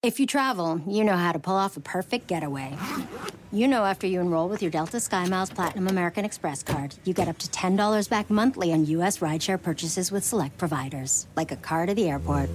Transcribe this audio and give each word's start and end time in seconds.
If 0.00 0.20
you 0.20 0.26
travel, 0.26 0.80
you 0.86 1.02
know 1.02 1.16
how 1.16 1.32
to 1.32 1.40
pull 1.40 1.56
off 1.56 1.76
a 1.76 1.80
perfect 1.80 2.28
getaway. 2.28 2.72
You 3.50 3.66
know 3.66 3.84
after 3.84 4.06
you 4.06 4.20
enroll 4.20 4.48
with 4.48 4.62
your 4.62 4.70
Delta 4.70 4.98
SkyMiles 4.98 5.52
Platinum 5.52 5.88
American 5.88 6.24
Express 6.24 6.62
card, 6.62 6.94
you 7.04 7.12
get 7.12 7.26
up 7.26 7.38
to 7.38 7.48
$10 7.48 8.08
back 8.08 8.30
monthly 8.30 8.72
on 8.72 8.86
U.S. 8.86 9.18
rideshare 9.18 9.60
purchases 9.60 10.12
with 10.12 10.22
select 10.22 10.56
providers, 10.56 11.26
like 11.34 11.50
a 11.50 11.56
car 11.56 11.84
to 11.84 11.94
the 11.94 12.08
airport. 12.08 12.48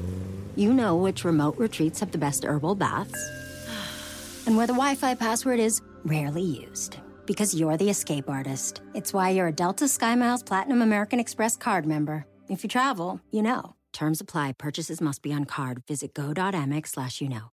You 0.56 0.72
know 0.72 0.96
which 0.96 1.26
remote 1.26 1.58
retreats 1.58 2.00
have 2.00 2.14
the 2.14 2.18
best 2.18 2.46
herbal 2.46 2.76
baths, 2.76 3.20
and 4.46 4.56
where 4.56 4.68
the 4.68 4.72
Wi 4.72 4.96
Fi 4.96 5.14
password 5.14 5.60
is 5.60 5.82
rarely 6.06 6.44
used. 6.44 6.96
Because 7.26 7.54
you're 7.54 7.76
the 7.76 7.90
escape 7.90 8.30
artist. 8.30 8.80
It's 8.94 9.12
why 9.12 9.32
you're 9.32 9.48
a 9.48 9.52
Delta 9.52 9.84
SkyMiles 9.84 10.46
Platinum 10.46 10.82
American 10.82 11.20
Express 11.20 11.58
card 11.58 11.86
member. 11.86 12.26
If 12.48 12.64
you 12.64 12.70
travel, 12.70 13.20
you 13.32 13.42
know. 13.42 13.76
Terms 13.94 14.20
apply. 14.20 14.54
Purchases 14.58 15.00
must 15.00 15.22
be 15.22 15.32
on 15.32 15.46
card. 15.46 15.84
Visit 15.88 16.14
go.amex 16.14 16.88
slash 16.88 17.22
you 17.22 17.30
know. 17.30 17.52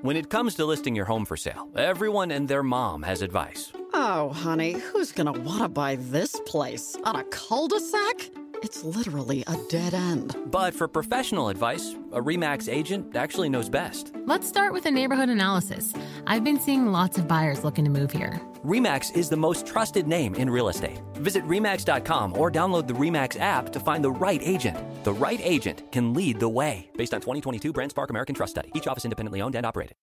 When 0.00 0.16
it 0.16 0.30
comes 0.30 0.56
to 0.56 0.64
listing 0.64 0.96
your 0.96 1.04
home 1.04 1.24
for 1.24 1.36
sale, 1.36 1.68
everyone 1.76 2.30
and 2.32 2.48
their 2.48 2.62
mom 2.62 3.02
has 3.02 3.22
advice. 3.22 3.72
Oh, 3.94 4.30
honey, 4.30 4.72
who's 4.72 5.12
gonna 5.12 5.32
wanna 5.32 5.68
buy 5.68 5.96
this 5.96 6.40
place? 6.46 6.96
On 7.04 7.14
a 7.14 7.24
cul-de-sac? 7.24 8.30
It's 8.62 8.84
literally 8.84 9.42
a 9.48 9.56
dead 9.68 9.92
end. 9.92 10.36
But 10.46 10.72
for 10.72 10.86
professional 10.86 11.48
advice, 11.48 11.96
a 12.12 12.20
REMAX 12.20 12.72
agent 12.72 13.16
actually 13.16 13.48
knows 13.48 13.68
best. 13.68 14.12
Let's 14.24 14.46
start 14.46 14.72
with 14.72 14.86
a 14.86 14.90
neighborhood 14.90 15.28
analysis. 15.28 15.92
I've 16.28 16.44
been 16.44 16.60
seeing 16.60 16.86
lots 16.86 17.18
of 17.18 17.26
buyers 17.26 17.64
looking 17.64 17.84
to 17.86 17.90
move 17.90 18.12
here. 18.12 18.40
REMAX 18.64 19.16
is 19.16 19.28
the 19.28 19.36
most 19.36 19.66
trusted 19.66 20.06
name 20.06 20.36
in 20.36 20.48
real 20.48 20.68
estate. 20.68 21.00
Visit 21.14 21.42
REMAX.com 21.44 22.38
or 22.38 22.52
download 22.52 22.86
the 22.86 22.94
REMAX 22.94 23.40
app 23.40 23.72
to 23.72 23.80
find 23.80 24.04
the 24.04 24.12
right 24.12 24.40
agent. 24.40 24.78
The 25.02 25.12
right 25.12 25.40
agent 25.42 25.90
can 25.90 26.14
lead 26.14 26.38
the 26.38 26.48
way. 26.48 26.88
Based 26.96 27.12
on 27.12 27.20
2022 27.20 27.72
Brand 27.72 27.90
Spark 27.90 28.10
American 28.10 28.36
Trust 28.36 28.52
Study. 28.52 28.70
Each 28.76 28.86
office 28.86 29.04
independently 29.04 29.42
owned 29.42 29.56
and 29.56 29.66
operated. 29.66 29.96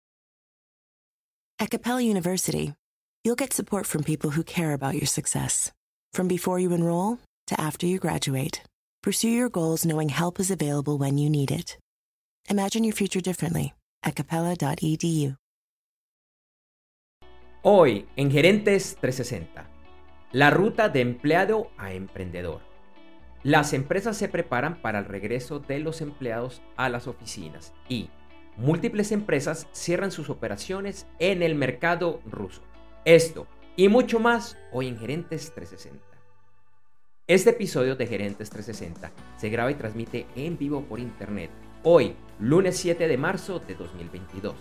At 1.59 1.69
Capella 1.69 2.01
University, 2.01 2.73
you'll 3.23 3.35
get 3.35 3.53
support 3.53 3.85
from 3.85 4.03
people 4.03 4.31
who 4.31 4.43
care 4.43 4.73
about 4.73 4.95
your 4.95 5.05
success. 5.05 5.71
From 6.13 6.27
before 6.27 6.59
you 6.59 6.73
enroll 6.73 7.19
to 7.47 7.59
after 7.59 7.87
you 7.87 7.99
graduate, 7.99 8.61
pursue 9.01 9.29
your 9.29 9.49
goals 9.49 9.85
knowing 9.85 10.09
help 10.09 10.39
is 10.39 10.51
available 10.51 10.97
when 10.97 11.17
you 11.17 11.29
need 11.29 11.51
it. 11.51 11.77
Imagine 12.49 12.83
your 12.83 12.95
future 12.95 13.21
differently 13.21 13.73
at 14.03 14.15
capella.edu. 14.15 15.35
Hoy 17.63 18.07
en 18.15 18.31
Gerentes 18.31 18.95
360, 19.01 19.67
la 20.31 20.49
ruta 20.51 20.87
de 20.87 21.01
empleado 21.01 21.69
a 21.77 21.91
emprendedor. 21.91 22.61
Las 23.43 23.73
empresas 23.73 24.15
se 24.15 24.29
preparan 24.29 24.81
para 24.81 24.99
el 24.99 25.05
regreso 25.05 25.59
de 25.59 25.79
los 25.79 26.01
empleados 26.01 26.61
a 26.75 26.89
las 26.89 27.07
oficinas 27.07 27.73
y 27.89 28.09
múltiples 28.55 29.11
empresas 29.11 29.67
cierran 29.71 30.11
sus 30.11 30.29
operaciones 30.29 31.07
en 31.19 31.43
el 31.43 31.55
mercado 31.55 32.21
ruso. 32.25 32.61
Esto 33.05 33.47
y 33.75 33.89
mucho 33.89 34.19
más 34.19 34.57
hoy 34.71 34.87
en 34.87 34.97
Gerentes 34.97 35.53
360. 35.53 36.06
Este 37.29 37.49
episodio 37.49 37.97
de 37.97 38.07
Gerentes 38.07 38.49
360 38.49 39.11
se 39.35 39.49
graba 39.49 39.69
y 39.69 39.75
transmite 39.75 40.27
en 40.37 40.57
vivo 40.57 40.83
por 40.83 40.97
internet 40.97 41.49
hoy, 41.83 42.15
lunes 42.39 42.77
7 42.77 43.05
de 43.05 43.17
marzo 43.17 43.59
de 43.59 43.75
2022. 43.75 44.55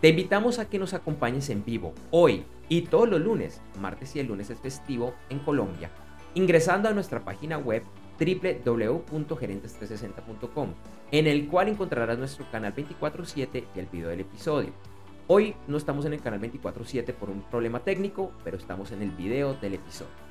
Te 0.00 0.10
invitamos 0.10 0.60
a 0.60 0.68
que 0.68 0.78
nos 0.78 0.94
acompañes 0.94 1.50
en 1.50 1.64
vivo 1.64 1.94
hoy 2.12 2.44
y 2.68 2.82
todos 2.82 3.08
los 3.08 3.20
lunes, 3.20 3.60
martes 3.80 4.14
y 4.14 4.20
el 4.20 4.28
lunes 4.28 4.50
es 4.50 4.60
festivo 4.60 5.14
en 5.30 5.40
Colombia, 5.40 5.90
ingresando 6.34 6.88
a 6.88 6.92
nuestra 6.92 7.24
página 7.24 7.58
web 7.58 7.82
www.gerentes360.com, 8.20 10.68
en 11.10 11.26
el 11.26 11.48
cual 11.48 11.70
encontrarás 11.70 12.18
nuestro 12.18 12.48
canal 12.52 12.72
24/7 12.72 13.64
y 13.74 13.80
el 13.80 13.86
video 13.86 14.10
del 14.10 14.20
episodio. 14.20 14.70
Hoy 15.26 15.56
no 15.66 15.76
estamos 15.76 16.04
en 16.04 16.12
el 16.12 16.22
canal 16.22 16.38
24/7 16.38 17.14
por 17.14 17.30
un 17.30 17.42
problema 17.50 17.80
técnico, 17.80 18.30
pero 18.44 18.58
estamos 18.58 18.92
en 18.92 19.02
el 19.02 19.10
video 19.10 19.54
del 19.54 19.74
episodio. 19.74 20.25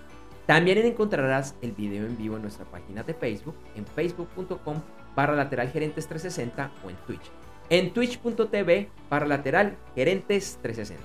También 0.45 0.77
encontrarás 0.77 1.55
el 1.61 1.71
video 1.71 2.05
en 2.05 2.17
vivo 2.17 2.35
en 2.35 2.43
nuestra 2.43 2.65
página 2.65 3.01
de 3.01 3.15
Facebook, 3.15 3.55
en 3.75 3.85
facebook.com 3.85 4.79
barra 5.15 5.35
lateral 5.35 5.69
gerentes 5.69 6.07
360 6.07 6.71
o 6.85 6.89
en 6.89 6.95
Twitch. 7.07 7.31
En 7.69 7.91
twitch.tv 7.93 8.89
barra 9.09 9.25
lateral 9.25 9.75
gerentes 9.95 10.59
360. 10.61 11.03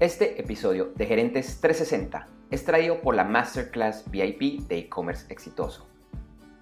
Este 0.00 0.38
episodio 0.40 0.92
de 0.96 1.06
Gerentes 1.06 1.60
360 1.60 2.26
es 2.50 2.64
traído 2.64 3.00
por 3.00 3.14
la 3.14 3.24
Masterclass 3.24 4.10
VIP 4.10 4.66
de 4.68 4.78
e-commerce 4.78 5.32
exitoso. 5.32 5.86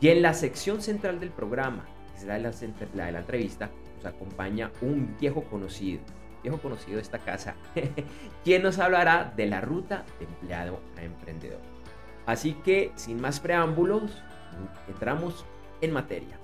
Y 0.00 0.08
en 0.08 0.22
la 0.22 0.34
sección 0.34 0.82
central 0.82 1.20
del 1.20 1.30
programa, 1.30 1.86
que 2.12 2.20
será 2.20 2.38
la, 2.38 2.50
de 2.50 3.12
la 3.12 3.20
entrevista, 3.20 3.70
nos 3.96 4.06
acompaña 4.06 4.70
un 4.82 5.16
viejo 5.18 5.44
conocido, 5.44 6.00
viejo 6.44 6.58
conocido 6.58 6.96
de 6.96 7.02
esta 7.02 7.18
casa, 7.18 7.54
quien 8.44 8.62
nos 8.62 8.78
hablará 8.78 9.32
de 9.34 9.46
la 9.46 9.60
ruta 9.60 10.04
de 10.18 10.26
empleado 10.26 10.78
a 10.96 11.02
emprendedor. 11.02 11.60
Así 12.26 12.52
que, 12.64 12.92
sin 12.94 13.20
más 13.20 13.40
preámbulos, 13.40 14.22
entramos 14.86 15.44
en 15.80 15.92
materia. 15.92 16.38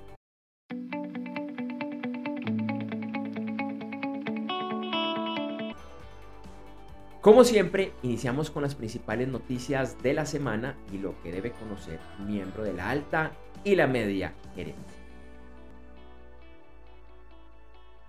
Como 7.21 7.45
siempre, 7.45 7.93
iniciamos 8.03 8.51
con 8.51 8.63
las 8.63 8.75
principales 8.75 9.29
noticias 9.29 10.03
de 10.03 10.15
la 10.15 10.25
semana 10.25 10.77
y 10.91 10.97
lo 10.97 11.21
que 11.23 11.31
debe 11.31 11.53
conocer 11.53 12.01
miembro 12.27 12.65
de 12.65 12.73
la 12.73 12.89
alta 12.89 13.33
y 13.63 13.75
la 13.75 13.87
media 13.87 14.33
gerencia. 14.55 15.00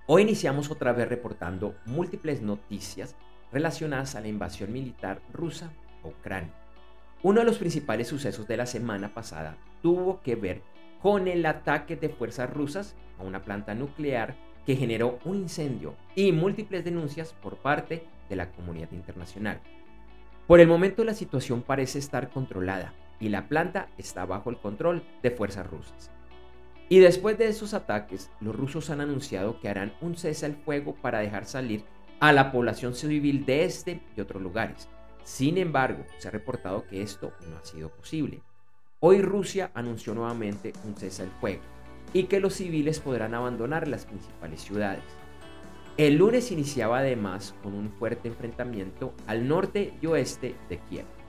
Hoy 0.08 0.24
iniciamos 0.24 0.72
otra 0.72 0.94
vez 0.94 1.08
reportando 1.08 1.76
múltiples 1.86 2.42
noticias 2.42 3.16
relacionadas 3.52 4.16
a 4.16 4.22
la 4.22 4.30
invasión 4.30 4.74
militar 4.74 5.22
rusa 5.32 5.72
a 6.04 6.08
Ucrania. 6.08 6.54
Uno 7.22 7.42
de 7.42 7.46
los 7.46 7.60
principales 7.60 8.08
sucesos 8.08 8.48
de 8.48 8.58
la 8.58 8.66
semana 8.66 9.14
pasada 9.14 9.58
tuvo 9.84 10.22
que 10.24 10.36
ver 10.36 10.64
con 11.04 11.28
el 11.28 11.46
ataque 11.46 11.96
de 11.96 12.10
fuerzas 12.10 12.50
rusas 12.50 12.96
a 13.20 13.24
una 13.24 13.44
planta 13.44 13.76
nuclear 13.76 14.36
que 14.66 14.76
generó 14.76 15.20
un 15.24 15.38
incendio 15.38 15.94
y 16.16 16.32
múltiples 16.32 16.84
denuncias 16.84 17.34
por 17.34 17.58
parte 17.58 18.04
de 18.28 18.36
la 18.36 18.52
comunidad 18.52 18.92
internacional. 18.94 19.62
Por 20.48 20.60
el 20.60 20.68
momento 20.68 21.04
la 21.04 21.14
situación 21.14 21.62
parece 21.62 22.00
estar 22.00 22.32
controlada 22.32 22.96
y 23.20 23.30
la 23.30 23.48
planta 23.48 23.88
está 24.00 24.26
bajo 24.26 24.50
el 24.50 24.58
control 24.58 25.04
de 25.22 25.30
fuerzas 25.30 25.68
rusas. 25.68 26.10
Y 26.92 27.00
después 27.00 27.38
de 27.38 27.48
esos 27.48 27.74
ataques, 27.74 28.30
los 28.42 28.54
rusos 28.54 28.90
han 28.90 29.00
anunciado 29.00 29.62
que 29.62 29.70
harán 29.70 29.94
un 30.02 30.18
cese 30.18 30.46
al 30.46 30.58
fuego 30.58 30.94
para 30.94 31.20
dejar 31.20 31.46
salir 31.46 31.86
a 32.20 32.34
la 32.34 32.52
población 32.52 32.96
civil 32.96 33.46
de 33.46 33.64
este 33.64 34.02
y 34.18 34.20
otros 34.20 34.44
lugares. 34.44 34.90
Sin 35.24 35.58
embargo, 35.58 36.04
se 36.18 36.28
ha 36.28 36.32
reportado 36.32 36.86
que 36.88 37.02
esto 37.02 37.32
no 37.50 37.56
ha 37.56 37.64
sido 37.64 37.88
posible. 37.88 38.42
Hoy 39.00 39.22
Rusia 39.22 39.72
anunció 39.74 40.14
nuevamente 40.14 40.74
un 40.84 40.98
cese 40.98 41.24
al 41.24 41.32
fuego 41.40 41.62
y 42.12 42.24
que 42.24 42.42
los 42.42 42.56
civiles 42.56 43.00
podrán 43.00 43.36
abandonar 43.36 43.88
las 43.88 44.06
principales 44.06 44.60
ciudades. 44.60 45.06
El 45.96 46.18
lunes 46.18 46.52
iniciaba 46.52 46.98
además 46.98 47.56
con 47.64 47.74
un 47.74 47.90
fuerte 47.94 48.28
enfrentamiento 48.28 49.14
al 49.28 49.48
norte 49.48 49.94
y 50.02 50.08
oeste 50.08 50.56
de 50.68 50.80
Kiev. 50.80 51.21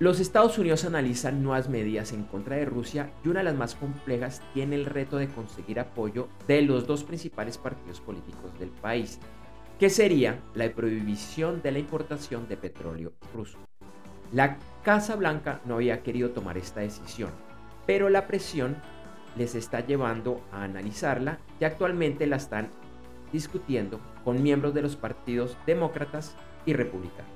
Los 0.00 0.18
Estados 0.18 0.58
Unidos 0.58 0.84
analizan 0.84 1.44
nuevas 1.44 1.68
medidas 1.68 2.12
en 2.12 2.24
contra 2.24 2.56
de 2.56 2.64
Rusia 2.64 3.12
y 3.24 3.28
una 3.28 3.40
de 3.40 3.44
las 3.44 3.54
más 3.54 3.76
complejas 3.76 4.42
tiene 4.52 4.74
el 4.74 4.86
reto 4.86 5.18
de 5.18 5.28
conseguir 5.28 5.78
apoyo 5.78 6.28
de 6.48 6.62
los 6.62 6.88
dos 6.88 7.04
principales 7.04 7.58
partidos 7.58 8.00
políticos 8.00 8.58
del 8.58 8.70
país, 8.70 9.20
que 9.78 9.90
sería 9.90 10.40
la 10.54 10.68
prohibición 10.72 11.62
de 11.62 11.70
la 11.70 11.78
importación 11.78 12.48
de 12.48 12.56
petróleo 12.56 13.12
ruso. 13.32 13.56
La 14.32 14.58
Casa 14.82 15.14
Blanca 15.14 15.60
no 15.64 15.76
había 15.76 16.02
querido 16.02 16.30
tomar 16.30 16.58
esta 16.58 16.80
decisión, 16.80 17.30
pero 17.86 18.08
la 18.08 18.26
presión 18.26 18.76
les 19.36 19.54
está 19.54 19.86
llevando 19.86 20.40
a 20.50 20.64
analizarla 20.64 21.38
y 21.60 21.66
actualmente 21.66 22.26
la 22.26 22.36
están 22.36 22.68
discutiendo 23.32 24.00
con 24.24 24.42
miembros 24.42 24.74
de 24.74 24.82
los 24.82 24.96
partidos 24.96 25.56
demócratas 25.66 26.34
y 26.66 26.72
republicanos. 26.72 27.33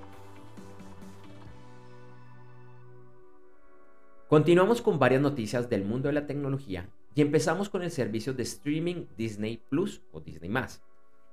Continuamos 4.28 4.82
con 4.82 4.98
varias 4.98 5.22
noticias 5.22 5.70
del 5.70 5.86
mundo 5.86 6.08
de 6.08 6.12
la 6.12 6.26
tecnología 6.26 6.86
y 7.14 7.22
empezamos 7.22 7.70
con 7.70 7.82
el 7.82 7.90
servicio 7.90 8.34
de 8.34 8.42
streaming 8.42 9.06
Disney 9.16 9.62
Plus 9.70 10.02
o 10.12 10.20
Disney 10.20 10.50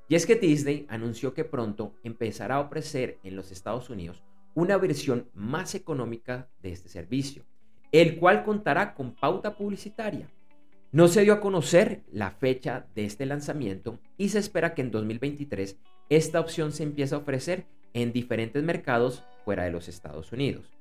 Y 0.08 0.16
es 0.16 0.26
que 0.26 0.36
Disney 0.36 0.86
anunció 0.88 1.34
que 1.34 1.44
pronto 1.44 1.94
empezará 2.06 2.56
a 2.56 2.62
ofrecer 2.62 3.20
en 3.24 3.36
los 3.36 3.52
Estados 3.52 3.90
Unidos 3.90 4.24
una 4.54 4.78
versión 4.78 5.30
más 5.34 5.76
económica 5.76 6.48
de 6.64 6.72
este 6.72 6.88
servicio, 6.88 7.44
el 7.92 8.18
cual 8.18 8.46
contará 8.46 8.94
con 8.94 9.14
pauta 9.14 9.58
publicitaria. 9.58 10.30
No 10.94 11.10
se 11.10 11.24
dio 11.24 11.34
a 11.34 11.42
conocer 11.42 12.02
la 12.14 12.32
fecha 12.32 12.88
de 12.96 13.04
este 13.04 13.26
lanzamiento 13.26 14.00
y 14.18 14.30
se 14.30 14.40
espera 14.40 14.74
que 14.74 14.84
en 14.84 14.92
2023 14.92 15.78
esta 16.08 16.40
opción 16.40 16.72
se 16.72 16.84
empiece 16.84 17.14
a 17.14 17.18
ofrecer 17.18 17.66
en 17.94 18.14
diferentes 18.14 18.64
mercados 18.64 19.26
fuera 19.44 19.66
de 19.66 19.72
los 19.72 19.90
Estados 19.90 20.32
Unidos. 20.32 20.72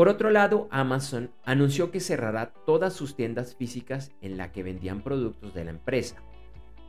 Por 0.00 0.08
otro 0.08 0.30
lado, 0.30 0.66
Amazon 0.70 1.30
anunció 1.44 1.90
que 1.90 2.00
cerrará 2.00 2.54
todas 2.64 2.94
sus 2.94 3.16
tiendas 3.16 3.54
físicas 3.54 4.12
en 4.22 4.38
la 4.38 4.50
que 4.50 4.62
vendían 4.62 5.02
productos 5.02 5.52
de 5.52 5.62
la 5.64 5.72
empresa. 5.72 6.16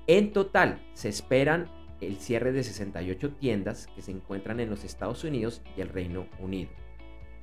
En 0.07 0.31
total, 0.31 0.81
se 0.93 1.09
esperan 1.09 1.69
el 1.99 2.15
cierre 2.19 2.53
de 2.53 2.63
68 2.63 3.31
tiendas 3.31 3.87
que 3.93 4.01
se 4.01 4.11
encuentran 4.11 4.61
en 4.61 4.69
los 4.69 4.85
Estados 4.85 5.25
Unidos 5.25 5.61
y 5.75 5.81
el 5.81 5.89
Reino 5.89 6.25
Unido. 6.39 6.69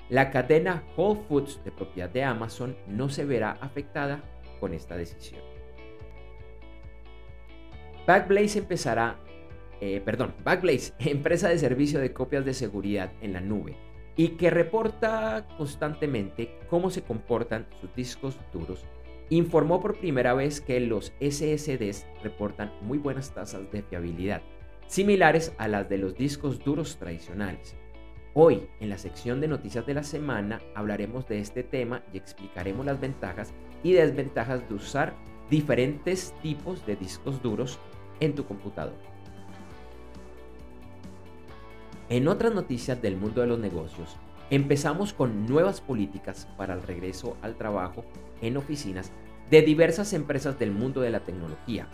La 0.08 0.30
cadena 0.30 0.84
Whole 0.96 1.20
Foods 1.28 1.62
de 1.62 1.70
propiedad 1.70 2.08
de 2.08 2.24
Amazon 2.24 2.74
no 2.86 3.10
se 3.10 3.26
verá 3.26 3.58
afectada 3.60 4.24
con 4.60 4.72
esta 4.72 4.96
decisión. 4.96 5.42
Backblaze 8.06 8.60
empezará, 8.60 9.18
eh, 9.82 10.00
perdón, 10.02 10.32
Backblaze, 10.42 10.94
empresa 11.10 11.50
de 11.50 11.58
servicio 11.58 12.00
de 12.00 12.14
copias 12.14 12.46
de 12.46 12.54
seguridad 12.54 13.12
en 13.20 13.34
la 13.34 13.42
nube 13.42 13.76
y 14.18 14.30
que 14.30 14.50
reporta 14.50 15.46
constantemente 15.56 16.58
cómo 16.68 16.90
se 16.90 17.00
comportan 17.00 17.66
sus 17.80 17.94
discos 17.94 18.36
duros 18.52 18.84
informó 19.30 19.80
por 19.80 19.98
primera 19.98 20.34
vez 20.34 20.60
que 20.60 20.80
los 20.80 21.12
SSDs 21.20 22.06
reportan 22.22 22.72
muy 22.82 22.98
buenas 22.98 23.34
tasas 23.34 23.70
de 23.70 23.82
fiabilidad, 23.82 24.42
similares 24.86 25.52
a 25.58 25.68
las 25.68 25.88
de 25.88 25.98
los 25.98 26.16
discos 26.16 26.64
duros 26.64 26.96
tradicionales. 26.96 27.76
Hoy, 28.34 28.68
en 28.80 28.88
la 28.88 28.98
sección 28.98 29.40
de 29.40 29.48
noticias 29.48 29.84
de 29.86 29.94
la 29.94 30.02
semana, 30.02 30.60
hablaremos 30.74 31.26
de 31.28 31.40
este 31.40 31.62
tema 31.62 32.02
y 32.12 32.18
explicaremos 32.18 32.86
las 32.86 33.00
ventajas 33.00 33.52
y 33.82 33.92
desventajas 33.92 34.66
de 34.68 34.74
usar 34.74 35.14
diferentes 35.50 36.34
tipos 36.42 36.84
de 36.86 36.96
discos 36.96 37.42
duros 37.42 37.78
en 38.20 38.34
tu 38.34 38.44
computador. 38.44 38.96
En 42.10 42.26
otras 42.26 42.54
noticias 42.54 43.02
del 43.02 43.18
mundo 43.18 43.42
de 43.42 43.48
los 43.48 43.58
negocios, 43.58 44.16
empezamos 44.48 45.12
con 45.12 45.44
nuevas 45.44 45.82
políticas 45.82 46.48
para 46.56 46.72
el 46.72 46.82
regreso 46.82 47.36
al 47.42 47.54
trabajo 47.54 48.02
en 48.40 48.56
oficinas 48.56 49.12
de 49.50 49.60
diversas 49.60 50.14
empresas 50.14 50.58
del 50.58 50.70
mundo 50.70 51.02
de 51.02 51.10
la 51.10 51.20
tecnología. 51.20 51.86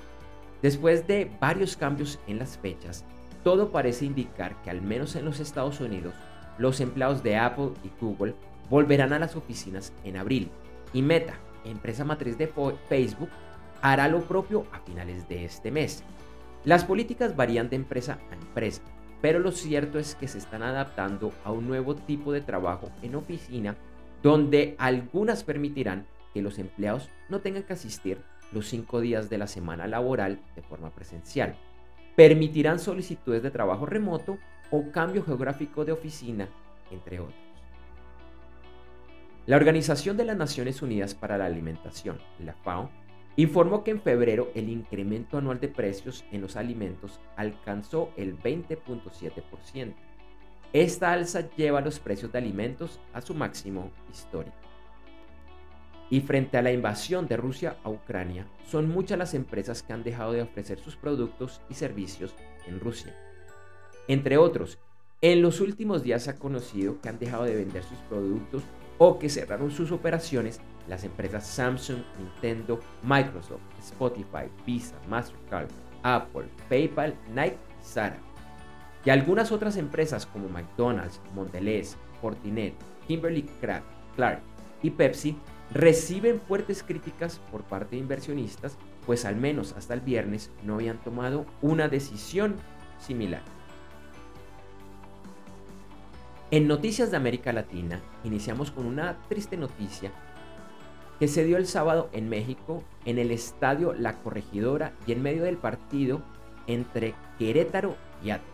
Después 0.62 1.08
de 1.08 1.32
varios 1.40 1.76
cambios 1.76 2.20
en 2.28 2.38
las 2.38 2.56
fechas, 2.58 3.04
todo 3.42 3.72
parece 3.72 4.04
indicar 4.04 4.62
que 4.62 4.70
al 4.70 4.82
menos 4.82 5.16
en 5.16 5.24
los 5.24 5.40
Estados 5.40 5.80
Unidos, 5.80 6.14
los 6.58 6.80
empleados 6.80 7.24
de 7.24 7.36
Apple 7.36 7.70
y 7.82 7.90
Google 8.00 8.36
volverán 8.70 9.12
a 9.12 9.18
las 9.18 9.34
oficinas 9.34 9.92
en 10.04 10.16
abril 10.16 10.48
y 10.92 11.02
Meta, 11.02 11.34
empresa 11.64 12.04
matriz 12.04 12.38
de 12.38 12.52
Facebook, 12.88 13.30
hará 13.82 14.06
lo 14.06 14.20
propio 14.22 14.64
a 14.70 14.78
finales 14.78 15.28
de 15.28 15.44
este 15.44 15.72
mes. 15.72 16.04
Las 16.64 16.84
políticas 16.84 17.34
varían 17.34 17.68
de 17.68 17.76
empresa 17.76 18.20
a 18.30 18.34
empresa, 18.34 18.80
pero 19.24 19.38
lo 19.38 19.52
cierto 19.52 19.98
es 19.98 20.14
que 20.16 20.28
se 20.28 20.36
están 20.36 20.62
adaptando 20.62 21.32
a 21.44 21.50
un 21.50 21.66
nuevo 21.66 21.94
tipo 21.94 22.30
de 22.30 22.42
trabajo 22.42 22.90
en 23.00 23.14
oficina 23.14 23.74
donde 24.22 24.74
algunas 24.76 25.44
permitirán 25.44 26.06
que 26.34 26.42
los 26.42 26.58
empleados 26.58 27.08
no 27.30 27.40
tengan 27.40 27.62
que 27.62 27.72
asistir 27.72 28.18
los 28.52 28.68
cinco 28.68 29.00
días 29.00 29.30
de 29.30 29.38
la 29.38 29.46
semana 29.46 29.86
laboral 29.86 30.42
de 30.54 30.60
forma 30.60 30.90
presencial. 30.90 31.56
Permitirán 32.16 32.78
solicitudes 32.78 33.42
de 33.42 33.50
trabajo 33.50 33.86
remoto 33.86 34.36
o 34.70 34.90
cambio 34.90 35.24
geográfico 35.24 35.86
de 35.86 35.92
oficina, 35.92 36.50
entre 36.90 37.20
otros. 37.20 37.40
La 39.46 39.56
Organización 39.56 40.18
de 40.18 40.26
las 40.26 40.36
Naciones 40.36 40.82
Unidas 40.82 41.14
para 41.14 41.38
la 41.38 41.46
Alimentación, 41.46 42.18
la 42.40 42.52
FAO, 42.52 42.90
informó 43.36 43.82
que 43.82 43.90
en 43.90 44.00
febrero 44.00 44.50
el 44.54 44.68
incremento 44.68 45.38
anual 45.38 45.60
de 45.60 45.68
precios 45.68 46.24
en 46.30 46.40
los 46.40 46.56
alimentos 46.56 47.20
alcanzó 47.36 48.12
el 48.16 48.38
20.7%. 48.38 49.94
Esta 50.72 51.12
alza 51.12 51.48
lleva 51.56 51.80
los 51.80 52.00
precios 52.00 52.32
de 52.32 52.38
alimentos 52.38 53.00
a 53.12 53.20
su 53.20 53.34
máximo 53.34 53.90
histórico. 54.10 54.56
Y 56.10 56.20
frente 56.20 56.58
a 56.58 56.62
la 56.62 56.72
invasión 56.72 57.26
de 57.26 57.36
Rusia 57.36 57.76
a 57.82 57.90
Ucrania, 57.90 58.46
son 58.66 58.88
muchas 58.88 59.18
las 59.18 59.34
empresas 59.34 59.82
que 59.82 59.92
han 59.92 60.04
dejado 60.04 60.32
de 60.32 60.42
ofrecer 60.42 60.78
sus 60.78 60.96
productos 60.96 61.60
y 61.70 61.74
servicios 61.74 62.34
en 62.66 62.78
Rusia. 62.78 63.16
Entre 64.06 64.36
otros, 64.36 64.78
en 65.20 65.42
los 65.42 65.60
últimos 65.60 66.02
días 66.02 66.24
se 66.24 66.30
ha 66.30 66.38
conocido 66.38 67.00
que 67.00 67.08
han 67.08 67.18
dejado 67.18 67.44
de 67.44 67.54
vender 67.56 67.82
sus 67.82 67.98
productos 68.08 68.62
o 68.98 69.18
que 69.18 69.28
cerraron 69.28 69.70
sus 69.70 69.92
operaciones 69.92 70.60
las 70.88 71.04
empresas 71.04 71.46
Samsung, 71.46 72.02
Nintendo, 72.18 72.80
Microsoft, 73.02 73.62
Spotify, 73.78 74.50
Visa, 74.66 74.96
Mastercard, 75.08 75.68
Apple, 76.02 76.48
PayPal, 76.68 77.14
Nike 77.34 77.56
y 77.80 77.84
Zara. 77.84 78.18
Y 79.04 79.10
algunas 79.10 79.52
otras 79.52 79.76
empresas 79.76 80.26
como 80.26 80.48
McDonald's, 80.48 81.20
Mondelez, 81.34 81.96
Fortinet, 82.20 82.74
Kimberly 83.06 83.46
Clark 83.60 84.40
y 84.82 84.90
Pepsi 84.90 85.36
reciben 85.72 86.40
fuertes 86.40 86.82
críticas 86.82 87.40
por 87.50 87.62
parte 87.64 87.96
de 87.96 88.02
inversionistas, 88.02 88.76
pues 89.06 89.24
al 89.24 89.36
menos 89.36 89.74
hasta 89.76 89.94
el 89.94 90.00
viernes 90.00 90.50
no 90.62 90.74
habían 90.74 91.02
tomado 91.02 91.46
una 91.62 91.88
decisión 91.88 92.56
similar. 92.98 93.42
En 96.50 96.68
Noticias 96.68 97.10
de 97.10 97.16
América 97.16 97.52
Latina 97.52 98.02
iniciamos 98.22 98.70
con 98.70 98.84
una 98.86 99.18
triste 99.28 99.56
noticia 99.56 100.12
que 101.18 101.26
se 101.26 101.42
dio 101.44 101.56
el 101.56 101.66
sábado 101.66 102.10
en 102.12 102.28
México 102.28 102.84
en 103.06 103.18
el 103.18 103.30
estadio 103.30 103.94
La 103.94 104.20
Corregidora 104.22 104.92
y 105.06 105.12
en 105.12 105.22
medio 105.22 105.44
del 105.44 105.56
partido 105.56 106.22
entre 106.66 107.14
Querétaro 107.38 107.96
y 108.22 108.30
Atlas. 108.30 108.50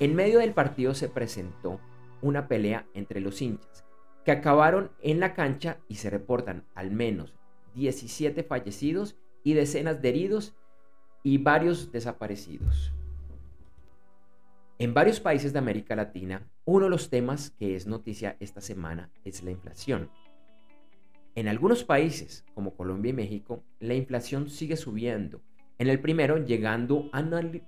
En 0.00 0.16
medio 0.16 0.40
del 0.40 0.52
partido 0.52 0.92
se 0.94 1.08
presentó 1.08 1.80
una 2.20 2.48
pelea 2.48 2.86
entre 2.94 3.20
los 3.20 3.40
hinchas 3.40 3.84
que 4.24 4.32
acabaron 4.32 4.90
en 5.00 5.20
la 5.20 5.34
cancha 5.34 5.78
y 5.88 5.94
se 5.94 6.10
reportan 6.10 6.66
al 6.74 6.90
menos 6.90 7.32
17 7.74 8.42
fallecidos 8.42 9.16
y 9.44 9.54
decenas 9.54 10.02
de 10.02 10.08
heridos 10.08 10.56
y 11.22 11.38
varios 11.38 11.92
desaparecidos. 11.92 12.92
En 14.80 14.94
varios 14.94 15.18
países 15.18 15.52
de 15.52 15.58
América 15.58 15.96
Latina, 15.96 16.48
uno 16.64 16.84
de 16.84 16.90
los 16.90 17.10
temas 17.10 17.50
que 17.50 17.74
es 17.74 17.88
noticia 17.88 18.36
esta 18.38 18.60
semana 18.60 19.10
es 19.24 19.42
la 19.42 19.50
inflación. 19.50 20.08
En 21.34 21.48
algunos 21.48 21.82
países, 21.82 22.44
como 22.54 22.76
Colombia 22.76 23.10
y 23.10 23.12
México, 23.12 23.64
la 23.80 23.94
inflación 23.94 24.48
sigue 24.48 24.76
subiendo. 24.76 25.42
En 25.78 25.88
el 25.88 25.98
primero, 25.98 26.38
llegando 26.44 27.10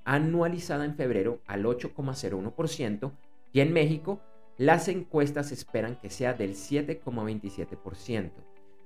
anualizada 0.04 0.84
en 0.84 0.94
febrero 0.94 1.42
al 1.46 1.64
8,01%, 1.64 3.12
y 3.52 3.58
en 3.58 3.72
México, 3.72 4.20
las 4.56 4.86
encuestas 4.86 5.50
esperan 5.50 5.96
que 5.96 6.10
sea 6.10 6.34
del 6.34 6.54
7,27%. 6.54 8.30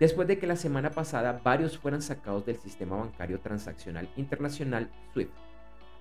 después 0.00 0.26
de 0.26 0.38
que 0.40 0.48
la 0.48 0.56
semana 0.56 0.90
pasada 0.90 1.40
varios 1.44 1.78
fueran 1.78 2.02
sacados 2.02 2.44
del 2.44 2.56
sistema 2.56 2.96
bancario 2.96 3.38
transaccional 3.38 4.08
internacional 4.16 4.90
SWIFT. 5.12 5.30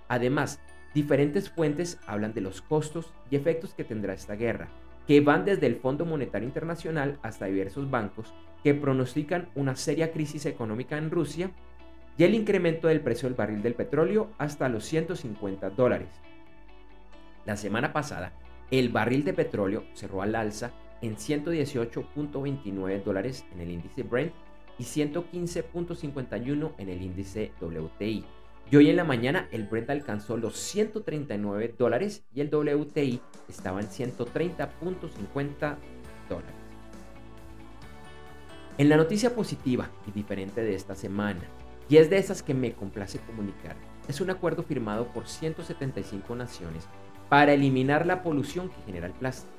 Además, 0.07 0.59
diferentes 0.95 1.51
fuentes 1.51 1.99
hablan 2.07 2.33
de 2.33 2.41
los 2.41 2.63
costos 2.63 3.13
y 3.29 3.35
efectos 3.35 3.75
que 3.75 3.83
tendrá 3.83 4.15
esta 4.15 4.35
guerra, 4.35 4.69
que 5.05 5.21
van 5.21 5.45
desde 5.45 5.67
el 5.67 5.75
Fondo 5.75 6.03
Monetario 6.03 6.47
Internacional 6.47 7.19
hasta 7.21 7.45
diversos 7.45 7.91
bancos 7.91 8.33
que 8.63 8.73
pronostican 8.73 9.49
una 9.53 9.75
seria 9.75 10.11
crisis 10.11 10.47
económica 10.47 10.97
en 10.97 11.11
Rusia 11.11 11.51
y 12.17 12.23
el 12.23 12.33
incremento 12.33 12.87
del 12.87 13.01
precio 13.01 13.29
del 13.29 13.37
barril 13.37 13.61
del 13.61 13.75
petróleo 13.75 14.31
hasta 14.39 14.67
los 14.67 14.83
150 14.85 15.69
dólares. 15.69 16.09
La 17.45 17.55
semana 17.55 17.93
pasada, 17.93 18.33
el 18.71 18.89
barril 18.89 19.23
de 19.23 19.33
petróleo 19.33 19.83
cerró 19.93 20.23
al 20.23 20.33
alza 20.33 20.71
en 21.01 21.15
118.29 21.15 23.03
dólares 23.03 23.45
en 23.53 23.61
el 23.61 23.71
índice 23.71 24.03
Brent 24.03 24.33
y 24.77 24.83
115.51 24.83 26.73
en 26.77 26.89
el 26.89 27.01
índice 27.01 27.51
WTI. 27.61 28.25
Y 28.69 28.75
hoy 28.75 28.89
en 28.89 28.97
la 28.97 29.05
mañana 29.05 29.47
el 29.51 29.63
Brent 29.65 29.89
alcanzó 29.89 30.35
los 30.35 30.57
139 30.57 31.75
dólares 31.77 32.25
y 32.33 32.41
el 32.41 32.53
WTI 32.53 33.21
estaba 33.47 33.79
en 33.79 33.87
130.50 33.87 35.77
dólares. 36.29 36.55
En 38.77 38.89
la 38.89 38.97
noticia 38.97 39.33
positiva 39.33 39.89
y 40.05 40.11
diferente 40.11 40.61
de 40.61 40.75
esta 40.75 40.95
semana, 40.95 41.41
y 41.89 41.97
es 41.97 42.09
de 42.09 42.17
esas 42.17 42.43
que 42.43 42.53
me 42.53 42.73
complace 42.73 43.19
comunicar, 43.19 43.75
es 44.07 44.21
un 44.21 44.29
acuerdo 44.29 44.63
firmado 44.63 45.07
por 45.07 45.27
175 45.27 46.35
naciones 46.35 46.87
para 47.29 47.53
eliminar 47.53 48.05
la 48.05 48.21
polución 48.21 48.69
que 48.69 48.81
genera 48.85 49.07
el 49.07 49.13
plástico. 49.13 49.56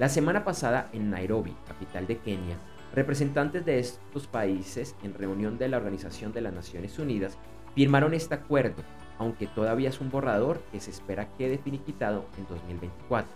La 0.00 0.08
semana 0.08 0.44
pasada 0.44 0.88
en 0.94 1.10
Nairobi, 1.10 1.54
capital 1.68 2.06
de 2.06 2.16
Kenia, 2.16 2.56
representantes 2.94 3.66
de 3.66 3.78
estos 3.78 4.26
países 4.26 4.96
en 5.02 5.12
reunión 5.12 5.58
de 5.58 5.68
la 5.68 5.76
Organización 5.76 6.32
de 6.32 6.40
las 6.40 6.54
Naciones 6.54 6.98
Unidas 6.98 7.36
firmaron 7.74 8.14
este 8.14 8.34
acuerdo, 8.34 8.82
aunque 9.18 9.46
todavía 9.46 9.90
es 9.90 10.00
un 10.00 10.10
borrador 10.10 10.62
que 10.72 10.80
se 10.80 10.90
espera 10.90 11.28
quede 11.36 11.58
finiquitado 11.58 12.24
en 12.38 12.46
2024. 12.48 13.30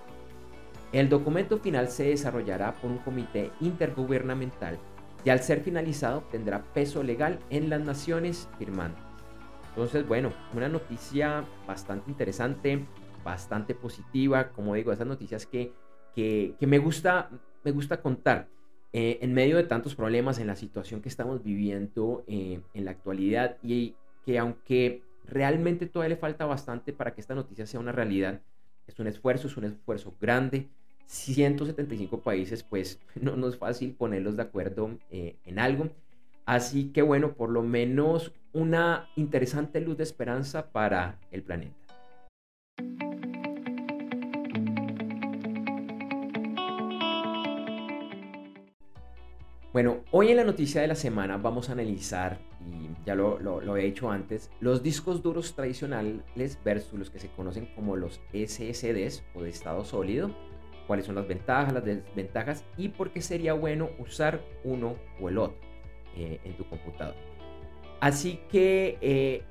El 0.93 1.11
documento 1.11 1.59
final 1.59 1.89
se 1.89 2.05
desarrollará 2.05 2.73
por 2.77 2.91
un 2.91 2.97
comité 2.97 3.51
intergubernamental 3.61 4.79
y 5.23 5.29
al 5.29 5.41
ser 5.41 5.61
finalizado 5.61 6.23
tendrá 6.31 6.63
peso 6.73 7.03
legal 7.03 7.41
en 7.51 7.69
las 7.69 7.83
naciones 7.83 8.49
firmantes. 8.59 9.05
Entonces, 9.69 10.09
bueno, 10.09 10.33
una 10.55 10.71
noticia 10.71 11.45
bastante 11.67 12.11
interesante, 12.11 12.87
bastante 13.23 13.75
positiva, 13.75 14.49
como 14.49 14.75
digo, 14.75 14.93
esas 14.93 15.07
noticias 15.07 15.45
que, 15.45 15.75
que, 16.15 16.57
me, 16.61 16.79
gusta, 16.79 17.31
me 17.65 17.73
gusta 17.73 18.01
contar. 18.01 18.49
Eh, 18.93 19.19
en 19.23 19.35
medio 19.35 19.57
de 19.57 19.65
tantos 19.65 19.97
problemas 19.97 20.39
en 20.39 20.47
la 20.47 20.55
situación 20.55 21.03
que 21.03 21.09
estamos 21.09 21.43
viviendo 21.43 22.23
eh, 22.29 22.61
en 22.75 22.85
la 22.85 22.93
actualidad 22.93 23.57
y 23.61 23.97
que 24.25 24.39
aunque 24.39 25.03
realmente 25.27 25.87
todavía 25.87 26.15
le 26.15 26.21
falta 26.21 26.47
bastante 26.47 26.93
para 26.93 27.13
que 27.13 27.21
esta 27.21 27.35
noticia 27.35 27.67
sea 27.67 27.81
una 27.81 27.91
realidad, 27.91 28.41
es 28.87 28.99
un 29.01 29.09
esfuerzo, 29.09 29.49
es 29.49 29.57
un 29.57 29.65
esfuerzo 29.65 30.15
grande. 30.21 30.69
175 31.07 32.21
países, 32.21 32.63
pues 32.63 33.01
no, 33.21 33.37
no 33.37 33.49
es 33.49 33.57
fácil 33.57 33.95
ponerlos 33.95 34.37
de 34.37 34.43
acuerdo 34.43 34.99
eh, 35.11 35.37
en 35.45 35.59
algo. 35.59 35.91
Así 36.47 36.93
que 36.93 37.03
bueno, 37.03 37.35
por 37.35 37.51
lo 37.51 37.63
menos 37.63 38.33
una 38.53 39.09
interesante 39.17 39.81
luz 39.81 39.97
de 39.97 40.05
esperanza 40.05 40.71
para 40.71 41.19
el 41.31 41.43
planeta. 41.43 41.75
Bueno, 49.75 50.05
hoy 50.13 50.29
en 50.29 50.37
la 50.37 50.45
noticia 50.45 50.83
de 50.83 50.87
la 50.87 50.95
semana 50.95 51.37
vamos 51.37 51.69
a 51.69 51.73
analizar, 51.73 52.39
y 52.61 53.05
ya 53.05 53.17
lo, 53.17 53.41
lo, 53.41 53.77
he 53.77 53.85
hecho 53.85 54.09
antes, 54.09 54.49
los 54.61 54.85
discos 54.85 55.21
duros 55.21 55.57
tradicionales 55.57 56.61
versus 56.65 56.97
los 56.97 57.11
que 57.11 57.19
se 57.19 57.29
conocen 57.31 57.67
como 57.75 57.97
los 57.97 58.21
SSDs 58.33 59.25
o 59.35 59.43
de 59.43 59.51
estado 59.51 59.85
sólido, 59.85 60.31
cuáles 60.87 61.07
son 61.07 61.17
las 61.17 61.27
ventajas, 61.27 61.73
las 61.73 61.85
desventajas 61.85 62.65
y 62.77 62.91
por 62.91 63.11
qué 63.11 63.21
sería 63.21 63.55
bueno 63.55 63.91
usar 63.99 64.45
uno 64.63 64.95
o 65.21 65.29
el 65.29 65.39
otro 65.39 65.59
eh, 66.17 66.39
en 66.45 66.57
tu 66.57 66.65
computador. 66.69 67.17
Así 67.99 68.39
que 68.49 68.97
eh, 69.01 69.43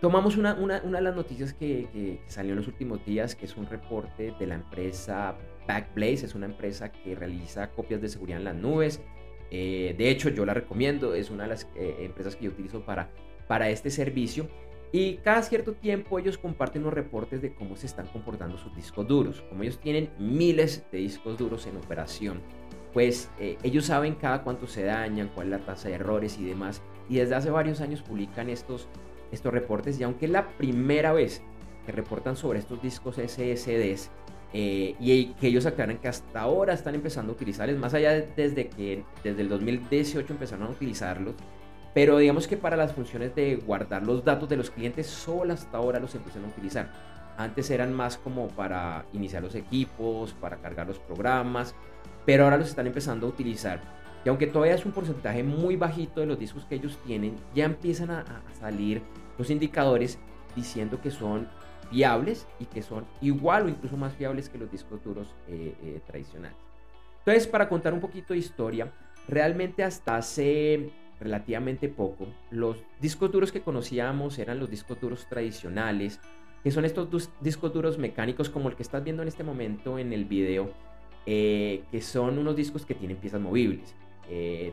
tomamos 0.00 0.38
una, 0.38 0.54
una, 0.54 0.80
una, 0.82 0.96
de 0.96 1.04
las 1.04 1.14
noticias 1.14 1.52
que, 1.52 1.90
que, 1.92 2.22
salió 2.26 2.52
en 2.52 2.56
los 2.56 2.68
últimos 2.68 3.04
días, 3.04 3.34
que 3.34 3.44
es 3.44 3.54
un 3.58 3.66
reporte 3.66 4.32
de 4.38 4.46
la 4.46 4.54
empresa 4.54 5.36
Backblaze, 5.68 6.24
es 6.24 6.34
una 6.34 6.46
empresa 6.46 6.90
que 6.90 7.14
realiza 7.14 7.70
copias 7.70 8.00
de 8.00 8.08
seguridad 8.08 8.38
en 8.38 8.44
las 8.44 8.56
nubes 8.56 9.02
Eh, 9.54 9.94
de 9.98 10.08
hecho, 10.08 10.30
yo 10.30 10.46
la 10.46 10.54
recomiendo, 10.54 11.14
es 11.14 11.28
una 11.28 11.42
de 11.42 11.50
las 11.50 11.68
eh, 11.76 11.96
empresas 12.00 12.36
que 12.36 12.46
yo 12.46 12.50
utilizo 12.50 12.80
para, 12.86 13.10
para 13.46 13.68
este 13.68 13.90
servicio. 13.90 14.48
Y 14.92 15.16
cada 15.16 15.42
cierto 15.42 15.74
tiempo 15.74 16.18
ellos 16.18 16.38
comparten 16.38 16.82
unos 16.82 16.94
reportes 16.94 17.42
de 17.42 17.54
cómo 17.54 17.76
se 17.76 17.84
están 17.84 18.06
comportando 18.06 18.56
sus 18.56 18.74
discos 18.74 19.06
duros. 19.06 19.42
Como 19.50 19.62
ellos 19.62 19.78
tienen 19.78 20.08
miles 20.18 20.86
de 20.90 20.98
discos 20.98 21.36
duros 21.36 21.66
en 21.66 21.76
operación, 21.76 22.40
pues 22.94 23.30
eh, 23.38 23.58
ellos 23.62 23.86
saben 23.86 24.14
cada 24.14 24.42
cuánto 24.42 24.66
se 24.66 24.84
dañan, 24.84 25.30
cuál 25.34 25.48
es 25.52 25.60
la 25.60 25.66
tasa 25.66 25.88
de 25.90 25.96
errores 25.96 26.38
y 26.38 26.44
demás. 26.44 26.80
Y 27.10 27.16
desde 27.16 27.34
hace 27.34 27.50
varios 27.50 27.82
años 27.82 28.00
publican 28.00 28.48
estos, 28.48 28.88
estos 29.32 29.52
reportes. 29.52 30.00
Y 30.00 30.02
aunque 30.04 30.24
es 30.24 30.32
la 30.32 30.48
primera 30.56 31.12
vez 31.12 31.42
que 31.84 31.92
reportan 31.92 32.36
sobre 32.36 32.58
estos 32.58 32.80
discos 32.80 33.16
SSDs, 33.16 34.10
eh, 34.52 34.94
y 35.00 35.26
que 35.34 35.46
ellos 35.46 35.64
aclaran 35.64 35.98
que 35.98 36.08
hasta 36.08 36.40
ahora 36.40 36.74
están 36.74 36.94
empezando 36.94 37.32
a 37.32 37.34
utilizarlos, 37.34 37.78
más 37.78 37.94
allá 37.94 38.12
desde 38.12 38.68
que 38.68 39.02
desde 39.24 39.40
el 39.40 39.48
2018 39.48 40.32
empezaron 40.32 40.66
a 40.66 40.70
utilizarlos, 40.70 41.34
pero 41.94 42.18
digamos 42.18 42.46
que 42.46 42.56
para 42.56 42.76
las 42.76 42.92
funciones 42.92 43.34
de 43.34 43.56
guardar 43.56 44.02
los 44.02 44.24
datos 44.24 44.48
de 44.48 44.56
los 44.56 44.70
clientes, 44.70 45.06
solo 45.06 45.54
hasta 45.54 45.78
ahora 45.78 46.00
los 46.00 46.14
empiezan 46.14 46.44
a 46.44 46.48
utilizar. 46.48 46.90
Antes 47.36 47.70
eran 47.70 47.94
más 47.94 48.18
como 48.18 48.48
para 48.48 49.06
iniciar 49.12 49.42
los 49.42 49.54
equipos, 49.54 50.32
para 50.34 50.56
cargar 50.58 50.86
los 50.86 50.98
programas, 50.98 51.74
pero 52.26 52.44
ahora 52.44 52.58
los 52.58 52.68
están 52.68 52.86
empezando 52.86 53.26
a 53.26 53.30
utilizar. 53.30 53.80
Y 54.24 54.28
aunque 54.28 54.46
todavía 54.46 54.74
es 54.74 54.86
un 54.86 54.92
porcentaje 54.92 55.42
muy 55.42 55.76
bajito 55.76 56.20
de 56.20 56.26
los 56.26 56.38
discos 56.38 56.64
que 56.66 56.76
ellos 56.76 56.98
tienen, 57.06 57.36
ya 57.54 57.64
empiezan 57.64 58.10
a, 58.10 58.20
a 58.20 58.54
salir 58.60 59.02
los 59.38 59.50
indicadores 59.50 60.18
diciendo 60.54 61.00
que 61.00 61.10
son 61.10 61.48
fiables 61.92 62.48
y 62.58 62.64
que 62.64 62.82
son 62.82 63.04
igual 63.20 63.66
o 63.66 63.68
incluso 63.68 63.96
más 63.96 64.14
fiables 64.14 64.48
que 64.48 64.58
los 64.58 64.70
discos 64.70 65.04
duros 65.04 65.28
eh, 65.46 65.74
eh, 65.84 66.00
tradicionales. 66.06 66.56
Entonces, 67.18 67.46
para 67.46 67.68
contar 67.68 67.92
un 67.92 68.00
poquito 68.00 68.32
de 68.32 68.40
historia, 68.40 68.90
realmente 69.28 69.84
hasta 69.84 70.16
hace 70.16 70.90
relativamente 71.20 71.88
poco, 71.88 72.26
los 72.50 72.78
discos 73.00 73.30
duros 73.30 73.52
que 73.52 73.60
conocíamos 73.60 74.38
eran 74.38 74.58
los 74.58 74.70
discos 74.70 75.00
duros 75.00 75.26
tradicionales, 75.28 76.18
que 76.64 76.70
son 76.70 76.84
estos 76.84 77.30
discos 77.40 77.72
duros 77.72 77.98
mecánicos 77.98 78.48
como 78.48 78.68
el 78.68 78.74
que 78.74 78.82
estás 78.82 79.04
viendo 79.04 79.22
en 79.22 79.28
este 79.28 79.44
momento 79.44 79.98
en 79.98 80.12
el 80.12 80.24
video, 80.24 80.72
eh, 81.26 81.84
que 81.92 82.00
son 82.00 82.38
unos 82.38 82.56
discos 82.56 82.86
que 82.86 82.94
tienen 82.94 83.18
piezas 83.18 83.40
movibles. 83.40 83.94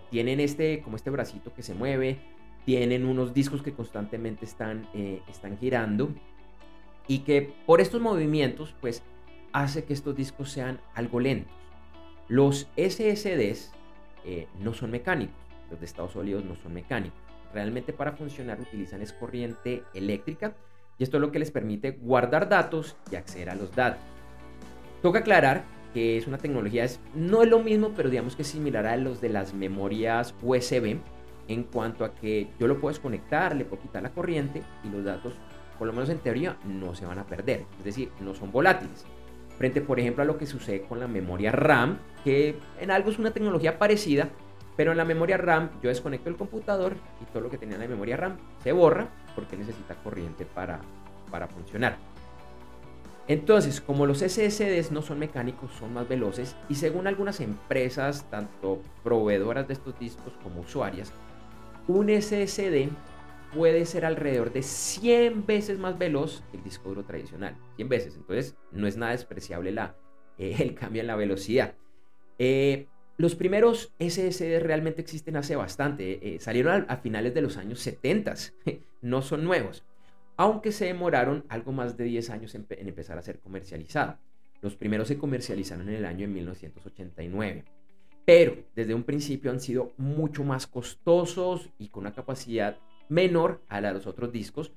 tienen 0.10 0.40
este, 0.40 0.82
como 0.82 0.96
este 0.96 1.10
bracito 1.10 1.54
que 1.54 1.64
se 1.64 1.74
mueve, 1.74 2.18
tienen 2.66 3.06
unos 3.06 3.34
discos 3.34 3.62
que 3.62 3.74
constantemente 3.74 4.46
están, 4.46 4.88
están 5.28 5.58
girando 5.58 6.14
y 7.10 7.20
que 7.20 7.54
por 7.66 7.82
estos 7.82 8.00
movimientos 8.00 8.74
pues 8.80 9.04
hace 9.52 9.84
que 9.84 9.94
estos 9.94 10.16
discos 10.16 10.52
sean 10.52 10.80
algo 10.94 11.20
lentos. 11.20 11.52
Los 12.30 12.70
SSDs 12.78 13.72
eh, 14.24 14.48
no 14.62 14.74
son 14.74 14.92
mecánicos, 14.92 15.36
los 15.72 15.80
de 15.80 15.88
Estados 15.88 16.16
Unidos 16.16 16.46
no 16.46 16.56
son 16.56 16.74
mecánicos. 16.74 17.20
Realmente 17.52 17.94
para 17.94 18.12
funcionar 18.12 18.62
utilizan 18.62 19.02
es 19.02 19.12
corriente 19.12 19.84
eléctrica 19.96 20.54
y 21.00 21.04
esto 21.04 21.18
es 21.18 21.22
lo 21.22 21.32
que 21.32 21.40
les 21.40 21.50
permite 21.50 21.92
guardar 21.92 22.48
datos 22.48 22.96
y 23.12 23.16
acceder 23.16 23.50
a 23.50 23.56
los 23.56 23.76
datos. 23.76 24.04
Toca 25.02 25.20
aclarar 25.20 25.64
que 25.96 26.16
es 26.16 26.28
una 26.28 26.38
tecnología, 26.38 26.84
es, 26.84 27.00
no 27.16 27.42
es 27.42 27.50
lo 27.50 27.58
mismo, 27.58 27.94
pero 27.96 28.12
digamos 28.12 28.36
que 28.36 28.44
es 28.44 28.50
similar 28.50 28.86
a 28.86 28.96
los 28.98 29.20
de 29.20 29.30
las 29.30 29.56
memorias 29.56 30.36
USB 30.44 30.98
en 31.48 31.64
cuanto 31.64 32.06
a 32.06 32.14
que 32.14 32.50
yo 32.60 32.68
lo 32.68 32.80
puedo 32.80 32.94
desconectar, 32.94 33.56
le 33.56 33.66
puedo 33.66 33.82
quitar 33.82 34.04
la 34.04 34.12
corriente 34.12 34.62
y 34.84 34.90
los 34.90 35.04
datos 35.04 35.34
por 35.80 35.88
lo 35.88 35.94
menos 35.94 36.10
en 36.10 36.20
teoría, 36.20 36.58
no 36.66 36.94
se 36.94 37.06
van 37.06 37.18
a 37.18 37.24
perder. 37.24 37.64
Es 37.80 37.86
decir, 37.86 38.12
no 38.20 38.36
son 38.36 38.52
volátiles. 38.52 39.06
Frente, 39.58 39.82
por 39.82 40.00
ejemplo, 40.00 40.24
a 40.24 40.26
lo 40.26 40.38
que 40.38 40.46
sucede 40.46 40.82
con 40.84 41.00
la 41.00 41.08
memoria 41.08 41.52
RAM, 41.52 41.98
que 42.24 42.60
en 42.80 42.92
algo 42.92 43.10
es 43.10 43.18
una 43.18 43.32
tecnología 43.32 43.80
parecida, 43.80 44.30
pero 44.76 44.92
en 44.92 44.98
la 44.98 45.06
memoria 45.06 45.38
RAM 45.38 45.70
yo 45.82 45.90
desconecto 45.90 46.30
el 46.30 46.36
computador 46.36 46.96
y 47.22 47.26
todo 47.32 47.42
lo 47.42 47.50
que 47.50 47.58
tenía 47.58 47.76
en 47.76 47.82
la 47.82 47.88
memoria 47.88 48.18
RAM 48.18 48.38
se 48.64 48.72
borra 48.72 49.08
porque 49.36 49.58
necesita 49.58 49.96
corriente 49.96 50.46
para, 50.46 50.82
para 51.32 51.48
funcionar. 51.48 51.98
Entonces, 53.28 53.80
como 53.80 54.06
los 54.06 54.20
SSDs 54.20 54.92
no 54.92 55.02
son 55.02 55.20
mecánicos, 55.20 55.72
son 55.74 55.94
más 55.94 56.08
veloces 56.08 56.56
y 56.68 56.76
según 56.76 57.08
algunas 57.08 57.42
empresas, 57.42 58.26
tanto 58.30 58.82
proveedoras 59.04 59.68
de 59.68 59.74
estos 59.74 60.00
discos 60.00 60.34
como 60.44 60.62
usuarias, 60.62 61.14
un 61.88 62.10
SSD 62.10 62.90
puede 63.54 63.86
ser 63.86 64.06
alrededor 64.06 64.52
de 64.52 64.62
100 64.62 65.46
veces 65.46 65.80
más 65.80 65.98
veloz 65.98 66.44
que 66.52 66.58
el 66.58 66.64
disco 66.64 66.90
duro 66.90 67.04
tradicional. 67.04 67.56
100 67.76 67.90
veces. 67.90 68.16
Entonces, 68.16 68.56
no 68.72 68.88
es 68.88 68.98
nada 68.98 69.12
despreciable 69.12 69.72
la, 69.72 69.96
eh, 70.38 70.56
el 70.60 70.76
cambio 70.76 71.02
en 71.02 71.08
la 71.08 71.16
velocidad. 71.16 71.76
Eh, 72.38 72.88
los 73.18 73.36
primeros 73.36 73.94
SSD 74.00 74.60
realmente 74.62 75.02
existen 75.02 75.36
hace 75.36 75.56
bastante. 75.56 76.36
Eh, 76.36 76.40
salieron 76.40 76.86
a, 76.88 76.98
finales 76.98 77.34
de 77.34 77.42
los 77.42 77.58
años 77.58 77.80
70. 77.80 78.34
no 79.02 79.22
son 79.22 79.44
nuevos. 79.44 79.84
Aunque 80.38 80.72
se 80.72 80.86
demoraron 80.86 81.44
algo 81.50 81.74
más 81.74 81.98
de 81.98 82.06
10 82.06 82.30
años 82.30 82.56
en, 82.56 82.66
en 82.70 82.88
empezar 82.88 83.18
a 83.18 83.22
ser 83.22 83.40
comercializados. 83.40 84.16
Los 84.62 84.76
primeros 84.76 85.08
se 85.08 85.18
comercializaron 85.18 85.90
en 85.90 85.96
el 85.96 86.06
año 86.06 86.28
de 86.28 86.34
1989 86.34 87.66
pero 88.30 88.58
desde 88.76 88.94
un 88.94 89.02
principio 89.02 89.50
han 89.50 89.60
sido 89.60 89.92
mucho 89.98 90.44
más 90.44 90.68
costosos 90.68 91.72
y 91.80 91.88
con 91.88 92.02
una 92.02 92.14
capacidad 92.14 92.78
menor 93.10 93.62
a 93.68 93.82
la 93.82 93.90
de 93.90 93.96
los 93.96 94.08
otros 94.08 94.32
discos. 94.32 94.72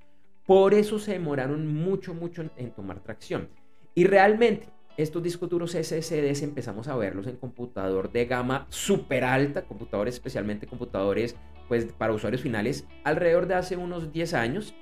Por 0.45 0.75
eso 0.75 0.99
se 0.99 1.13
demoraron 1.13 1.67
mucho, 1.69 2.15
mucho 2.15 2.43
en, 2.57 2.73
tomar 2.73 3.01
tracción. 3.01 3.49
Y 3.95 4.05
realmente 4.05 4.69
estos 4.97 5.23
discos 5.23 5.49
duros 5.49 5.73
SSDs 5.73 6.43
empezamos 6.43 6.89
a 6.89 6.97
verlos 6.97 7.27
en 7.27 7.37
computador 7.37 8.11
de 8.11 8.27
gama 8.27 8.67
súper 8.69 9.25
alta, 9.25 9.63
computadores 9.63 10.15
especialmente 10.15 10.67
computadores 10.67 11.37
pues 11.69 11.87
para 11.93 12.13
usuarios 12.13 12.43
finales 12.43 12.87
alrededor 13.05 13.47
de 13.47 13.55
hace 13.55 13.77
unos 13.77 14.13
10 14.13 14.35
años, 14.35 14.75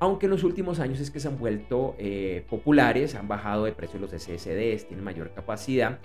aunque 0.00 0.26
en 0.26 0.30
los 0.30 0.42
últimos 0.42 0.80
años 0.80 0.98
es 0.98 1.10
que 1.10 1.20
se 1.20 1.28
han 1.28 1.38
vuelto 1.38 1.94
eh, 1.98 2.44
populares, 2.48 3.14
han 3.14 3.28
bajado 3.28 3.64
de 3.64 3.72
precio 3.72 4.00
los 4.00 4.10
SSDs, 4.10 4.88
tienen 4.88 5.04
mayor 5.04 5.32
capacidad 5.34 6.00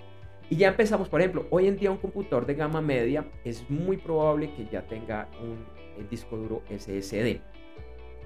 y 0.50 0.56
ya 0.56 0.68
empezamos, 0.68 1.08
por 1.08 1.20
ejemplo, 1.20 1.46
hoy 1.50 1.66
en 1.66 1.76
día 1.76 1.90
un 1.90 1.98
computador 1.98 2.46
de 2.46 2.54
gama 2.54 2.80
media 2.80 3.26
es 3.44 3.68
muy 3.68 3.98
probable 3.98 4.52
que 4.54 4.66
ya 4.66 4.86
tenga 4.86 5.28
un 5.42 5.66
el 5.98 6.08
disco 6.08 6.36
duro 6.36 6.62
SSD. 6.70 7.40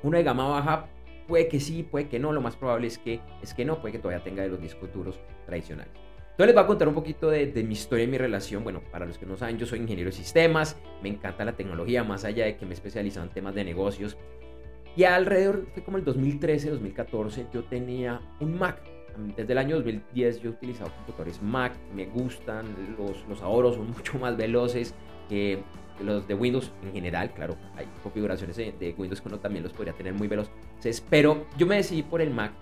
Uno 0.02 0.16
de 0.16 0.24
gama 0.24 0.48
baja 0.48 0.86
puede 1.26 1.48
que 1.48 1.60
sí, 1.60 1.82
puede 1.82 2.08
que 2.08 2.18
no, 2.18 2.32
lo 2.32 2.40
más 2.40 2.56
probable 2.56 2.86
es 2.86 2.98
que, 2.98 3.20
es 3.42 3.54
que 3.54 3.64
no, 3.64 3.80
puede 3.80 3.92
que 3.92 3.98
todavía 3.98 4.22
tenga 4.22 4.42
de 4.42 4.48
los 4.48 4.60
discos 4.60 4.92
duros 4.92 5.20
tradicionales. 5.46 5.92
Entonces 6.32 6.46
les 6.46 6.54
voy 6.54 6.64
a 6.64 6.66
contar 6.66 6.88
un 6.88 6.94
poquito 6.94 7.30
de, 7.30 7.52
mi 7.62 7.74
historia 7.74 8.04
y 8.04 8.08
mi 8.08 8.16
relación. 8.16 8.64
Bueno, 8.64 8.80
para 8.90 9.04
los 9.04 9.18
que 9.18 9.26
no 9.26 9.36
saben, 9.36 9.58
yo 9.58 9.66
soy 9.66 9.80
ingeniero 9.80 10.08
de 10.08 10.16
sistemas, 10.16 10.78
me 11.02 11.10
encanta 11.10 11.44
la 11.44 11.52
tecnología, 11.52 12.04
más 12.04 12.24
allá 12.24 12.46
de 12.46 12.56
que 12.56 12.64
me 12.64 12.70
he 12.70 12.74
especializado 12.74 13.26
en 13.26 13.32
temas 13.32 13.54
de 13.54 13.64
negocios. 13.64 14.16
Y 14.96 15.04
alrededor, 15.04 15.66
fue 15.74 15.84
como 15.84 15.98
el 15.98 16.04
2013, 16.04 16.70
2014, 16.70 17.46
yo 17.52 17.64
tenía 17.64 18.20
un 18.40 18.58
Mac. 18.58 18.80
Desde 19.36 19.52
el 19.52 19.58
año 19.58 19.76
2010 19.76 20.40
yo 20.40 20.50
he 20.50 20.52
utilizado 20.54 20.90
computadores 20.96 21.42
Mac, 21.42 21.74
me 21.94 22.06
gustan, 22.06 22.64
los, 22.98 23.26
los 23.28 23.42
ahorros 23.42 23.74
son 23.74 23.90
mucho 23.96 24.18
más 24.18 24.34
veloces 24.34 24.94
que 25.28 25.62
los 26.00 26.26
de 26.26 26.34
Windows 26.34 26.72
en 26.82 26.92
general, 26.92 27.32
claro, 27.32 27.56
hay 27.76 27.86
configuraciones 28.02 28.56
de 28.56 28.94
Windows 28.96 29.20
que 29.20 29.28
uno 29.28 29.38
también 29.38 29.62
los 29.62 29.72
podría 29.72 29.92
tener 29.92 30.14
muy 30.14 30.28
veloces, 30.28 30.52
pero 31.08 31.46
yo 31.56 31.66
me 31.66 31.76
decidí 31.76 32.02
por 32.02 32.20
el 32.20 32.30
Mac. 32.30 32.52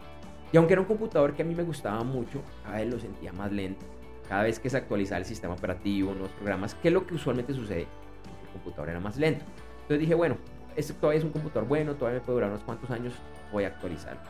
Y 0.53 0.57
aunque 0.57 0.73
era 0.73 0.81
un 0.81 0.89
computador 0.89 1.35
que 1.35 1.43
a 1.43 1.45
mí 1.45 1.55
me 1.55 1.63
gustaba 1.63 2.03
mucho, 2.03 2.43
cada 2.65 2.79
vez 2.79 2.93
lo 2.93 2.99
sentía 2.99 3.33
más 3.33 3.53
lento. 3.53 3.87
Cada 4.29 4.43
vez 4.45 4.59
que 4.59 4.69
se 4.69 4.77
actualizaba 4.77 5.19
el 5.19 5.25
sistema 5.25 5.55
operativo, 5.55 6.13
los 6.13 6.29
programas, 6.31 6.75
¿qué 6.75 6.89
es 6.89 6.95
lo 6.95 7.07
que 7.07 7.15
usualmente 7.15 7.55
sucede? 7.55 7.83
El 7.83 8.53
computador 8.53 8.91
era 8.91 9.01
más 9.01 9.17
lento. 9.17 9.45
Entonces 9.83 10.01
dije, 10.01 10.15
bueno, 10.15 10.37
este 10.77 10.93
todavía 10.95 11.19
es 11.19 11.25
un 11.25 11.31
computador 11.31 11.69
bueno, 11.69 11.95
todavía 11.95 12.21
me 12.21 12.25
puede 12.25 12.37
durar 12.37 12.51
unos 12.51 12.63
cuantos 12.63 12.91
años, 12.91 13.15
voy 13.53 13.65
a 13.65 13.69
actualizarlo. 13.69 14.21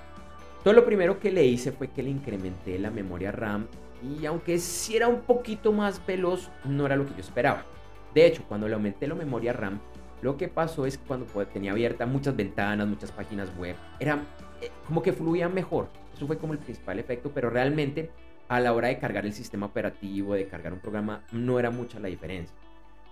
Entonces 0.59 0.75
lo 0.75 0.85
primero 0.85 1.19
que 1.19 1.31
le 1.31 1.45
hice 1.45 1.73
fue 1.73 1.89
que 1.89 2.03
le 2.03 2.11
incrementé 2.11 2.79
la 2.79 2.91
memoria 2.91 3.33
RAM 3.33 3.67
y 4.03 4.27
aunque 4.27 4.59
sí 4.59 4.97
era 4.97 5.09
un 5.09 5.23
poquito 5.23 5.73
más 5.73 6.05
veloz, 6.07 6.51
no 6.65 6.87
era 6.87 6.97
lo 6.97 7.07
que 7.07 7.13
yo 7.15 7.21
esperaba. 7.21 7.65
De 8.15 8.27
hecho, 8.27 8.45
cuando 8.49 8.67
le 8.69 8.75
aumenté 8.75 9.07
la 9.07 9.15
memoria 9.15 9.53
RAM, 9.53 9.81
lo 10.23 10.37
que 10.37 10.49
pasó 10.49 10.85
es 10.85 10.99
que 10.99 11.07
cuando 11.07 11.27
tenía 11.47 11.73
abierta 11.73 12.07
muchas 12.07 12.37
ventanas, 12.37 12.87
muchas 12.87 13.13
páginas 13.13 13.51
web, 13.57 13.77
era 13.99 14.21
eh, 14.61 14.71
como 14.87 15.03
que 15.03 15.13
fluía 15.13 15.49
mejor. 15.49 15.89
Eso 16.15 16.27
fue 16.27 16.39
como 16.39 16.53
el 16.53 16.59
principal 16.59 16.99
efecto, 16.99 17.31
pero 17.33 17.49
realmente 17.49 18.11
a 18.49 18.61
la 18.61 18.73
hora 18.73 18.89
de 18.89 18.99
cargar 18.99 19.25
el 19.25 19.33
sistema 19.33 19.67
operativo, 19.67 20.35
de 20.35 20.49
cargar 20.49 20.73
un 20.73 20.81
programa, 20.81 21.23
no 21.33 21.59
era 21.59 21.71
mucha 21.71 22.01
la 22.01 22.09
diferencia. 22.09 22.55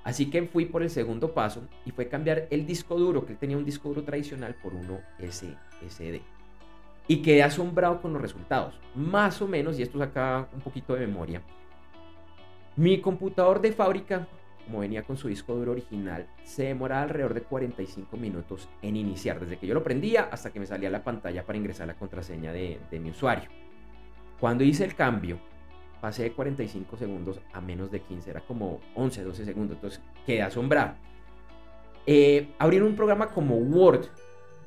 Así 0.03 0.31
que 0.31 0.43
fui 0.43 0.65
por 0.65 0.83
el 0.83 0.91
segundo 0.91 1.33
paso 1.33 1.63
y 1.85 1.91
fue 1.93 2.09
cambiar 2.09 2.49
el 2.51 2.67
disco 2.67 2.97
duro, 2.97 3.25
que 3.25 3.33
él 3.33 3.39
tenía 3.39 3.57
un 3.57 3.65
disco 3.65 3.89
duro 3.89 4.03
tradicional, 4.03 4.55
por 4.55 4.75
uno 4.75 5.01
SSD. 5.19 6.21
Y 7.07 7.23
quedé 7.23 7.43
asombrado 7.43 8.03
con 8.03 8.13
los 8.13 8.21
resultados. 8.21 8.79
Más 8.95 9.41
o 9.41 9.47
menos, 9.47 9.79
y 9.79 9.83
esto 9.83 9.99
saca 9.99 10.49
un 10.53 10.61
poquito 10.61 10.95
de 10.95 11.07
memoria, 11.07 11.41
mi 12.77 13.01
computador 13.01 13.61
de 13.61 13.73
fábrica 13.73 14.29
como 14.69 14.81
venía 14.81 15.03
con 15.03 15.17
su 15.17 15.29
disco 15.29 15.55
duro 15.55 15.73
original, 15.73 16.27
se 16.45 16.65
demoraba 16.65 17.03
alrededor 17.03 17.33
de 17.33 17.41
45 17.41 18.19
minutos 18.19 18.69
en 18.83 18.97
iniciar, 18.97 19.41
desde 19.41 19.57
que 19.57 19.67
yo 19.67 19.73
lo 19.73 19.83
prendía 19.83 20.29
hasta 20.31 20.51
que 20.51 20.61
me 20.61 20.67
salía 20.67 20.91
la 20.91 21.03
pantalla 21.03 21.43
para 21.43 21.57
ingresar 21.57 21.87
la 21.87 21.95
contraseña 21.95 22.53
de, 22.53 22.79
mi 23.01 23.09
usuario. 23.11 23.49
Cuando 24.39 24.65
hice 24.65 24.85
el 24.85 24.95
cambio 24.95 25.39
pasé 26.03 26.25
de 26.25 26.33
45 26.33 26.99
segundos 26.99 27.41
a 27.55 27.63
menos 27.63 27.91
de 27.91 28.01
15, 28.01 28.31
era 28.31 28.41
como 28.43 28.79
11, 28.95 29.25
12 29.25 29.45
segundos, 29.47 29.77
entonces 29.77 30.03
quedé 30.27 30.43
asombrado. 30.43 30.95
Eh, 32.07 32.51
abrieron 32.59 32.89
un 32.89 32.97
programa 32.97 33.29
como 33.29 33.57
Word, 33.57 34.05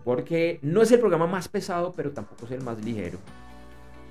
porque 0.04 0.58
no 0.64 0.82
es 0.82 0.92
el 0.92 1.00
programa 1.00 1.28
más 1.28 1.48
pesado, 1.48 1.94
pero 1.96 2.12
tampoco 2.12 2.46
es 2.46 2.52
el 2.52 2.64
más 2.64 2.84
ligero. 2.84 3.20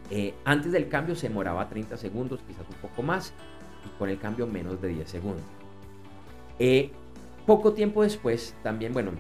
Eh, 0.09 0.35
antes 0.45 0.71
del 0.71 0.89
cambio 0.89 1.17
se 1.17 1.29
demoraba 1.29 1.69
30 1.69 1.97
segundos, 1.97 2.41
quizás 2.47 2.65
un 2.69 2.77
poco 2.77 3.03
más, 3.03 3.35
y 3.85 3.99
con 3.99 4.09
el 4.09 4.19
cambio 4.19 4.47
menos 4.47 4.81
de 4.81 4.89
10 4.89 5.11
segundos. 5.11 5.60
Eh, 6.61 6.91
poco 7.47 7.73
tiempo 7.73 8.03
después, 8.03 8.55
también, 8.63 8.93
bueno, 8.93 9.13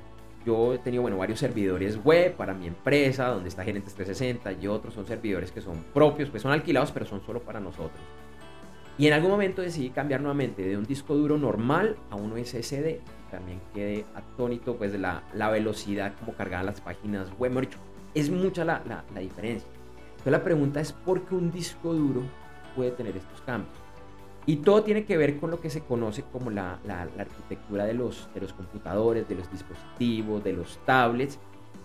yo 0.45 0.75
he 0.75 0.79
tenido 0.79 1.03
bueno, 1.03 1.17
varios 1.17 1.39
servidores 1.39 2.03
web 2.05 2.35
para 2.37 2.53
mi 2.53 2.67
empresa, 2.67 3.29
donde 3.29 3.49
está 3.49 3.65
Gerentes 3.65 3.95
360 3.95 4.63
y 4.63 4.67
otros 4.67 4.93
son 4.93 5.07
servidores 5.07 5.51
que 5.51 5.63
son 5.63 5.83
propios, 5.95 6.29
pues 6.29 6.43
son 6.43 6.53
alquilados, 6.53 6.93
pero 6.93 7.07
son 7.07 7.25
solo 7.25 7.41
para 7.41 7.59
nosotros. 7.59 7.99
Y 8.99 9.07
en 9.07 9.15
algún 9.15 9.31
momento 9.31 9.63
decidí 9.63 9.89
cambiar 9.89 10.21
nuevamente 10.21 10.63
de 10.63 10.77
un 10.77 10.85
disco 10.85 11.15
duro 11.15 11.39
normal 11.39 11.97
a 12.11 12.17
uno 12.17 12.37
SSD. 12.37 13.01
También 13.31 13.59
quedé 13.73 14.05
atónito 14.15 14.77
pues 14.77 14.93
de 14.93 14.99
la, 14.99 15.23
la 15.33 15.49
velocidad 15.49 16.13
como 16.19 16.35
cargaban 16.35 16.67
las 16.67 16.83
páginas 16.83 17.31
web. 17.39 17.59
Dicho, 17.61 17.79
es 18.13 18.29
mucha 18.29 18.67
la, 18.67 18.83
la, 18.87 19.03
la 19.15 19.21
diferencia. 19.21 19.69
Entonces 20.11 20.33
la 20.33 20.45
pregunta 20.45 20.81
es 20.81 20.93
por 20.93 21.23
qué 21.23 21.35
un 21.35 21.51
disco 21.51 21.95
duro 21.95 22.21
puede 22.77 22.91
tener 22.91 23.17
estos 23.17 23.41
cambios. 23.41 23.73
Y 24.51 24.57
todo 24.57 24.83
tiene 24.83 25.05
que 25.05 25.17
ver 25.17 25.37
con 25.37 25.53
lo 25.53 25.61
que 25.61 25.71
se 25.71 25.83
conoce 25.83 26.25
como 26.25 26.51
la, 26.51 26.81
la, 26.85 27.03
arquitectura 27.03 27.85
de 27.85 27.95
los, 27.95 28.29
de 28.35 28.41
los 28.41 28.53
computadores, 28.53 29.29
de 29.29 29.37
los 29.37 29.49
dispositivos, 29.49 30.43
de 30.43 30.53
los 30.53 30.85
tablets, 30.85 31.39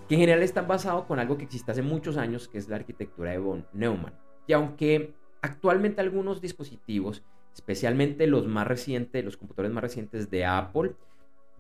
que 0.10 0.16
en 0.16 0.22
general 0.22 0.42
están 0.42 0.68
basados 0.68 1.06
con 1.06 1.20
algo 1.20 1.38
que 1.38 1.44
existe 1.44 1.72
hace 1.72 1.84
muchos 1.84 2.18
años, 2.18 2.48
que 2.48 2.58
es 2.58 2.68
la 2.68 2.78
arquitectura 2.78 3.30
de 3.30 3.38
von 3.38 3.68
Neumann. 3.72 4.16
Y 4.48 4.54
aunque 4.54 5.14
actualmente 5.44 6.02
algunos 6.02 6.42
dispositivos, 6.42 7.22
especialmente 7.54 8.26
los 8.26 8.48
más 8.48 8.66
recientes, 8.66 9.24
los 9.24 9.38
computadores 9.38 9.72
más 9.72 9.84
recientes 9.84 10.32
de 10.32 10.46
Apple, 10.46 10.96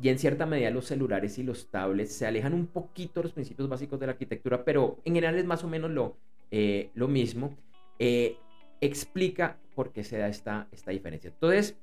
y 0.02 0.10
en 0.10 0.18
cierta 0.18 0.48
medida 0.48 0.72
los 0.72 0.86
celulares 0.86 1.38
y 1.38 1.44
los 1.44 1.70
tablets 1.70 2.14
se 2.14 2.26
alejan 2.26 2.56
un 2.56 2.66
poquito 2.66 3.20
de 3.20 3.26
los 3.26 3.34
principios 3.34 3.70
básicos 3.70 4.00
de 4.00 4.08
la 4.08 4.14
arquitectura, 4.14 4.66
pero 4.66 4.98
en 5.06 5.14
general 5.14 5.38
es 5.38 5.46
más 5.46 5.64
o 5.64 5.68
menos 5.68 5.92
lo, 5.92 6.18
eh, 6.50 6.90
lo 6.96 7.08
mismo, 7.08 7.56
eh, 8.00 8.38
explica 8.82 9.58
por 9.76 9.92
qué 9.92 10.04
se 10.04 10.18
da 10.18 10.28
esta, 10.28 10.68
esta 10.72 10.92
diferencia. 10.92 11.30
Entonces, 11.30 11.78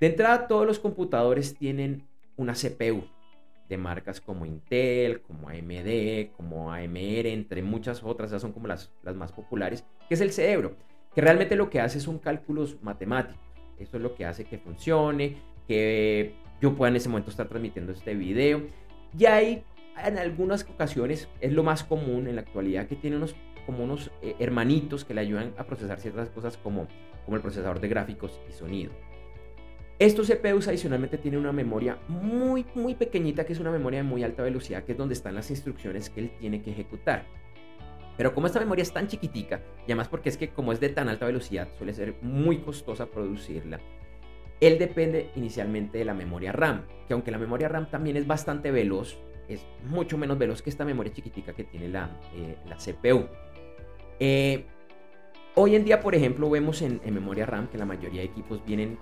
de 0.00 0.06
entrada, 0.06 0.46
todos 0.46 0.66
los 0.66 0.78
computadores 0.78 1.54
tienen 1.56 2.06
una 2.36 2.54
CPU 2.54 3.04
de 3.68 3.76
marcas 3.76 4.20
como 4.20 4.46
Intel, 4.46 5.22
como 5.22 5.48
AMD, 5.48 6.32
como 6.36 6.72
AMR, 6.72 7.26
entre 7.26 7.62
muchas 7.62 8.02
otras, 8.04 8.30
esas 8.30 8.42
son 8.42 8.52
como 8.52 8.68
las, 8.68 8.92
las 9.02 9.16
más 9.16 9.32
populares, 9.32 9.84
que 10.08 10.14
es 10.14 10.20
el 10.20 10.32
cerebro, 10.32 10.76
que 11.14 11.20
realmente 11.20 11.56
lo 11.56 11.68
que 11.68 11.80
hace 11.80 11.98
son 11.98 12.18
cálculos 12.18 12.76
matemáticos. 12.82 13.40
Eso 13.78 13.96
es 13.96 14.02
lo 14.02 14.14
que 14.14 14.24
hace 14.24 14.44
que 14.44 14.58
funcione, 14.58 15.36
que 15.66 16.34
yo 16.60 16.74
pueda 16.74 16.90
en 16.90 16.96
ese 16.96 17.08
momento 17.08 17.30
estar 17.30 17.48
transmitiendo 17.48 17.92
este 17.92 18.14
video. 18.14 18.62
Y 19.18 19.24
hay 19.26 19.64
en 20.04 20.18
algunas 20.18 20.62
ocasiones, 20.64 21.28
es 21.40 21.52
lo 21.52 21.62
más 21.62 21.84
común 21.84 22.28
en 22.28 22.36
la 22.36 22.42
actualidad, 22.42 22.86
que 22.86 22.96
tiene 22.96 23.16
unos 23.16 23.34
como 23.66 23.84
unos 23.84 24.10
eh, 24.22 24.36
hermanitos 24.38 25.04
que 25.04 25.12
le 25.12 25.20
ayudan 25.20 25.52
a 25.58 25.64
procesar 25.64 26.00
ciertas 26.00 26.30
cosas 26.30 26.56
como, 26.56 26.86
como 27.24 27.36
el 27.36 27.42
procesador 27.42 27.80
de 27.80 27.88
gráficos 27.88 28.40
y 28.48 28.52
sonido. 28.52 28.92
Estos 29.98 30.28
CPUs 30.28 30.68
adicionalmente 30.68 31.16
tienen 31.16 31.40
una 31.40 31.52
memoria 31.52 31.98
muy, 32.08 32.66
muy 32.74 32.94
pequeñita, 32.94 33.44
que 33.44 33.54
es 33.54 33.60
una 33.60 33.70
memoria 33.70 34.00
de 34.00 34.02
muy 34.02 34.22
alta 34.22 34.42
velocidad, 34.42 34.84
que 34.84 34.92
es 34.92 34.98
donde 34.98 35.14
están 35.14 35.34
las 35.34 35.50
instrucciones 35.50 36.10
que 36.10 36.20
él 36.20 36.30
tiene 36.38 36.60
que 36.60 36.70
ejecutar. 36.70 37.24
Pero 38.16 38.34
como 38.34 38.46
esta 38.46 38.60
memoria 38.60 38.82
es 38.82 38.92
tan 38.92 39.08
chiquitica, 39.08 39.60
y 39.80 39.92
además 39.92 40.08
porque 40.08 40.28
es 40.28 40.36
que 40.36 40.50
como 40.50 40.72
es 40.72 40.80
de 40.80 40.90
tan 40.90 41.08
alta 41.08 41.26
velocidad, 41.26 41.68
suele 41.78 41.94
ser 41.94 42.14
muy 42.22 42.58
costosa 42.58 43.06
producirla, 43.06 43.80
él 44.60 44.78
depende 44.78 45.30
inicialmente 45.34 45.98
de 45.98 46.04
la 46.04 46.14
memoria 46.14 46.52
RAM, 46.52 46.82
que 47.06 47.14
aunque 47.14 47.30
la 47.30 47.38
memoria 47.38 47.68
RAM 47.68 47.90
también 47.90 48.16
es 48.16 48.26
bastante 48.26 48.70
veloz, 48.70 49.18
es 49.48 49.64
mucho 49.84 50.18
menos 50.18 50.38
veloz 50.38 50.62
que 50.62 50.70
esta 50.70 50.84
memoria 50.84 51.12
chiquitica 51.12 51.52
que 51.52 51.64
tiene 51.64 51.88
la, 51.88 52.10
eh, 52.34 52.56
la 52.66 52.76
CPU. 52.76 53.28
Eh, 54.18 54.64
hoy 55.54 55.74
en 55.74 55.84
día, 55.84 56.00
por 56.00 56.14
ejemplo, 56.14 56.48
vemos 56.50 56.82
en, 56.82 57.00
memoria 57.12 57.46
RAM 57.46 57.68
que 57.68 57.78
la 57.78 57.84
mayoría 57.84 58.20
de 58.20 58.26
equipos 58.26 58.64
vienen, 58.64 58.98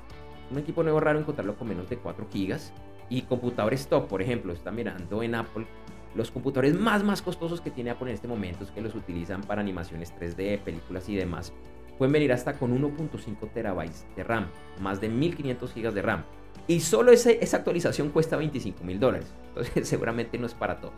un 0.50 0.58
equipo 0.58 0.82
nuevo 0.82 1.00
raro 1.00 1.18
encontrarlo 1.18 1.56
con 1.56 1.68
menos 1.68 1.88
de 1.88 1.96
4 1.96 2.26
GB 2.32 2.58
y 3.08 3.22
computadores 3.22 3.86
top, 3.86 4.08
por 4.08 4.22
ejemplo, 4.22 4.52
está 4.52 4.70
mirando 4.70 5.22
en 5.22 5.34
Apple 5.34 5.66
los 6.14 6.30
computadores 6.30 6.78
más 6.78 7.02
más 7.02 7.22
costosos 7.22 7.60
que 7.60 7.70
tiene 7.70 7.90
Apple 7.90 8.08
en 8.08 8.14
este 8.14 8.28
momento, 8.28 8.64
que 8.72 8.80
los 8.80 8.94
utilizan 8.94 9.42
para 9.42 9.60
animaciones 9.60 10.14
3D, 10.14 10.60
películas 10.60 11.08
y 11.08 11.16
demás, 11.16 11.52
pueden 11.98 12.12
venir 12.12 12.32
hasta 12.32 12.54
con 12.54 12.80
1.5 12.80 13.52
terabytes 13.52 14.06
de 14.16 14.22
RAM, 14.22 14.48
más 14.80 15.00
de 15.00 15.08
1500 15.08 15.74
GB 15.74 15.92
de 15.92 16.02
RAM. 16.02 16.24
Y 16.66 16.80
solo 16.80 17.12
esa 17.12 17.56
actualización 17.56 18.10
cuesta 18.10 18.36
25 18.36 18.84
mil 18.84 18.98
dólares. 18.98 19.34
Entonces 19.48 19.88
seguramente 19.88 20.38
no 20.38 20.46
es 20.46 20.54
para 20.54 20.80
todo. 20.80 20.92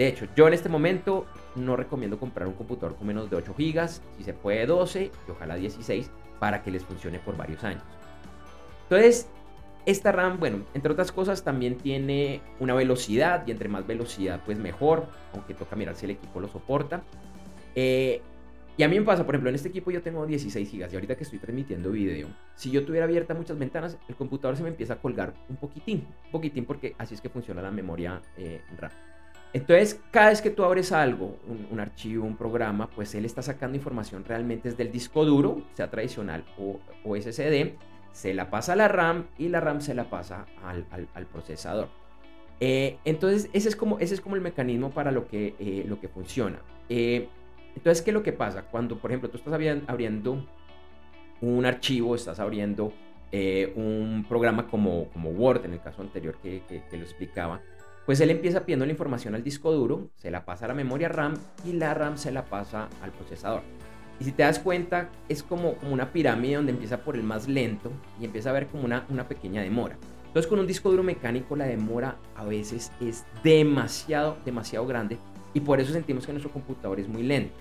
De 0.00 0.08
hecho, 0.08 0.26
yo 0.34 0.48
en 0.48 0.54
este 0.54 0.70
momento 0.70 1.26
no 1.56 1.76
recomiendo 1.76 2.18
comprar 2.18 2.48
un 2.48 2.54
computador 2.54 2.96
con 2.96 3.06
menos 3.06 3.28
de 3.28 3.36
8 3.36 3.54
GB, 3.58 3.86
si 4.16 4.24
se 4.24 4.32
puede 4.32 4.64
12 4.64 5.10
y 5.28 5.30
ojalá 5.30 5.56
16, 5.56 6.10
para 6.38 6.62
que 6.62 6.70
les 6.70 6.82
funcione 6.82 7.18
por 7.18 7.36
varios 7.36 7.62
años. 7.64 7.82
Entonces, 8.84 9.28
esta 9.84 10.10
RAM, 10.10 10.40
bueno, 10.40 10.64
entre 10.72 10.90
otras 10.90 11.12
cosas, 11.12 11.44
también 11.44 11.76
tiene 11.76 12.40
una 12.60 12.72
velocidad 12.72 13.46
y 13.46 13.50
entre 13.50 13.68
más 13.68 13.86
velocidad, 13.86 14.40
pues 14.46 14.58
mejor, 14.58 15.04
aunque 15.34 15.52
toca 15.52 15.76
mirar 15.76 15.94
si 15.94 16.06
el 16.06 16.12
equipo 16.12 16.40
lo 16.40 16.48
soporta. 16.48 17.02
Eh, 17.74 18.22
y 18.78 18.82
a 18.84 18.88
mí 18.88 18.98
me 18.98 19.04
pasa, 19.04 19.26
por 19.26 19.34
ejemplo, 19.34 19.50
en 19.50 19.56
este 19.56 19.68
equipo 19.68 19.90
yo 19.90 20.00
tengo 20.00 20.24
16 20.24 20.72
GB 20.72 20.92
y 20.92 20.94
ahorita 20.94 21.14
que 21.14 21.24
estoy 21.24 21.40
transmitiendo 21.40 21.90
video, 21.90 22.28
si 22.54 22.70
yo 22.70 22.86
tuviera 22.86 23.04
abierta 23.04 23.34
muchas 23.34 23.58
ventanas, 23.58 23.98
el 24.08 24.14
computador 24.14 24.56
se 24.56 24.62
me 24.62 24.70
empieza 24.70 24.94
a 24.94 24.96
colgar 24.96 25.34
un 25.50 25.56
poquitín, 25.56 26.06
un 26.24 26.30
poquitín 26.30 26.64
porque 26.64 26.94
así 26.96 27.12
es 27.12 27.20
que 27.20 27.28
funciona 27.28 27.60
la 27.60 27.70
memoria 27.70 28.22
eh, 28.38 28.62
RAM. 28.78 28.92
Entonces, 29.52 30.00
cada 30.12 30.28
vez 30.28 30.40
que 30.40 30.50
tú 30.50 30.64
abres 30.64 30.92
algo, 30.92 31.36
un, 31.70 31.80
archivo, 31.80 32.24
un 32.24 32.36
programa, 32.36 32.88
pues 32.88 33.14
él 33.16 33.24
está 33.24 33.42
sacando 33.42 33.76
información 33.76 34.24
realmente 34.24 34.68
es 34.68 34.76
del 34.76 34.92
disco 34.92 35.24
duro, 35.24 35.62
sea 35.74 35.90
tradicional 35.90 36.44
o, 36.56 36.78
SSD, 37.16 37.72
se 38.12 38.34
la 38.34 38.48
pasa 38.48 38.74
a 38.74 38.76
la 38.76 38.86
RAM 38.86 39.26
y 39.38 39.48
la 39.48 39.60
RAM 39.60 39.80
se 39.80 39.94
la 39.94 40.08
pasa 40.08 40.46
al, 40.64 41.26
procesador. 41.26 41.88
Eh, 42.60 42.98
entonces, 43.04 43.50
ese 43.52 43.68
es, 43.68 43.74
como, 43.74 43.98
ese 43.98 44.14
es 44.14 44.20
como 44.20 44.36
el 44.36 44.40
mecanismo 44.40 44.90
para 44.90 45.10
lo 45.10 45.26
que, 45.26 45.54
eh, 45.58 45.84
lo 45.86 45.98
que 46.00 46.08
funciona. 46.08 46.60
Eh, 46.88 47.28
entonces, 47.74 48.02
¿qué 48.02 48.10
es 48.10 48.14
lo 48.14 48.22
que 48.22 48.32
pasa? 48.32 48.62
Cuando, 48.62 48.98
por 48.98 49.10
ejemplo, 49.10 49.30
tú 49.30 49.38
estás 49.38 49.52
abriendo 49.52 50.46
un 51.40 51.66
archivo, 51.66 52.14
estás 52.14 52.38
abriendo 52.38 52.92
un 53.32 54.24
programa 54.28 54.68
como, 54.68 55.08
como 55.10 55.30
Word, 55.30 55.64
en 55.64 55.72
el 55.72 55.80
caso 55.80 56.02
anterior 56.02 56.36
que, 56.40 56.62
que 56.68 56.96
lo 56.96 57.04
explicaba, 57.04 57.60
pues 58.10 58.20
él 58.20 58.30
empieza 58.30 58.64
pidiendo 58.66 58.84
la 58.84 58.90
información 58.90 59.36
al 59.36 59.44
disco 59.44 59.70
duro, 59.70 60.10
se 60.16 60.32
la 60.32 60.44
pasa 60.44 60.64
a 60.64 60.68
la 60.68 60.74
memoria 60.74 61.08
RAM 61.08 61.34
y 61.64 61.74
la 61.74 61.94
RAM 61.94 62.18
se 62.18 62.32
la 62.32 62.44
pasa 62.44 62.88
al 63.02 63.12
procesador. 63.12 63.62
Y 64.18 64.24
si 64.24 64.32
te 64.32 64.42
das 64.42 64.58
cuenta, 64.58 65.10
es 65.28 65.44
como, 65.44 65.76
una 65.88 66.10
pirámide 66.10 66.56
donde 66.56 66.72
empieza 66.72 67.04
por 67.04 67.14
el 67.14 67.22
más 67.22 67.46
lento 67.46 67.92
y 68.20 68.24
empieza 68.24 68.50
a 68.50 68.54
ver 68.54 68.66
como 68.66 68.84
una, 68.84 69.06
una 69.10 69.28
pequeña 69.28 69.62
demora. 69.62 69.96
Entonces 70.26 70.48
con 70.48 70.58
un 70.58 70.66
disco 70.66 70.90
duro 70.90 71.04
mecánico 71.04 71.54
la 71.54 71.66
demora 71.66 72.16
a 72.34 72.44
veces 72.44 72.90
es 73.00 73.24
demasiado, 73.44 74.38
demasiado 74.44 74.88
grande 74.88 75.16
y 75.54 75.60
por 75.60 75.78
eso 75.78 75.92
sentimos 75.92 76.26
que 76.26 76.32
nuestro 76.32 76.52
computador 76.52 76.98
es 76.98 77.06
muy 77.06 77.22
lento. 77.22 77.54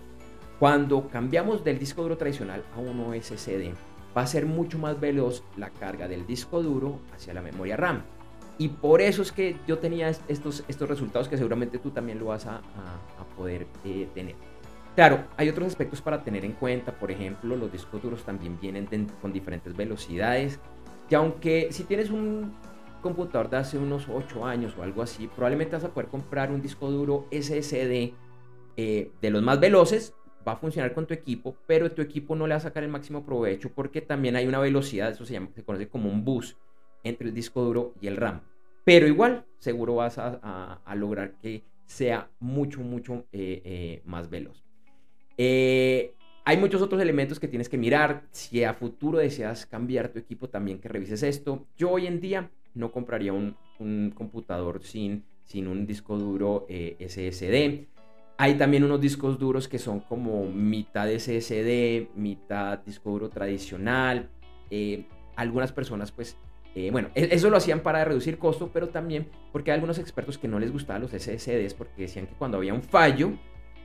Cuando 0.57 1.09
cambiamos 1.09 1.63
del 1.63 1.77
disco 1.77 2.01
duro 2.01 2.17
tradicional 2.17 2.63
a 2.75 2.79
uno 2.79 3.13
SSD, 3.13 3.71
va 4.17 4.23
a 4.23 4.25
ser 4.25 4.47
mucho 4.47 4.79
más 4.79 4.99
veloz 4.99 5.43
la 5.57 5.69
carga 5.69 6.07
del 6.07 6.25
disco 6.25 6.63
duro 6.63 7.01
hacia 7.13 7.35
la 7.35 7.43
memoria 7.43 7.77
RAM. 7.77 8.01
Y 8.59 8.67
por 8.67 9.01
eso 9.01 9.21
es 9.21 9.31
que 9.31 9.55
yo 9.65 9.79
tenía 9.79 10.09
estos, 10.09 10.65
estos 10.67 10.89
resultados 10.89 11.29
que 11.29 11.37
seguramente 11.37 11.79
tú 11.79 11.91
también 11.91 12.19
lo 12.19 12.25
vas 12.25 12.45
a, 12.45 12.61
poder 13.37 13.65
eh, 13.85 14.05
tener. 14.13 14.35
Claro, 14.95 15.23
hay 15.37 15.47
otros 15.47 15.67
aspectos 15.67 16.01
para 16.01 16.21
tener 16.21 16.43
en 16.43 16.51
cuenta. 16.51 16.91
Por 16.91 17.09
ejemplo, 17.09 17.55
los 17.55 17.71
discos 17.71 18.01
duros 18.01 18.23
también 18.23 18.59
vienen 18.59 18.85
con 19.21 19.31
diferentes 19.31 19.73
velocidades. 19.77 20.59
Y 21.09 21.15
aunque 21.15 21.69
si 21.71 21.85
tienes 21.85 22.09
un 22.09 22.53
computador 23.01 23.49
de 23.49 23.57
hace 23.57 23.77
unos 23.77 24.09
8 24.09 24.45
años 24.45 24.75
o 24.77 24.83
algo 24.83 25.01
así, 25.01 25.27
probablemente 25.27 25.77
vas 25.77 25.85
a 25.85 25.93
poder 25.93 26.09
comprar 26.09 26.51
un 26.51 26.61
disco 26.61 26.91
duro 26.91 27.27
SSD 27.31 28.13
eh, 28.75 29.11
de 29.21 29.29
los 29.29 29.41
más 29.41 29.61
veloces. 29.61 30.13
Va 30.45 30.51
a 30.53 30.57
funcionar 30.57 30.93
con 30.93 31.07
tu 31.07 31.13
equipo, 31.13 31.55
pero 31.65 31.93
tu 31.93 32.01
equipo 32.01 32.35
no 32.35 32.45
le 32.45 32.55
va 32.55 32.57
a 32.57 32.61
sacar 32.61 32.83
el 32.83 32.89
máximo 32.89 33.25
provecho 33.25 33.71
porque 33.73 34.01
también 34.01 34.35
hay 34.35 34.47
una 34.47 34.59
velocidad, 34.59 35.11
eso 35.11 35.25
se, 35.25 35.33
llama, 35.33 35.49
se 35.55 35.63
conoce 35.63 35.87
como 35.87 36.09
un 36.09 36.25
bus 36.25 36.57
entre 37.03 37.29
el 37.29 37.33
disco 37.33 37.63
duro 37.63 37.93
y 38.01 38.07
el 38.07 38.17
RAM. 38.17 38.41
Pero 38.89 39.05
igual, 39.05 39.45
seguro 39.59 39.93
vas 39.93 40.17
a, 40.17 40.81
lograr 40.95 41.33
que 41.33 41.61
sea 41.85 42.27
mucho, 42.39 42.81
mucho 42.81 43.27
eh, 43.31 43.61
eh, 43.63 44.01
más 44.03 44.31
veloz. 44.31 44.63
Eh, 45.37 46.15
hay 46.43 46.57
muchos 46.57 46.81
otros 46.81 46.99
elementos 46.99 47.39
que 47.39 47.47
tienes 47.47 47.69
que 47.69 47.77
mirar. 47.77 48.23
Si 48.31 48.63
a 48.63 48.73
futuro 48.73 49.19
deseas 49.19 49.67
cambiar 49.67 50.09
tu 50.09 50.17
equipo, 50.17 50.49
también 50.49 50.79
que 50.79 50.89
revises 50.89 51.21
esto. 51.21 51.67
Yo 51.77 51.91
hoy 51.91 52.07
en 52.07 52.19
día 52.19 52.49
no 52.73 52.91
compraría 52.91 53.31
un, 53.31 53.55
computador 54.15 54.81
sin, 54.81 55.23
sin 55.43 55.67
un 55.67 55.85
disco 55.85 56.17
duro 56.17 56.65
SSD. 56.67 57.85
Hay 58.37 58.55
también 58.55 58.83
unos 58.83 58.99
discos 58.99 59.37
duros 59.37 59.67
que 59.67 59.77
son 59.77 59.99
como 59.99 60.47
mitad 60.47 61.07
SSD, 61.07 62.07
mitad 62.15 62.79
disco 62.79 63.11
duro 63.11 63.29
tradicional. 63.29 64.31
Algunas 65.35 65.71
personas 65.71 66.11
pues 66.11 66.39
eh, 66.75 66.91
bueno, 66.91 67.09
e-, 67.15 67.29
eso 67.31 67.49
lo 67.49 67.57
hacían 67.57 67.81
para 67.81 68.03
reducir 68.05 68.37
costo, 68.37 68.69
pero 68.71 68.89
también 68.89 69.27
porque 69.51 69.71
hay 69.71 69.75
algunos 69.75 69.99
expertos 69.99 70.37
que 70.37 70.47
no 70.47 70.59
les 70.59 70.71
gustaban 70.71 71.01
los 71.01 71.11
SSDs 71.11 71.73
porque 71.73 72.03
decían 72.03 72.27
que 72.27 72.35
cuando 72.35 72.57
había 72.57 72.73
un 72.73 72.83
fallo 72.83 73.33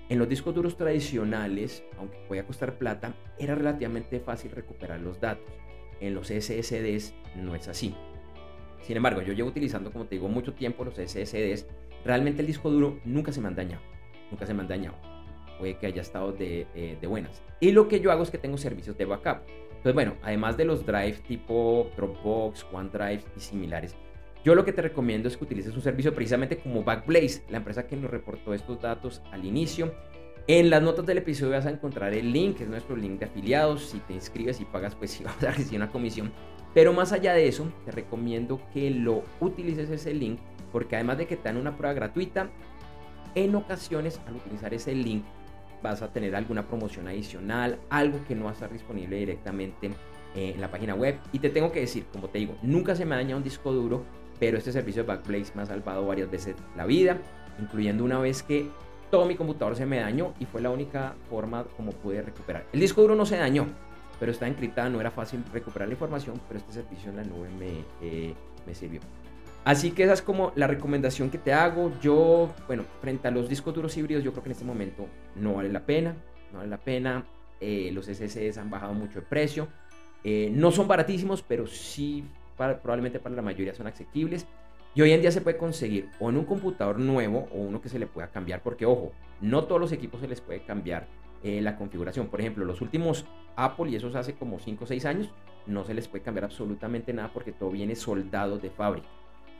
en 0.09 0.19
los 0.19 0.29
discos 0.29 0.55
duros 0.55 0.77
tradicionales, 0.77 1.83
aunque 1.99 2.19
podía 2.29 2.47
costar 2.47 2.77
plata, 2.77 3.15
era 3.39 3.55
relativamente 3.55 4.21
fácil 4.21 4.51
recuperar 4.51 5.01
los 5.01 5.21
datos. 5.21 5.51
En 6.01 6.15
los 6.15 6.29
SSDs 6.29 7.15
no 7.37 7.55
es 7.55 7.69
así. 7.69 7.95
Sin 8.83 8.99
embargo, 8.99 9.23
yo 9.23 9.33
llevo 9.33 9.49
utilizando, 9.49 9.91
como 9.91 10.05
te 10.05 10.17
digo, 10.17 10.29
mucho 10.29 10.53
tiempo 10.53 10.85
los 10.85 10.97
SSDs. 10.97 11.67
Realmente 12.05 12.43
el 12.43 12.47
disco 12.47 12.71
duro 12.71 13.01
nunca 13.05 13.33
se 13.33 13.41
me 13.41 13.49
han 13.49 13.55
dañado. 13.55 13.81
Nunca 14.31 14.45
se 14.45 14.53
me 14.53 14.61
han 14.61 14.69
dañado. 14.69 14.97
Puede 15.59 15.79
que 15.79 15.87
haya 15.87 16.03
estado 16.03 16.33
de, 16.33 16.67
eh, 16.75 16.99
de 17.01 17.07
buenas. 17.07 17.43
Y 17.61 17.73
lo 17.73 17.89
que 17.89 18.01
yo 18.01 18.13
hago 18.13 18.25
es 18.25 18.31
que 18.31 18.37
tengo 18.37 18.59
servicios 18.59 18.99
de 18.99 19.07
backup. 19.07 19.39
Entonces, 19.85 19.97
bueno, 19.97 20.15
además 20.23 20.57
de 20.57 20.65
los 20.65 20.87
drive 20.87 21.19
tipo 21.29 21.91
Dropbox, 21.95 22.65
OneDrive 22.73 23.23
y 23.37 23.41
similares, 23.41 23.95
yo 24.43 24.55
lo 24.55 24.65
que 24.65 24.73
te 24.73 24.81
recomiendo 24.81 25.29
es 25.29 25.37
que 25.37 25.45
utilices 25.45 25.75
un 25.75 25.83
servicio 25.83 26.15
precisamente 26.15 26.57
como 26.57 26.83
Backblaze, 26.83 27.43
la 27.51 27.59
empresa 27.59 27.87
que 27.87 27.95
nos 27.95 28.11
reportó 28.11 28.55
estos 28.55 28.81
datos 28.81 29.21
al 29.31 29.45
inicio. 29.45 29.93
En 30.47 30.71
las 30.71 30.83
notas 30.83 31.05
del 31.05 31.19
episodio 31.19 31.53
vas 31.53 31.67
a 31.67 31.71
encontrar 31.71 32.15
el 32.15 32.33
link, 32.33 32.63
es 32.63 32.69
nuestro 32.69 32.97
link 32.97 33.19
de 33.19 33.27
afiliados. 33.27 33.91
Si 33.91 33.99
te 33.99 34.15
inscribes 34.15 34.59
y 34.59 34.65
pagas, 34.65 34.95
pues 34.95 35.11
sí 35.19 35.23
vas 35.23 35.43
a 35.45 35.51
recibir 35.51 35.77
una 35.77 35.91
comisión. 35.91 36.33
Pero 36.73 36.95
más 36.95 37.13
allá 37.13 37.35
de 37.35 37.47
eso, 37.47 37.71
te 37.85 37.91
recomiendo 37.91 38.63
que 38.73 38.89
lo 38.89 39.23
utilices 39.41 39.91
ese 39.91 40.15
link, 40.15 40.39
porque 40.73 40.97
además 40.97 41.19
de 41.19 41.27
que 41.27 41.37
te 41.37 41.43
dan 41.43 41.59
una 41.59 41.77
prueba 41.77 41.93
gratuita, 41.93 42.49
en 43.35 43.55
ocasiones 43.55 44.19
al 44.27 44.37
utilizar 44.37 44.73
ese 44.73 44.95
link 44.95 45.27
vas 45.85 46.01
a 46.01 46.09
tener 46.09 46.35
alguna 46.35 46.67
promoción 46.67 47.07
adicional, 47.07 47.79
algo 47.91 48.19
que 48.27 48.35
no 48.35 48.45
va 48.45 48.51
a 48.51 48.55
estar 48.55 48.73
disponible 48.73 49.17
directamente 49.17 49.89
eh, 50.35 50.53
en 50.55 50.61
la 50.61 50.71
página 50.71 50.95
web. 50.95 51.19
Y 51.31 51.39
te 51.39 51.51
tengo 51.51 51.71
que 51.71 51.81
decir, 51.81 52.07
como 52.11 52.29
te 52.29 52.39
digo, 52.39 52.57
nunca 52.63 52.97
se 52.97 53.05
me 53.05 53.15
ha 53.15 53.19
dañado 53.19 53.37
un 53.37 53.45
disco 53.45 53.71
duro, 53.71 54.03
pero 54.41 54.57
este 54.57 54.73
servicio 54.73 55.03
de 55.03 55.09
Backblaze 55.09 55.53
me 55.55 55.63
ha 55.63 55.67
salvado 55.67 56.07
varias 56.07 56.31
veces 56.31 56.57
la 56.75 56.87
vida, 56.87 57.19
incluyendo 57.61 58.03
una 58.03 58.19
vez 58.19 58.43
que 58.43 58.67
todo 59.11 59.27
mi 59.27 59.37
computador 59.37 59.77
se 59.77 59.85
me 59.85 60.01
dañó 60.01 60.33
y 60.41 60.47
fue 60.47 60.63
la 60.63 60.71
única 60.71 61.15
forma 61.29 61.65
como 61.77 61.93
pude 61.93 62.23
recuperar. 62.23 62.65
El 62.73 62.81
disco 62.81 63.03
duro 63.03 63.15
no 63.15 63.27
se 63.27 63.37
dañó, 63.37 63.67
pero 64.19 64.33
está 64.33 64.49
encriptado, 64.49 64.89
no 64.89 65.01
era 65.01 65.11
fácil 65.11 65.45
recuperar 65.53 65.89
la 65.89 65.95
información, 65.95 66.41
pero 66.49 66.59
este 66.61 66.73
servicio 66.73 67.11
en 67.11 67.17
la 67.17 67.25
nube 67.25 67.49
me, 67.59 67.85
eh, 68.01 68.35
me 68.67 68.75
sirvió. 68.75 69.01
Así 69.65 69.93
que 69.93 70.05
esa 70.05 70.13
es 70.13 70.23
como 70.23 70.53
la 70.57 70.67
recomendación 70.67 71.31
que 71.31 71.39
te 71.39 71.53
hago. 71.53 71.91
Yo, 72.01 72.53
bueno, 72.67 72.85
frente 73.01 73.29
a 73.29 73.31
los 73.31 73.49
discos 73.49 73.75
duros 73.75 73.97
híbridos, 73.97 74.23
yo 74.23 74.33
creo 74.33 74.43
que 74.43 74.49
en 74.51 74.53
este 74.53 74.65
momento 74.65 75.07
no 75.37 75.55
vale 75.55 75.71
la 75.71 75.87
pena. 75.87 76.15
No 76.53 76.59
vale 76.59 76.71
la 76.71 76.79
pena. 76.79 77.25
Eh, 77.61 77.91
los 77.93 78.07
SSDs 78.07 78.59
han 78.59 78.69
bajado 78.69 78.93
mucho 78.93 79.21
de 79.21 79.27
precio. 79.27 79.69
Eh, 80.23 80.51
no 80.55 80.71
son 80.71 80.87
baratísimos, 80.87 81.43
pero 81.43 81.67
sí 81.67 82.25
probablemente 82.57 83.19
para 83.19 83.35
la 83.35 83.43
mayoría 83.43 83.75
son 83.75 83.87
asequibles. 83.87 84.47
Y 84.95 85.03
hoy 85.03 85.13
en 85.13 85.21
día 85.21 85.33
se 85.33 85.41
puede 85.41 85.57
conseguir 85.57 86.09
o 86.21 86.31
en 86.31 86.37
un 86.37 86.45
computador 86.45 87.01
nuevo 87.01 87.49
o 87.53 87.59
uno 87.59 87.81
que 87.81 87.89
se 87.89 87.99
le 87.99 88.07
pueda 88.07 88.29
cambiar, 88.29 88.63
porque 88.63 88.87
ojo, 88.87 89.13
no 89.41 89.65
todos 89.65 89.81
los 89.81 89.91
equipos 89.91 90.21
se 90.21 90.29
les 90.29 90.41
puede 90.41 90.63
cambiar 90.65 91.09
eh, 91.43 91.61
la 91.61 91.77
configuración. 91.77 92.29
Por 92.29 92.41
ejemplo, 92.41 92.65
los 92.65 92.81
últimos 92.81 93.27
Apple, 93.57 93.91
y 93.91 93.97
eso 93.97 94.11
hace 94.17 94.35
como 94.35 94.61
5 94.61 94.85
o 94.85 94.87
6 94.87 95.05
años, 95.07 95.31
no 95.67 95.85
se 95.85 95.95
les 95.95 96.07
puede 96.07 96.23
cambiar 96.23 96.45
absolutamente 96.45 97.13
nada 97.13 97.33
porque 97.33 97.51
todo 97.51 97.71
viene 97.71 97.97
soldado 97.97 98.59
de 98.59 98.71
fábrica. 98.71 99.09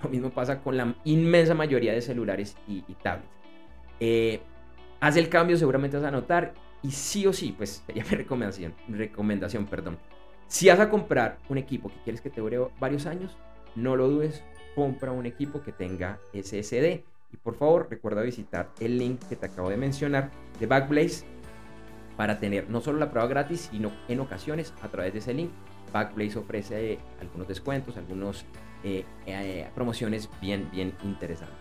Lo 0.05 0.11
mismo 0.11 0.31
pasa 0.31 0.61
con 0.61 0.77
la 0.77 0.95
inmensa 1.05 1.55
mayoría 1.55 1.95
de 1.95 2.03
celulares 2.03 2.57
y, 2.69 2.83
tablets. 3.03 3.29
Eh, 4.01 4.43
haz 5.01 5.17
el 5.17 5.31
cambio, 5.31 5.57
seguramente 5.57 5.97
vas 5.97 6.07
a 6.07 6.11
notar. 6.11 6.53
Y 6.83 6.91
sí 6.91 7.27
o 7.27 7.33
sí, 7.33 7.55
pues 7.57 7.83
sería 7.87 8.05
mi 8.05 8.11
recomendación, 8.11 8.75
recomendación, 8.89 9.65
perdón. 9.65 9.99
Si 10.47 10.69
vas 10.69 10.79
a 10.79 10.91
comprar 10.91 11.39
un 11.49 11.57
equipo 11.57 11.89
que 11.89 12.03
quieres 12.05 12.21
que 12.21 12.29
te 12.29 12.43
dure 12.43 12.59
varios 12.79 13.07
años, 13.07 13.37
no 13.75 13.97
lo 13.97 14.09
dudes, 14.09 14.45
compra 14.75 15.11
un 15.11 15.25
equipo 15.25 15.63
que 15.63 15.73
tenga 15.73 16.19
SSD. 16.35 17.03
Y 17.33 17.37
por 17.43 17.57
favor, 17.57 17.89
recuerda 17.89 18.21
visitar 18.21 18.71
el 18.81 18.99
link 18.99 19.21
que 19.27 19.37
te 19.37 19.47
acabo 19.47 19.71
de 19.71 19.79
mencionar 19.79 20.31
de 20.61 20.67
Backblaze 20.67 21.25
para 22.19 22.39
tener 22.39 22.69
no 22.69 22.83
solo 22.83 22.99
la 22.99 23.11
prueba 23.11 23.27
gratis, 23.27 23.71
sino 23.73 23.91
en 24.09 24.21
ocasiones 24.21 24.75
a 24.83 24.89
través 24.89 25.15
de 25.15 25.21
ese 25.21 25.33
link. 25.33 25.51
Backblaze 25.95 26.41
ofrece 26.41 26.99
algunos 27.21 27.47
descuentos, 27.47 27.97
algunos 27.97 28.45
eh, 28.83 29.05
eh, 29.27 29.71
promociones 29.77 30.29
bien, 30.41 30.69
bien 30.73 30.93
interesantes. 31.05 31.57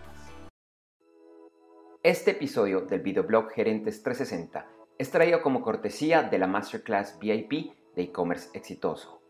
Este 2.01 2.31
episodio 2.31 2.81
del 2.81 3.01
videoblog 3.01 3.51
Gerentes 3.51 4.01
360 4.01 4.65
es 4.97 5.11
traído 5.11 5.41
como 5.43 5.61
cortesía 5.61 6.23
de 6.23 6.39
la 6.39 6.47
Masterclass 6.47 7.19
VIP 7.19 7.75
de 7.95 8.01
e-commerce 8.01 8.49
exitoso. 8.57 9.21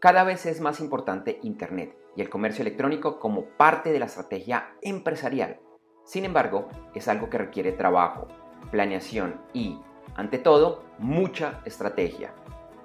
Cada 0.00 0.22
vez 0.22 0.44
es 0.44 0.60
más 0.60 0.80
importante 0.80 1.40
Internet 1.42 1.96
y 2.14 2.20
el 2.20 2.28
comercio 2.28 2.62
electrónico 2.62 3.18
como 3.18 3.46
parte 3.56 3.90
de 3.90 3.98
la 4.00 4.06
estrategia 4.06 4.74
empresarial. 4.82 5.60
Sin 6.04 6.26
embargo, 6.26 6.68
es 6.94 7.08
algo 7.08 7.30
que 7.30 7.38
requiere 7.38 7.72
trabajo, 7.72 8.28
planeación 8.70 9.40
y, 9.54 9.78
ante 10.14 10.38
todo, 10.38 10.84
mucha 10.98 11.62
estrategia. 11.64 12.34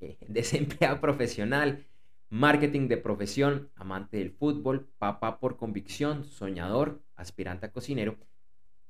eh, 0.00 0.16
desempleado 0.28 1.00
profesional, 1.00 1.84
marketing 2.28 2.88
de 2.88 2.96
profesión, 2.96 3.70
amante 3.74 4.18
del 4.18 4.30
fútbol, 4.30 4.88
papá 4.98 5.38
por 5.40 5.56
convicción, 5.56 6.24
soñador, 6.24 7.00
aspirante 7.16 7.66
a 7.66 7.72
cocinero, 7.72 8.16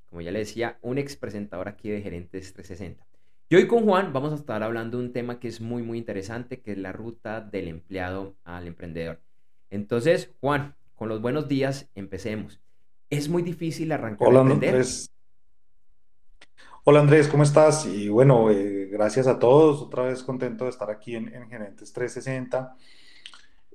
como 0.07 0.21
ya 0.21 0.31
le 0.31 0.41
decía, 0.41 0.79
un 0.83 0.99
ex 0.99 1.17
presentador 1.17 1.69
aquí 1.69 1.89
de 1.89 2.03
Gerentes 2.03 2.53
360. 2.53 3.07
Y 3.49 3.57
hoy 3.57 3.67
con 3.67 3.85
Juan 3.85 4.13
vamos 4.13 4.33
a 4.33 4.37
estar 4.37 4.63
hablando 4.63 4.99
de 4.99 5.05
un 5.05 5.13
tema 5.13 5.41
que 5.41 5.49
es 5.49 5.61
muy, 5.61 5.83
muy 5.83 5.99
interesante, 5.99 6.61
que 6.61 6.73
es 6.73 6.79
la 6.79 6.93
ruta 6.93 7.41
del 7.41 7.69
empleado 7.69 8.37
al 8.45 8.69
emprendedor. 8.69 9.21
Entonces, 9.71 10.31
Juan, 10.41 10.77
con 10.95 11.09
los 11.09 11.21
buenos 11.21 11.49
días, 11.49 11.89
empecemos. 11.95 12.61
Es 13.11 13.29
muy 13.29 13.43
difícil 13.43 13.93
arrancar 13.93 14.29
Hola, 14.29 14.41
Andrés. 14.41 15.11
Hola 16.85 17.01
Andrés, 17.01 17.29
¿cómo 17.29 17.43
estás? 17.43 17.85
Y 17.87 18.09
bueno, 18.09 18.51
eh, 18.51 18.87
gracias 18.91 19.27
a 19.27 19.39
todos. 19.39 19.83
Otra 19.83 20.05
vez 20.05 20.23
contento 20.23 20.65
de 20.65 20.71
estar 20.71 20.91
aquí 20.91 21.15
en, 21.15 21.29
en 21.35 21.49
Gerentes 21.49 21.93
360. 21.93 22.75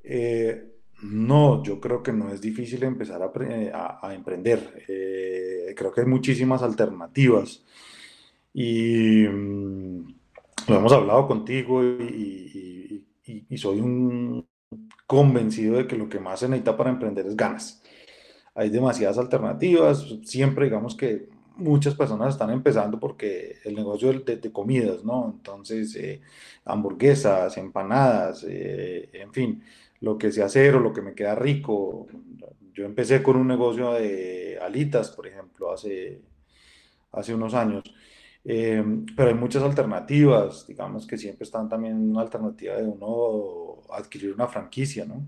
Eh, 0.04 0.76
no, 1.04 1.62
yo 1.64 1.80
creo 1.80 2.02
que 2.02 2.14
no 2.14 2.30
es 2.30 2.42
difícil 2.42 2.84
empezar 2.84 3.22
a, 3.22 4.14
emprender. 4.14 4.86
Eh, 4.88 5.74
creo 5.76 5.92
que 5.92 6.02
hay 6.02 6.08
muchísimas 6.08 6.64
alternativas 6.64 7.64
y 8.54 9.28
mm, 9.28 10.16
lo 10.68 10.76
hemos 10.76 10.94
hablado 10.94 11.28
contigo 11.28 11.84
y, 11.84 13.04
soy 13.58 13.80
un 13.80 14.46
convencido 15.08 15.78
de 15.78 15.88
que 15.88 15.96
lo 15.96 16.10
que 16.10 16.20
más 16.20 16.42
se 16.42 16.50
necesita 16.50 16.76
para 16.76 16.90
emprender 16.90 17.26
es 17.26 17.36
ganas. 17.36 17.82
Hay 18.56 18.70
demasiadas 18.70 19.18
alternativas, 19.18 20.06
siempre 20.24 20.66
digamos 20.66 20.96
que 20.96 21.30
muchas 21.58 21.96
personas 21.96 22.34
están 22.34 22.50
empezando 22.50 23.00
porque 23.00 23.58
el 23.66 23.76
negocio 23.76 24.12
de, 24.14 24.52
comidas, 24.52 25.04
¿no? 25.04 25.34
Entonces, 25.36 25.96
eh, 25.96 26.22
hamburguesas, 26.66 27.58
empanadas, 27.58 28.46
en 28.48 29.32
fin 29.34 29.62
lo 30.02 30.18
que 30.18 30.32
sé 30.32 30.44
hacer 30.44 30.76
o 30.76 30.80
lo 30.80 30.94
que 30.94 31.02
me 31.02 31.16
queda 31.16 31.36
rico. 31.36 32.08
Yo 32.74 32.86
empecé 32.86 33.24
con 33.24 33.38
un 33.38 33.48
negocio 33.48 33.94
de 33.94 34.60
alitas, 34.62 35.12
por 35.12 35.28
ejemplo, 35.28 35.72
hace, 35.72 36.22
hace 37.12 37.34
unos 37.34 37.54
años. 37.54 37.84
Eh, 38.44 38.84
pero 39.16 39.30
hay 39.30 39.36
muchas 39.36 39.64
alternativas, 39.64 40.68
digamos 40.68 41.08
que 41.08 41.18
siempre 41.18 41.46
están 41.46 41.68
también 41.68 41.96
una 42.12 42.22
alternativa 42.22 42.76
de 42.76 42.84
uno 42.84 43.82
adquirir 43.92 44.34
una 44.34 44.48
franquicia, 44.48 45.06
¿no? 45.06 45.28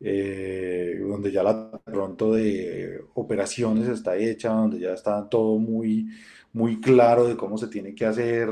Eh, 0.00 0.98
donde 1.00 1.30
ya 1.32 1.42
la 1.42 1.70
pronto 1.84 2.34
de 2.34 3.04
operaciones 3.14 3.88
está 3.88 4.16
hecha, 4.16 4.50
donde 4.50 4.78
ya 4.80 4.92
está 4.92 5.28
todo 5.28 5.58
muy, 5.58 6.08
muy 6.52 6.80
claro 6.80 7.26
de 7.26 7.36
cómo 7.36 7.56
se 7.58 7.68
tiene 7.68 7.94
que 7.94 8.04
hacer, 8.06 8.50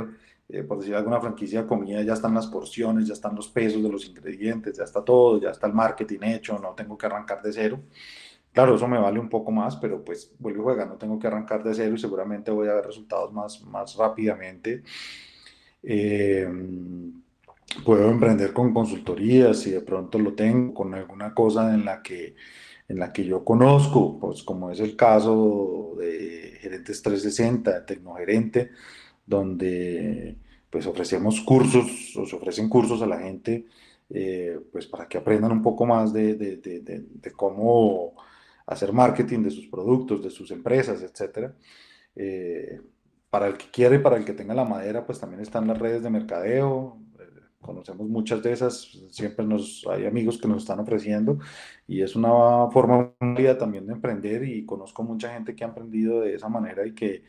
eh, 0.49 0.63
por 0.63 0.79
decir 0.79 0.95
alguna 0.95 1.21
franquicia 1.21 1.63
de 1.63 1.69
comida, 1.69 2.03
ya 2.03 2.15
están 2.15 2.35
las 2.35 2.47
porciones, 2.47 3.07
ya 3.07 3.15
están 3.15 3.35
los 3.35 3.49
pesos 3.49 3.83
de 3.83 3.89
los 3.89 4.07
ingredientes, 4.07 4.77
ya 4.77 4.85
está 4.85 5.05
todo, 5.05 5.41
ya 5.41 5.51
está 5.51 5.67
el 5.67 5.75
marketing 5.75 6.21
hecho, 6.23 6.59
no 6.59 6.75
tengo 6.75 6.97
que 6.97 7.07
arrancar 7.07 7.43
de 7.43 7.53
cero. 7.53 7.81
Claro, 8.53 8.77
eso 8.77 8.87
me 8.89 8.99
vale 8.99 9.19
un 9.19 9.29
poco 9.31 9.51
más, 9.51 9.77
pero 9.77 10.05
pues 10.05 10.35
vuelvo 10.39 10.71
a 10.71 10.73
jugar, 10.75 10.89
no 10.89 10.97
tengo 10.99 11.19
que 11.19 11.27
arrancar 11.27 11.63
de 11.65 11.75
cero 11.75 11.95
y 11.95 11.99
seguramente 11.99 12.51
voy 12.51 12.69
a 12.69 12.75
ver 12.75 12.87
resultados 12.87 13.33
más, 13.33 13.63
más 13.63 13.97
rápidamente. 13.97 14.83
Eh, 15.83 16.47
puedo 17.85 18.11
emprender 18.11 18.53
con 18.53 18.73
consultorías 18.73 19.61
si 19.61 19.71
de 19.71 19.81
pronto 19.81 20.19
lo 20.19 20.35
tengo, 20.35 20.75
con 20.75 20.95
alguna 20.95 21.35
cosa 21.35 21.75
en 21.75 21.85
la 21.85 22.03
que, 22.03 22.35
en 22.89 22.99
la 22.99 23.13
que 23.13 23.25
yo 23.25 23.45
conozco, 23.45 24.19
pues 24.19 24.43
como 24.43 24.71
es 24.71 24.81
el 24.81 24.97
caso 24.97 25.95
de 25.99 26.59
Gerentes 26.61 27.03
360, 27.03 27.73
de 27.73 27.81
Tecnogerente, 27.83 28.71
donde 29.27 30.37
pues 30.71 30.87
ofrecemos 30.87 31.41
cursos, 31.43 32.17
o 32.17 32.27
se 32.27 32.37
ofrecen 32.37 32.69
cursos 32.69 33.03
a 33.03 33.07
la 33.07 33.19
gente, 33.19 33.67
eh, 34.09 34.59
pues 34.71 34.87
para 34.87 35.07
que 35.09 35.19
aprendan 35.19 35.53
un 35.53 35.63
poco 35.63 35.87
más 35.87 36.13
de, 36.13 36.35
de, 36.35 36.57
de, 36.59 36.81
de, 36.81 37.33
cómo 37.33 38.15
hacer 38.67 38.93
marketing 38.93 39.43
de 39.43 39.51
sus 39.51 39.67
productos, 39.67 40.23
de 40.23 40.31
sus 40.31 40.51
empresas, 40.51 41.03
etc. 41.03 41.53
Eh, 42.17 42.81
para 43.31 43.47
el 43.49 43.57
que 43.57 43.71
quiere 43.71 43.99
para 43.99 44.17
el 44.17 44.25
que 44.25 44.35
tenga 44.35 44.55
la 44.55 44.65
madera, 44.65 45.07
pues 45.07 45.19
también 45.19 45.41
están 45.41 45.67
las 45.67 45.79
redes 45.79 46.03
de 46.03 46.11
mercadeo, 46.11 46.99
conocemos 47.63 48.07
muchas 48.09 48.43
de 48.43 48.53
esas, 48.53 48.83
siempre 49.11 49.47
nos, 49.47 49.87
hay 49.89 50.05
amigos 50.05 50.37
que 50.39 50.49
nos 50.49 50.63
están 50.63 50.81
ofreciendo 50.81 51.39
y 51.87 52.03
es 52.03 52.15
una 52.15 52.69
forma 52.71 53.15
también 53.59 53.87
de 53.87 53.95
emprender 53.95 54.45
y 54.45 54.67
conozco 54.67 55.03
mucha 55.03 55.33
gente 55.33 55.55
que 55.55 55.65
ha 55.65 55.69
emprendido 55.69 56.21
de 56.21 56.35
esa 56.35 56.49
manera 56.49 56.87
y 56.87 56.95
que, 56.95 57.25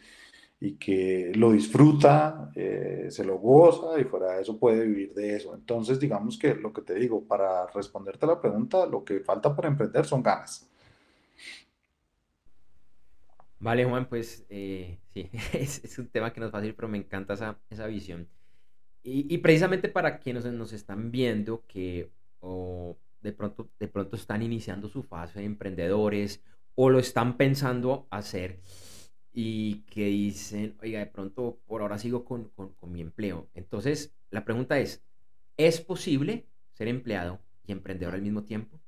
y 0.60 0.76
que 0.76 1.32
lo 1.36 1.52
disfruta, 1.52 2.52
eh, 2.56 3.08
se 3.10 3.24
lo 3.24 3.38
goza 3.38 4.00
y 4.00 4.04
fuera 4.04 4.34
de 4.34 4.41
eso 4.41 4.60
puede 4.60 4.86
vivir 4.86 5.13
de 5.13 5.36
eso. 5.38 5.54
Entonces, 5.54 6.00
digamos 6.00 6.38
que 6.38 6.56
lo 6.56 6.74
que 6.74 6.82
te 6.82 6.96
digo, 6.96 7.24
para 7.26 7.67
responderte 7.67 8.26
a 8.26 8.30
la 8.30 8.41
pregunta, 8.41 8.86
lo 8.86 9.04
que 9.04 9.22
falta 9.22 9.56
para 9.56 9.69
emprender 9.69 10.06
son 10.06 10.24
ganas. 10.24 10.69
Vale, 13.60 13.86
Juan, 13.86 14.10
pues 14.10 14.46
eh, 14.50 15.00
sí, 15.13 15.30
es, 15.54 15.98
un 15.98 16.10
tema 16.10 16.34
que 16.34 16.41
nos 16.41 16.54
va 16.54 16.58
a 16.58 16.62
decir, 16.62 16.76
pero 16.76 16.89
me 16.89 16.98
encanta 16.98 17.36
esa, 17.36 17.58
esa 17.69 17.88
visión. 17.88 18.28
Y, 19.06 19.38
precisamente 19.39 19.89
para 19.89 20.20
quienes 20.20 20.46
nos 20.46 20.72
están 20.72 21.12
viendo 21.12 21.66
que 21.68 22.10
o 22.39 22.98
de, 23.22 23.34
pronto, 23.34 23.70
de 23.78 23.89
pronto 23.89 24.16
están 24.16 24.42
iniciando 24.42 24.88
su 24.88 25.04
fase 25.04 25.39
de 25.39 25.46
emprendedores 25.46 26.42
o 26.76 26.89
lo 26.89 27.00
están 27.00 27.36
pensando 27.36 28.08
hacer 28.10 28.62
y 29.34 29.82
que 29.82 30.06
dicen, 30.06 30.78
oiga, 30.82 31.00
de 31.00 31.08
pronto 31.08 31.60
por 31.66 31.82
ahora 31.82 31.98
sigo 31.98 32.24
con, 32.24 32.50
con, 32.50 32.74
con 32.76 32.92
mi 32.94 33.02
empleo. 33.02 33.50
Entonces, 33.56 34.16
la 34.30 34.46
pregunta 34.46 34.80
es, 34.80 35.04
¿es 35.58 35.82
posible 35.82 36.48
ser 36.72 36.88
empleado 36.88 37.42
y 37.66 37.74
emprendedor 37.74 38.13
al 38.13 38.22
mismo 38.22 38.44
tiempo? 38.44 38.80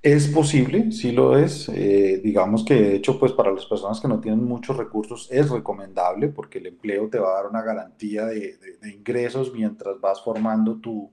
Es 0.00 0.28
posible, 0.28 0.92
sí 0.92 1.10
lo 1.10 1.36
es. 1.36 1.68
Eh, 1.70 2.20
digamos 2.22 2.64
que 2.64 2.74
de 2.74 2.96
hecho, 2.96 3.18
pues 3.18 3.32
para 3.32 3.50
las 3.50 3.66
personas 3.66 4.00
que 4.00 4.06
no 4.06 4.20
tienen 4.20 4.44
muchos 4.44 4.76
recursos 4.76 5.28
es 5.30 5.50
recomendable 5.50 6.28
porque 6.28 6.58
el 6.58 6.68
empleo 6.68 7.08
te 7.08 7.18
va 7.18 7.30
a 7.30 7.34
dar 7.42 7.46
una 7.46 7.62
garantía 7.62 8.26
de, 8.26 8.56
ingresos 8.94 9.52
mientras 9.52 10.00
vas 10.00 10.22
formando 10.22 10.76
tu, 10.80 11.12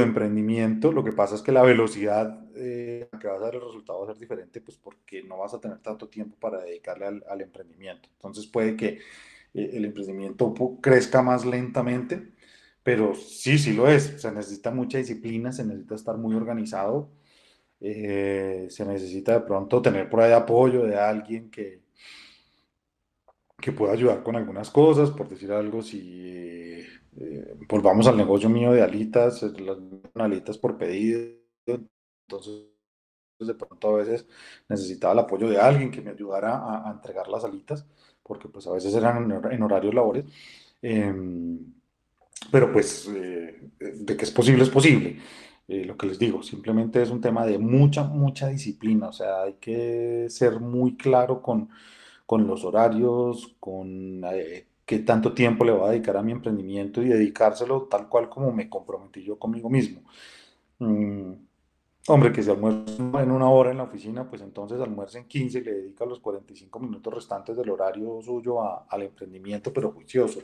emprendimiento. 0.00 0.90
Lo 0.90 1.04
que 1.04 1.12
pasa 1.12 1.34
es 1.34 1.42
que 1.42 1.52
la 1.52 1.62
velocidad 1.62 2.40
eh, 2.56 3.08
que 3.20 3.26
vas 3.26 3.36
a 3.42 3.44
dar 3.44 3.54
el 3.56 3.60
resultado 3.60 3.98
va 3.98 4.04
a 4.06 4.08
ser 4.08 4.18
diferente, 4.18 4.62
pues 4.62 4.78
porque 4.78 5.22
no 5.22 5.36
vas 5.36 5.52
a 5.52 5.60
tener 5.60 5.80
tanto 5.80 6.08
tiempo 6.08 6.34
para 6.40 6.62
dedicarle 6.62 7.06
al, 7.06 7.24
al 7.28 7.42
emprendimiento. 7.42 8.08
Entonces 8.14 8.46
puede 8.46 8.74
que 8.74 9.00
eh, 9.54 9.70
el 9.74 9.84
emprendimiento 9.84 10.54
crezca 10.80 11.20
más 11.22 11.44
lentamente, 11.44 12.32
pero 12.82 13.14
sí, 13.14 13.58
sí 13.58 13.74
lo 13.74 13.86
es. 13.88 14.22
Se 14.22 14.32
necesita 14.32 14.70
mucha 14.70 14.98
disciplina, 14.98 15.52
se 15.52 15.64
necesita 15.64 15.94
estar 15.94 16.16
muy 16.16 16.34
organizado 16.34 17.10
eh, 17.84 18.68
se 18.70 18.86
necesita 18.86 19.32
de 19.34 19.40
pronto 19.40 19.82
tener 19.82 20.08
por 20.08 20.20
ahí 20.20 20.32
apoyo 20.32 20.84
de 20.84 20.96
alguien 20.96 21.50
que, 21.50 21.82
que 23.58 23.72
pueda 23.72 23.92
ayudar 23.92 24.22
con 24.22 24.36
algunas 24.36 24.70
cosas, 24.70 25.10
por 25.10 25.28
decir 25.28 25.50
algo, 25.50 25.82
si 25.82 26.80
eh, 27.18 27.56
volvamos 27.68 28.06
al 28.06 28.16
negocio 28.16 28.48
mío 28.48 28.70
de 28.70 28.82
alitas, 28.82 29.42
las 29.42 29.78
alitas 30.14 30.58
por 30.58 30.78
pedido, 30.78 31.34
entonces 31.66 32.68
de 33.40 33.54
pronto 33.54 33.88
a 33.88 33.98
veces 33.98 34.28
necesitaba 34.68 35.14
el 35.14 35.18
apoyo 35.18 35.48
de 35.48 35.58
alguien 35.58 35.90
que 35.90 36.02
me 36.02 36.10
ayudara 36.10 36.86
a, 36.88 36.92
entregar 36.92 37.26
las 37.26 37.42
alitas, 37.42 37.84
porque 38.22 38.48
pues 38.48 38.64
a 38.68 38.72
veces 38.72 38.94
eran 38.94 39.28
en, 39.50 39.62
horarios 39.62 39.92
labores. 39.92 40.24
Em, 40.80 41.58
pero 42.52 42.72
pues 42.72 43.08
eh, 43.08 43.70
de 43.80 44.16
que 44.16 44.24
es 44.24 44.30
posible, 44.30 44.62
es 44.62 44.70
posible. 44.70 45.18
Eh, 45.72 45.84
lo 45.86 45.96
que 45.96 46.06
les 46.06 46.18
digo, 46.18 46.42
simplemente 46.42 47.00
es 47.00 47.10
un 47.10 47.20
tema 47.22 47.46
de 47.46 47.58
mucha, 47.58 48.04
mucha 48.04 48.48
disciplina, 48.48 49.08
o 49.08 49.12
sea, 49.12 49.42
hay 49.44 49.54
que 49.54 50.26
ser 50.28 50.60
muy 50.60 50.96
claro 50.98 51.40
con, 51.40 51.70
con 52.26 52.46
los 52.46 52.64
horarios, 52.64 53.54
con 53.60 54.22
eh, 54.32 54.66
qué 54.84 54.98
tanto 55.00 55.32
tiempo 55.34 55.64
le 55.64 55.72
voy 55.72 55.88
a 55.88 55.92
dedicar 55.92 56.16
a 56.18 56.22
mi 56.22 56.32
emprendimiento 56.32 57.02
y 57.02 57.08
dedicárselo 57.08 57.84
tal 57.88 58.08
cual 58.10 58.28
como 58.28 58.52
me 58.52 58.68
comprometí 58.68 59.22
yo 59.24 59.38
conmigo 59.38 59.70
mismo. 59.70 60.02
Mm, 60.80 61.34
Hombre, 62.08 62.32
que 62.32 62.42
se 62.42 62.50
almuerza 62.50 63.22
en 63.22 63.30
una 63.30 63.48
hora 63.48 63.70
en 63.70 63.76
la 63.76 63.84
oficina, 63.84 64.28
pues 64.28 64.42
entonces 64.42 64.80
almuerza 64.80 65.18
en 65.18 65.26
15 65.28 65.58
y 65.58 65.62
le 65.62 65.72
dedica 65.72 66.04
los 66.04 66.18
45 66.18 66.80
minutos 66.80 67.14
restantes 67.14 67.56
del 67.56 67.70
horario 67.70 68.20
suyo 68.22 68.60
al 68.60 69.02
emprendimiento, 69.02 69.72
pero 69.72 69.92
juicioso, 69.92 70.40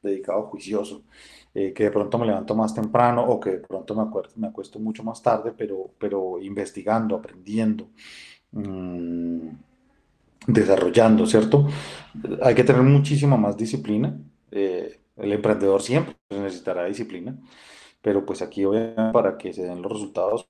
dedicado 0.00 0.42
juicioso. 0.44 1.02
Eh, 1.52 1.72
que 1.72 1.84
de 1.84 1.90
pronto 1.90 2.16
me 2.16 2.26
levanto 2.26 2.54
más 2.54 2.72
temprano 2.72 3.24
o 3.24 3.40
que 3.40 3.50
de 3.50 3.58
pronto 3.58 3.92
me, 3.96 4.02
acuerdo, 4.02 4.30
me 4.36 4.46
acuesto 4.46 4.78
mucho 4.78 5.02
más 5.02 5.20
tarde, 5.20 5.52
pero, 5.56 5.90
pero 5.98 6.38
investigando, 6.40 7.16
aprendiendo, 7.16 7.88
mmm, 8.52 9.48
desarrollando, 10.46 11.26
¿cierto? 11.26 11.66
Hay 12.42 12.54
que 12.54 12.64
tener 12.64 12.82
muchísima 12.82 13.36
más 13.36 13.56
disciplina. 13.56 14.16
Eh, 14.52 15.00
el 15.16 15.32
emprendedor 15.32 15.82
siempre 15.82 16.16
necesitará 16.30 16.84
disciplina, 16.84 17.36
pero 18.00 18.24
pues 18.24 18.42
aquí 18.42 18.64
obviamente 18.64 19.12
para 19.12 19.36
que 19.38 19.52
se 19.52 19.64
den 19.64 19.82
los 19.82 19.92
resultados 19.92 20.49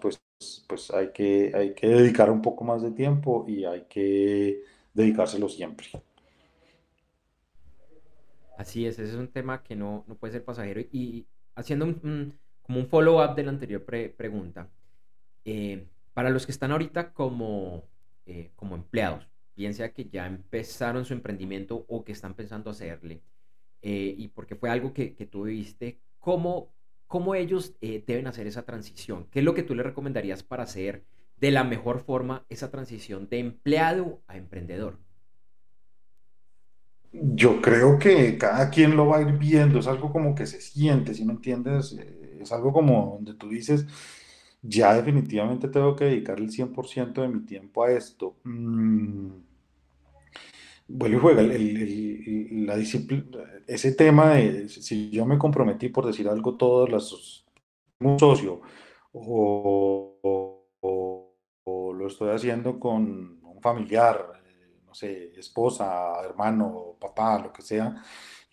pues, 0.00 0.20
pues 0.68 0.90
hay, 0.90 1.12
que, 1.12 1.52
hay 1.54 1.74
que 1.74 1.88
dedicar 1.88 2.30
un 2.30 2.42
poco 2.42 2.64
más 2.64 2.82
de 2.82 2.90
tiempo 2.90 3.44
y 3.48 3.64
hay 3.64 3.84
que 3.88 4.62
dedicárselo 4.94 5.48
siempre. 5.48 5.86
Así 8.56 8.86
es, 8.86 8.98
ese 8.98 9.10
es 9.10 9.16
un 9.16 9.28
tema 9.28 9.62
que 9.62 9.76
no, 9.76 10.04
no 10.06 10.16
puede 10.16 10.32
ser 10.32 10.44
pasajero. 10.44 10.80
Y 10.90 11.26
haciendo 11.54 11.84
un, 11.84 12.38
como 12.62 12.80
un 12.80 12.86
follow-up 12.86 13.34
de 13.34 13.44
la 13.44 13.50
anterior 13.50 13.84
pregunta, 13.84 14.68
eh, 15.44 15.86
para 16.14 16.30
los 16.30 16.46
que 16.46 16.52
están 16.52 16.72
ahorita 16.72 17.12
como, 17.12 17.84
eh, 18.24 18.50
como 18.56 18.74
empleados, 18.74 19.28
bien 19.54 19.74
sea 19.74 19.92
que 19.92 20.06
ya 20.06 20.26
empezaron 20.26 21.04
su 21.04 21.12
emprendimiento 21.12 21.84
o 21.88 22.04
que 22.04 22.12
están 22.12 22.34
pensando 22.34 22.70
hacerle, 22.70 23.20
eh, 23.82 24.14
y 24.16 24.28
porque 24.28 24.56
fue 24.56 24.70
algo 24.70 24.92
que, 24.92 25.14
que 25.14 25.26
tú 25.26 25.44
viste, 25.44 26.00
¿cómo, 26.18 26.72
cómo 27.06 27.34
ellos 27.34 27.74
eh, 27.80 28.02
deben 28.06 28.26
hacer 28.26 28.46
esa 28.46 28.64
transición. 28.64 29.26
¿Qué 29.30 29.40
es 29.40 29.44
lo 29.44 29.54
que 29.54 29.62
tú 29.62 29.74
le 29.74 29.82
recomendarías 29.82 30.42
para 30.42 30.64
hacer 30.64 31.04
de 31.38 31.50
la 31.50 31.64
mejor 31.64 32.00
forma 32.00 32.44
esa 32.48 32.70
transición 32.70 33.28
de 33.28 33.38
empleado 33.40 34.22
a 34.26 34.36
emprendedor? 34.36 34.98
Yo 37.12 37.62
creo 37.62 37.98
que 37.98 38.36
cada 38.36 38.68
quien 38.70 38.96
lo 38.96 39.06
va 39.06 39.18
a 39.18 39.22
ir 39.22 39.38
viendo, 39.38 39.78
es 39.78 39.86
algo 39.86 40.12
como 40.12 40.34
que 40.34 40.46
se 40.46 40.60
siente, 40.60 41.14
si 41.14 41.24
me 41.24 41.32
entiendes, 41.32 41.96
eh, 41.98 42.38
es 42.42 42.52
algo 42.52 42.72
como 42.72 43.14
donde 43.14 43.34
tú 43.34 43.48
dices, 43.48 43.86
ya 44.62 44.94
definitivamente 44.94 45.68
tengo 45.68 45.96
que 45.96 46.06
dedicar 46.06 46.38
el 46.38 46.50
100% 46.50 47.22
de 47.22 47.28
mi 47.28 47.40
tiempo 47.40 47.84
a 47.84 47.92
esto. 47.92 48.36
Mm, 48.44 49.28
vuelve 50.88 51.16
y 51.16 51.20
juega. 51.20 51.42
La 51.42 52.76
disciplina, 52.76 53.24
ese 53.66 53.92
tema 53.92 54.34
de 54.34 54.68
si 54.68 55.10
yo 55.10 55.26
me 55.26 55.38
comprometí 55.38 55.88
por 55.88 56.06
decir 56.06 56.28
algo 56.28 56.56
todos 56.56 56.88
los 56.88 57.46
un 58.00 58.18
socio 58.18 58.60
o, 59.12 60.62
lo 61.94 62.06
estoy 62.06 62.30
haciendo 62.34 62.78
con 62.78 63.40
un 63.42 63.60
familiar, 63.60 64.42
eh, 64.44 64.80
no 64.86 64.94
sé, 64.94 65.32
esposa, 65.38 66.20
hermano, 66.22 66.96
papá, 67.00 67.40
lo 67.40 67.52
que 67.52 67.62
sea, 67.62 68.02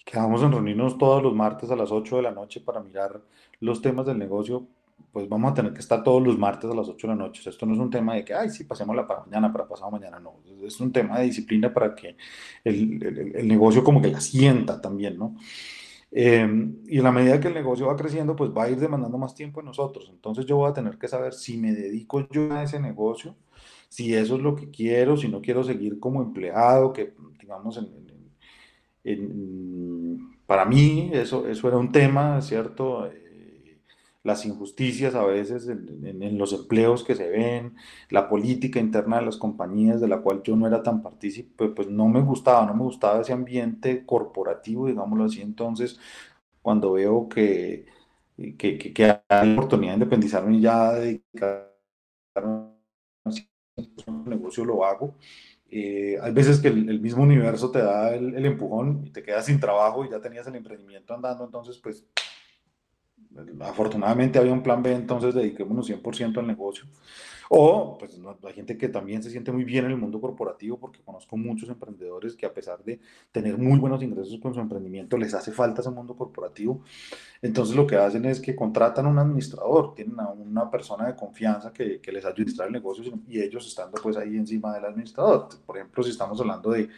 quedamos 0.06 0.42
en 0.42 0.52
reunirnos 0.52 0.98
todos 0.98 1.22
los 1.22 1.36
martes 1.36 1.70
a 1.70 1.76
las 1.76 1.92
8 1.92 2.18
de 2.18 2.22
la 2.24 2.32
noche 2.32 2.62
para 2.62 2.80
mirar 2.80 3.22
los 3.60 3.82
temas 3.82 4.06
del 4.06 4.18
negocio, 4.18 4.66
pues 5.12 5.28
vamos 5.30 5.51
a 5.51 5.54
tener 5.54 5.74
que 5.74 5.80
estar 5.80 6.04
todos 6.04 6.22
los 6.22 6.38
martes 6.38 6.70
a 6.70 6.74
las 6.74 6.88
8 6.88 7.08
de 7.08 7.14
la 7.14 7.20
noche. 7.20 7.49
Esto 7.49 7.66
no 7.66 7.74
es 7.74 7.80
un 7.80 7.89
tema 7.89 8.16
de 8.16 8.26
que, 8.26 8.34
ay, 8.34 8.49
sí, 8.49 8.64
pasémosla 8.64 9.08
para 9.08 9.22
mañana, 9.22 9.51
para 9.51 9.68
pasado 9.68 9.91
mañana, 9.91 10.20
no. 10.20 10.39
Es 10.64 10.80
un 10.80 10.91
tema 10.91 11.20
de 11.20 11.26
disciplina 11.26 11.74
para 11.74 11.93
que 11.93 12.16
el, 12.64 13.32
el, 13.36 13.47
negocio 13.47 13.84
como 13.84 14.01
que 14.01 14.10
la 14.10 14.22
sienta 14.22 14.82
también, 14.82 15.18
¿no? 15.18 15.36
Em, 16.12 16.78
y 16.88 16.97
en 16.99 17.04
la 17.04 17.12
medida 17.12 17.39
que 17.39 17.47
el 17.47 17.56
negocio 17.56 17.88
va 17.88 17.95
creciendo, 17.95 18.36
pues 18.36 18.51
va 18.51 18.66
a 18.66 18.70
ir 18.70 18.78
demandando 18.80 19.18
más 19.18 19.34
tiempo 19.36 19.60
en 19.60 19.66
nosotros. 19.68 20.10
Entonces 20.12 20.45
yo 20.45 20.58
voy 20.58 20.70
a 20.70 20.74
tener 20.74 20.97
que 20.97 21.08
saber 21.08 21.34
si 21.34 21.58
me 21.58 21.74
dedico 21.74 22.28
yo 22.30 22.54
a 22.54 22.64
ese 22.64 22.80
negocio, 22.80 23.36
si 23.89 24.14
eso 24.14 24.36
es 24.36 24.41
lo 24.41 24.56
que 24.56 24.70
quiero, 24.70 25.18
si 25.18 25.28
no 25.28 25.41
quiero 25.41 25.64
seguir 25.64 25.99
como 25.99 26.22
empleado, 26.22 26.93
que 26.93 27.14
digamos, 27.39 27.80
para 30.45 30.66
mí 30.66 31.12
eso, 31.14 31.47
eso 31.47 31.68
era 31.68 31.78
un 31.78 31.91
tema, 31.91 32.41
¿cierto? 32.41 33.10
Las 34.24 34.46
injusticias 34.46 35.16
a 35.16 35.26
veces 35.26 35.68
en, 35.68 36.38
los 36.38 36.54
empleos 36.54 37.04
que 37.04 37.16
se 37.16 37.30
ven, 37.30 37.76
la 38.10 38.30
política 38.30 38.80
interna 38.80 39.20
de 39.20 39.26
las 39.26 39.38
compañías 39.38 40.00
de 40.00 40.08
la 40.08 40.22
cual 40.22 40.42
yo 40.44 40.56
no 40.56 40.66
era 40.66 40.82
tan 40.82 41.04
partícipe, 41.04 41.68
pues 41.70 41.90
no 41.90 42.08
me 42.08 42.22
gustaba, 42.22 42.66
no 42.66 42.74
me 42.74 42.84
gustaba 42.84 43.22
ese 43.22 43.34
ambiente 43.34 44.06
corporativo, 44.06 44.88
digámoslo 44.88 45.26
así. 45.26 45.42
Entonces, 45.42 46.00
cuando 46.62 46.94
veo 46.94 47.28
que, 47.28 47.86
que, 48.58 48.78
que, 48.78 49.04
hay 49.28 49.48
la 49.50 49.54
oportunidad 49.54 49.92
de 49.92 49.96
independizarme 49.96 50.58
y 50.58 50.62
ya 50.62 50.94
dedicarme 50.94 51.68
un 54.08 54.26
negocio, 54.26 54.64
lo 54.64 54.86
hago. 54.86 55.16
Eh, 55.70 56.18
hay 56.22 56.32
veces 56.32 56.60
que 56.60 56.68
el, 56.70 57.02
mismo 57.02 57.24
universo 57.24 57.72
te 57.72 57.80
da 57.80 58.14
el, 58.14 58.36
el 58.36 58.46
empujón 58.46 59.04
y 59.06 59.12
te 59.12 59.24
quedas 59.24 59.48
sin 59.48 59.60
trabajo 59.60 60.06
y 60.06 60.10
ya 60.10 60.22
tenías 60.22 60.48
el 60.48 60.56
emprendimiento 60.56 61.14
andando, 61.14 61.44
entonces 61.46 61.80
pues 61.80 62.06
afortunadamente 63.62 64.40
había 64.40 64.54
un 64.54 64.64
plan 64.64 64.82
B, 64.82 64.94
entonces 64.94 65.34
dediquémonos 65.34 65.90
100% 65.90 66.38
al 66.38 66.48
negocio. 66.48 66.86
O, 67.50 67.98
pues 68.00 68.20
hay 68.44 68.54
gente 68.54 68.78
que 68.78 68.90
también 68.90 69.22
se 69.22 69.30
siente 69.30 69.52
muy 69.52 69.64
bien 69.64 69.86
en 69.86 69.92
el 69.92 69.98
mundo 69.98 70.20
corporativo, 70.20 70.80
porque 70.80 71.02
conozco 71.04 71.38
muchos 71.38 71.70
emprendedores 71.70 72.36
que 72.36 72.46
a 72.46 72.54
pesar 72.54 72.84
de 72.84 73.00
tener 73.32 73.58
muy 73.58 73.78
buenos 73.78 74.02
ingresos 74.02 74.40
con 74.40 74.54
su 74.54 74.60
emprendimiento, 74.60 75.18
les 75.18 75.34
hace 75.34 75.52
falta 75.52 75.82
ese 75.82 75.92
mundo 75.92 76.16
corporativo. 76.16 76.82
Entonces 77.42 77.76
lo 77.76 77.86
que 77.86 77.96
hacen 77.96 78.26
es 78.26 78.40
que 78.40 78.56
contratan 78.56 79.06
a 79.06 79.10
un 79.10 79.20
administrador, 79.20 79.94
tienen 79.94 80.20
a 80.20 80.30
una 80.30 80.72
persona 80.72 81.06
de 81.06 81.16
confianza 81.16 81.72
que, 81.72 82.00
que 82.00 82.12
les 82.12 82.26
ayuda 82.26 82.64
a 82.64 82.68
el 82.68 82.74
negocio 82.74 83.04
y 83.28 83.40
ellos 83.40 83.68
estando 83.68 84.00
pues 84.02 84.18
ahí 84.18 84.36
encima 84.36 84.74
del 84.74 84.86
administrador. 84.86 85.50
Por 85.66 85.78
ejemplo, 85.78 86.04
si 86.04 86.10
estamos 86.10 86.40
hablando 86.40 86.72
de 86.72 86.90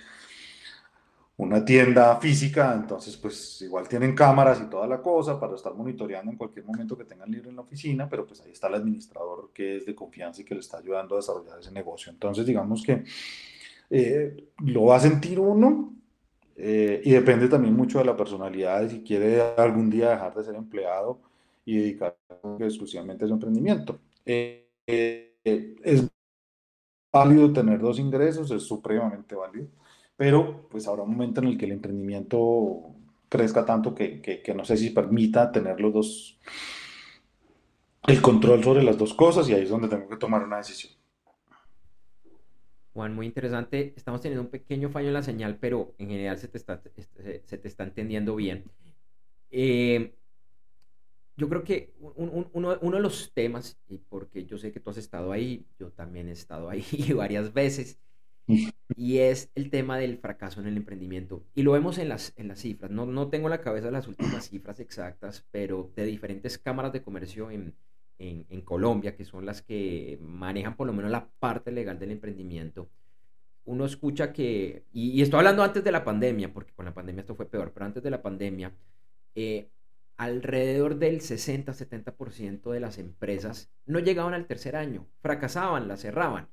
una 1.38 1.66
tienda 1.66 2.16
física, 2.18 2.74
entonces 2.74 3.18
pues 3.18 3.62
igual 3.62 3.88
tienen 3.90 4.16
cámaras 4.16 4.62
y 4.62 4.70
toda 4.70 4.88
la 4.88 5.02
cosa 5.02 5.38
para 5.38 5.56
estar 5.56 5.74
monitoreando 5.74 6.32
en 6.32 6.38
cualquier 6.38 6.66
momento 6.66 6.98
que 6.98 7.04
tengan 7.04 7.30
libre 7.30 7.50
en 7.50 7.58
la 7.58 7.62
oficina, 7.62 8.08
pero 8.08 8.26
pues 8.26 8.40
ahí 8.42 8.52
está 8.52 8.68
el 8.68 8.76
administrador 8.76 9.52
que 9.54 9.78
es 9.78 9.86
de 9.86 9.94
confianza 9.94 10.42
y 10.42 10.46
que 10.46 10.54
le 10.54 10.62
está 10.62 10.78
ayudando 10.78 11.16
a 11.16 11.18
desarrollar 11.18 11.60
ese 11.60 11.72
negocio. 11.72 12.12
Entonces 12.12 12.46
digamos 12.46 12.84
que 12.84 13.04
eh, 13.90 14.50
lo 14.60 14.86
va 14.86 14.96
a 14.96 15.02
sentir 15.02 15.38
uno 15.40 15.94
eh, 16.56 17.02
y 17.04 17.12
depende 17.12 17.50
también 17.50 17.76
mucho 17.76 18.00
de 18.00 18.06
la 18.06 18.16
personalidad 18.16 18.82
de 18.82 18.90
si 18.90 19.04
quiere 19.04 19.42
algún 19.58 19.90
día 19.90 20.12
dejar 20.12 20.34
de 20.36 20.44
ser 20.46 20.56
empleado 20.56 21.20
y 21.66 21.78
dedicarse 21.78 22.18
exclusivamente 22.60 23.26
a 23.26 23.28
su 23.28 23.34
emprendimiento. 23.34 24.00
Eh, 24.26 24.70
es 24.86 26.08
válido 27.12 27.52
tener 27.52 27.80
dos 27.80 28.00
ingresos, 28.00 28.50
es 28.52 28.64
supremamente 28.64 29.36
válido 29.36 29.68
pero 30.18 30.68
pues 30.70 30.88
habrá 30.88 31.04
un 31.04 31.12
momento 31.12 31.42
en 31.42 31.48
el 31.48 31.58
que 31.58 31.66
el 31.66 31.74
emprendimiento 31.74 32.96
crezca 33.30 33.66
tanto 33.66 33.94
que, 33.94 34.22
que, 34.22 34.54
no 34.54 34.64
sé 34.64 34.78
si 34.78 34.92
permita 34.92 35.52
tener 35.52 35.80
los 35.82 35.94
dos, 35.94 36.40
el 38.08 38.22
control 38.22 38.64
sobre 38.64 38.84
las 38.84 38.98
dos 38.98 39.14
cosas 39.14 39.50
y 39.50 39.54
ahí 39.54 39.64
es 39.64 39.70
donde 39.70 39.88
tengo 39.88 40.08
que 40.08 40.18
tomar 40.18 40.44
una 40.44 40.58
decisión. 40.58 40.94
Juan, 42.94 43.14
muy 43.14 43.26
interesante. 43.26 43.94
Estamos 43.98 44.22
teniendo 44.22 44.44
un 44.44 44.50
pequeño 44.50 44.90
fallo 44.90 45.10
en 45.10 45.16
la 45.16 45.24
señal, 45.24 45.58
pero 45.60 45.94
en 45.98 46.10
general 46.10 46.38
se 46.38 46.48
te 46.48 46.58
está, 46.58 46.82
se 47.44 47.58
te 47.58 47.68
está 47.68 47.84
entendiendo 47.84 48.38
bien. 48.38 48.64
Eh, 49.52 50.16
yo 51.38 51.50
creo 51.50 51.64
que 51.64 51.94
uno, 52.00 52.50
uno, 52.54 52.96
de 52.96 53.02
los 53.02 53.34
temas, 53.34 53.78
y 53.90 53.98
porque 53.98 54.46
yo 54.46 54.58
sé 54.58 54.72
que 54.72 54.80
tú 54.80 54.90
has 54.90 54.98
estado 54.98 55.32
ahí, 55.34 55.66
yo 55.78 55.92
también 55.92 56.30
he 56.30 56.32
estado 56.32 56.70
ahí 56.70 56.86
varias 57.16 57.54
veces, 57.54 58.00
y 58.48 59.18
es 59.18 59.50
el 59.56 59.70
tema 59.70 59.98
del 59.98 60.18
fracaso 60.18 60.62
en 60.62 60.68
el 60.68 60.78
emprendimiento. 60.78 61.44
Y 61.56 61.64
lo 61.64 61.72
vemos 61.72 61.98
en 61.98 62.10
las, 62.10 62.34
en 62.36 62.48
las 62.48 62.60
cifras. 62.60 62.92
No, 62.92 63.06
no 63.06 63.30
tengo 63.30 63.50
la 63.50 63.62
cabeza 63.62 63.92
las 63.92 64.08
últimas 64.08 64.50
cifras 64.50 64.80
exactas, 64.80 65.46
pero 65.52 65.92
de 65.96 66.06
diferentes 66.06 66.58
cámaras 66.58 66.94
de 66.94 67.02
comercio 67.02 67.52
en, 67.52 67.74
en, 68.20 68.46
en, 68.50 68.62
Colombia, 68.62 69.16
que 69.16 69.26
son 69.26 69.46
las 69.46 69.62
que 69.62 70.20
manejan 70.22 70.76
por 70.76 70.88
lo 70.88 70.94
menos 70.94 71.12
la 71.12 71.28
parte 71.40 71.72
legal 71.72 72.00
del 72.00 72.12
emprendimiento, 72.12 72.90
uno 73.66 73.86
escucha 73.86 74.32
que, 74.32 74.86
y, 74.94 75.22
estoy 75.22 75.40
hablando 75.40 75.64
antes 75.64 75.84
de 75.84 75.92
la 75.92 76.04
pandemia, 76.04 76.54
porque 76.54 76.74
con 76.74 76.86
la 76.86 76.94
pandemia 76.94 77.22
esto 77.22 77.36
fue 77.36 77.50
peor, 77.50 77.72
pero 77.74 77.86
antes 77.86 78.04
de 78.04 78.12
la 78.12 78.22
pandemia, 78.22 78.72
eh, 79.34 79.70
alrededor 80.18 80.98
del 80.98 81.20
60-70% 81.20 82.72
de 82.72 82.80
las 82.80 83.00
empresas 83.00 83.70
no 83.86 84.00
llegaban 84.00 84.34
al 84.34 84.46
tercer 84.46 84.76
año, 84.76 85.08
fracasaban, 85.20 85.88
la 85.88 85.98
cerraban. 85.98 86.48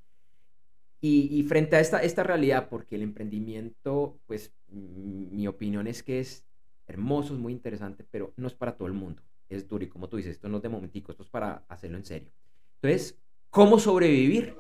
Y, 1.05 1.43
frente 1.49 1.75
a 1.75 1.81
esta, 1.81 2.01
esta 2.01 2.23
realidad, 2.23 2.69
porque 2.69 2.95
el 2.95 3.03
emprendimiento, 3.03 4.21
pues 4.27 4.53
mi 4.69 5.49
opinión 5.49 5.89
es 5.89 6.01
que 6.05 6.21
es 6.21 6.47
hermoso, 6.87 7.35
es 7.35 7.41
muy 7.41 7.53
interesante, 7.53 8.07
pero 8.09 8.33
no 8.37 8.47
es 8.47 8.55
para 8.55 8.77
todo 8.77 8.87
el 8.87 8.95
mundo. 8.95 9.21
Es 9.49 9.67
duro 9.67 9.83
y 9.83 9.89
como 9.89 10.09
tú 10.09 10.17
dices, 10.17 10.33
esto 10.33 10.49
no 10.49 10.59
es 10.59 10.63
de 10.63 10.69
momentico, 10.69 11.11
esto 11.11 11.25
es 11.25 11.29
para 11.29 11.65
hacerlo 11.67 11.97
en 11.97 12.05
serio. 12.05 12.31
Entonces, 12.77 13.19
¿cómo 13.51 13.81
sobrevivir 13.81 14.55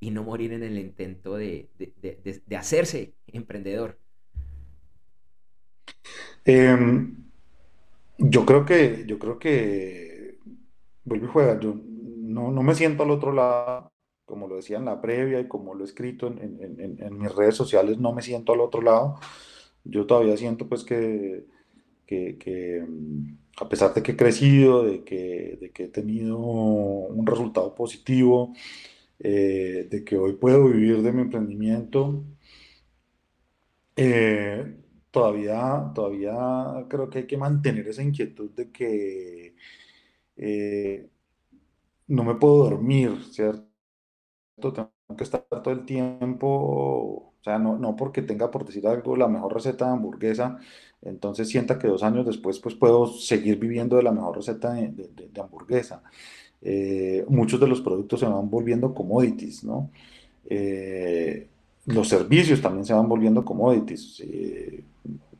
y 0.00 0.10
no 0.10 0.22
morir 0.22 0.54
en 0.54 0.62
el 0.62 0.78
intento 0.78 1.36
de, 1.36 1.68
de, 1.76 2.56
hacerse 2.56 3.12
emprendedor? 3.26 3.98
Em, 6.46 7.16
yo 8.16 8.46
creo 8.46 8.64
que, 8.64 9.04
yo 9.06 9.18
creo 9.18 9.38
que, 9.38 10.38
vuelve 11.04 11.26
y 11.26 11.30
juega, 11.30 11.60
yo 11.60 11.78
no, 11.84 12.50
no 12.50 12.62
me 12.62 12.74
siento 12.74 13.02
al 13.02 13.10
otro 13.10 13.32
lado 13.32 13.92
como 14.32 14.48
lo 14.48 14.56
decía 14.56 14.78
en 14.78 14.86
la 14.86 14.98
previa 14.98 15.40
y 15.40 15.46
como 15.46 15.74
lo 15.74 15.84
he 15.84 15.86
escrito 15.86 16.26
en, 16.26 17.18
mis 17.18 17.34
redes 17.34 17.54
sociales, 17.54 17.98
no 17.98 18.14
me 18.14 18.22
siento 18.22 18.54
al 18.54 18.62
otro 18.62 18.80
lado. 18.80 19.16
Yo 19.84 20.06
todavía 20.06 20.38
siento 20.38 20.66
pues 20.66 20.84
que, 20.84 21.44
que, 22.06 22.82
mm, 22.88 23.36
a 23.58 23.68
pesar 23.68 23.92
de 23.92 24.02
que 24.02 24.12
he 24.12 24.16
crecido, 24.16 24.84
de 24.84 25.04
que, 25.04 25.58
de 25.60 25.70
que 25.70 25.84
he 25.84 25.88
tenido 25.88 26.38
un 26.38 27.26
resultado 27.26 27.74
positivo, 27.74 28.54
eh, 29.18 29.86
de 29.90 30.02
que 30.02 30.16
hoy 30.16 30.34
puedo 30.36 30.68
vivir 30.68 31.02
de 31.02 31.12
mi 31.12 31.22
emprendimiento, 31.22 32.24
eh, 33.96 34.76
todavía, 35.10 35.92
todavía 35.94 36.86
creo 36.88 37.10
que 37.10 37.18
hay 37.18 37.26
que 37.26 37.36
mantener 37.36 37.86
esa 37.88 38.02
inquietud 38.02 38.50
de 38.52 38.70
que 38.72 39.54
eh, 40.36 41.10
no 42.08 42.24
me 42.24 42.34
puedo 42.36 42.64
dormir, 42.70 43.10
¿cierto? 43.30 43.71
Tengo 44.56 44.92
que 45.16 45.24
estar 45.24 45.44
todo 45.62 45.70
el 45.72 45.84
tiempo, 45.84 46.46
o 46.48 47.34
sea, 47.42 47.58
no, 47.58 47.76
no 47.76 47.96
porque 47.96 48.22
tenga, 48.22 48.50
por 48.50 48.64
decir 48.64 48.86
algo, 48.86 49.16
la 49.16 49.28
mejor 49.28 49.54
receta 49.54 49.86
de 49.86 49.92
hamburguesa, 49.92 50.58
entonces 51.02 51.48
sienta 51.48 51.78
que 51.78 51.88
dos 51.88 52.02
años 52.02 52.24
después 52.26 52.58
pues 52.60 52.74
puedo 52.74 53.06
seguir 53.06 53.58
viviendo 53.58 53.96
de 53.96 54.04
la 54.04 54.12
mejor 54.12 54.36
receta 54.36 54.72
de, 54.74 54.88
de, 54.88 55.40
hamburguesa. 55.40 56.02
Eh, 56.60 57.24
muchos 57.28 57.58
de 57.58 57.66
los 57.66 57.80
productos 57.80 58.20
se 58.20 58.26
van 58.26 58.48
volviendo 58.48 58.94
commodities, 58.94 59.64
¿no? 59.64 59.90
Eh, 60.48 61.48
los 61.86 62.08
servicios 62.08 62.60
también 62.60 62.84
se 62.84 62.94
van 62.94 63.08
volviendo 63.08 63.44
commodities. 63.44 64.20
Eh, 64.20 64.84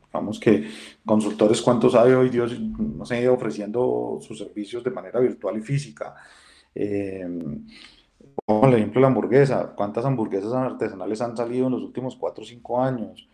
digamos 0.05 0.39
que 0.39 0.67
consultores, 1.05 1.61
¿cuántos 1.61 1.95
hay 1.95 2.11
hoy, 2.11 2.29
Dios, 2.29 2.59
no 2.59 3.05
sé, 3.05 3.27
ofreciendo 3.29 4.19
sus 4.21 4.37
servicios 4.37 4.83
de 4.83 4.91
manera 4.91 5.19
virtual 5.21 5.57
y 5.57 5.61
física? 5.61 6.13
Como 6.73 7.61
el 8.47 8.73
ejemplo 8.73 8.99
de 8.99 9.01
la 9.01 9.07
hamburguesa, 9.07 9.73
¿cuántas 9.75 10.05
hamburguesas 10.05 10.53
artesanales 10.53 11.21
han 11.21 11.35
salido 11.37 11.67
en 11.67 11.73
los 11.73 11.83
últimos 11.83 12.15
4 12.15 12.43
o 12.43 12.47
5 12.47 12.81
años? 12.81 13.29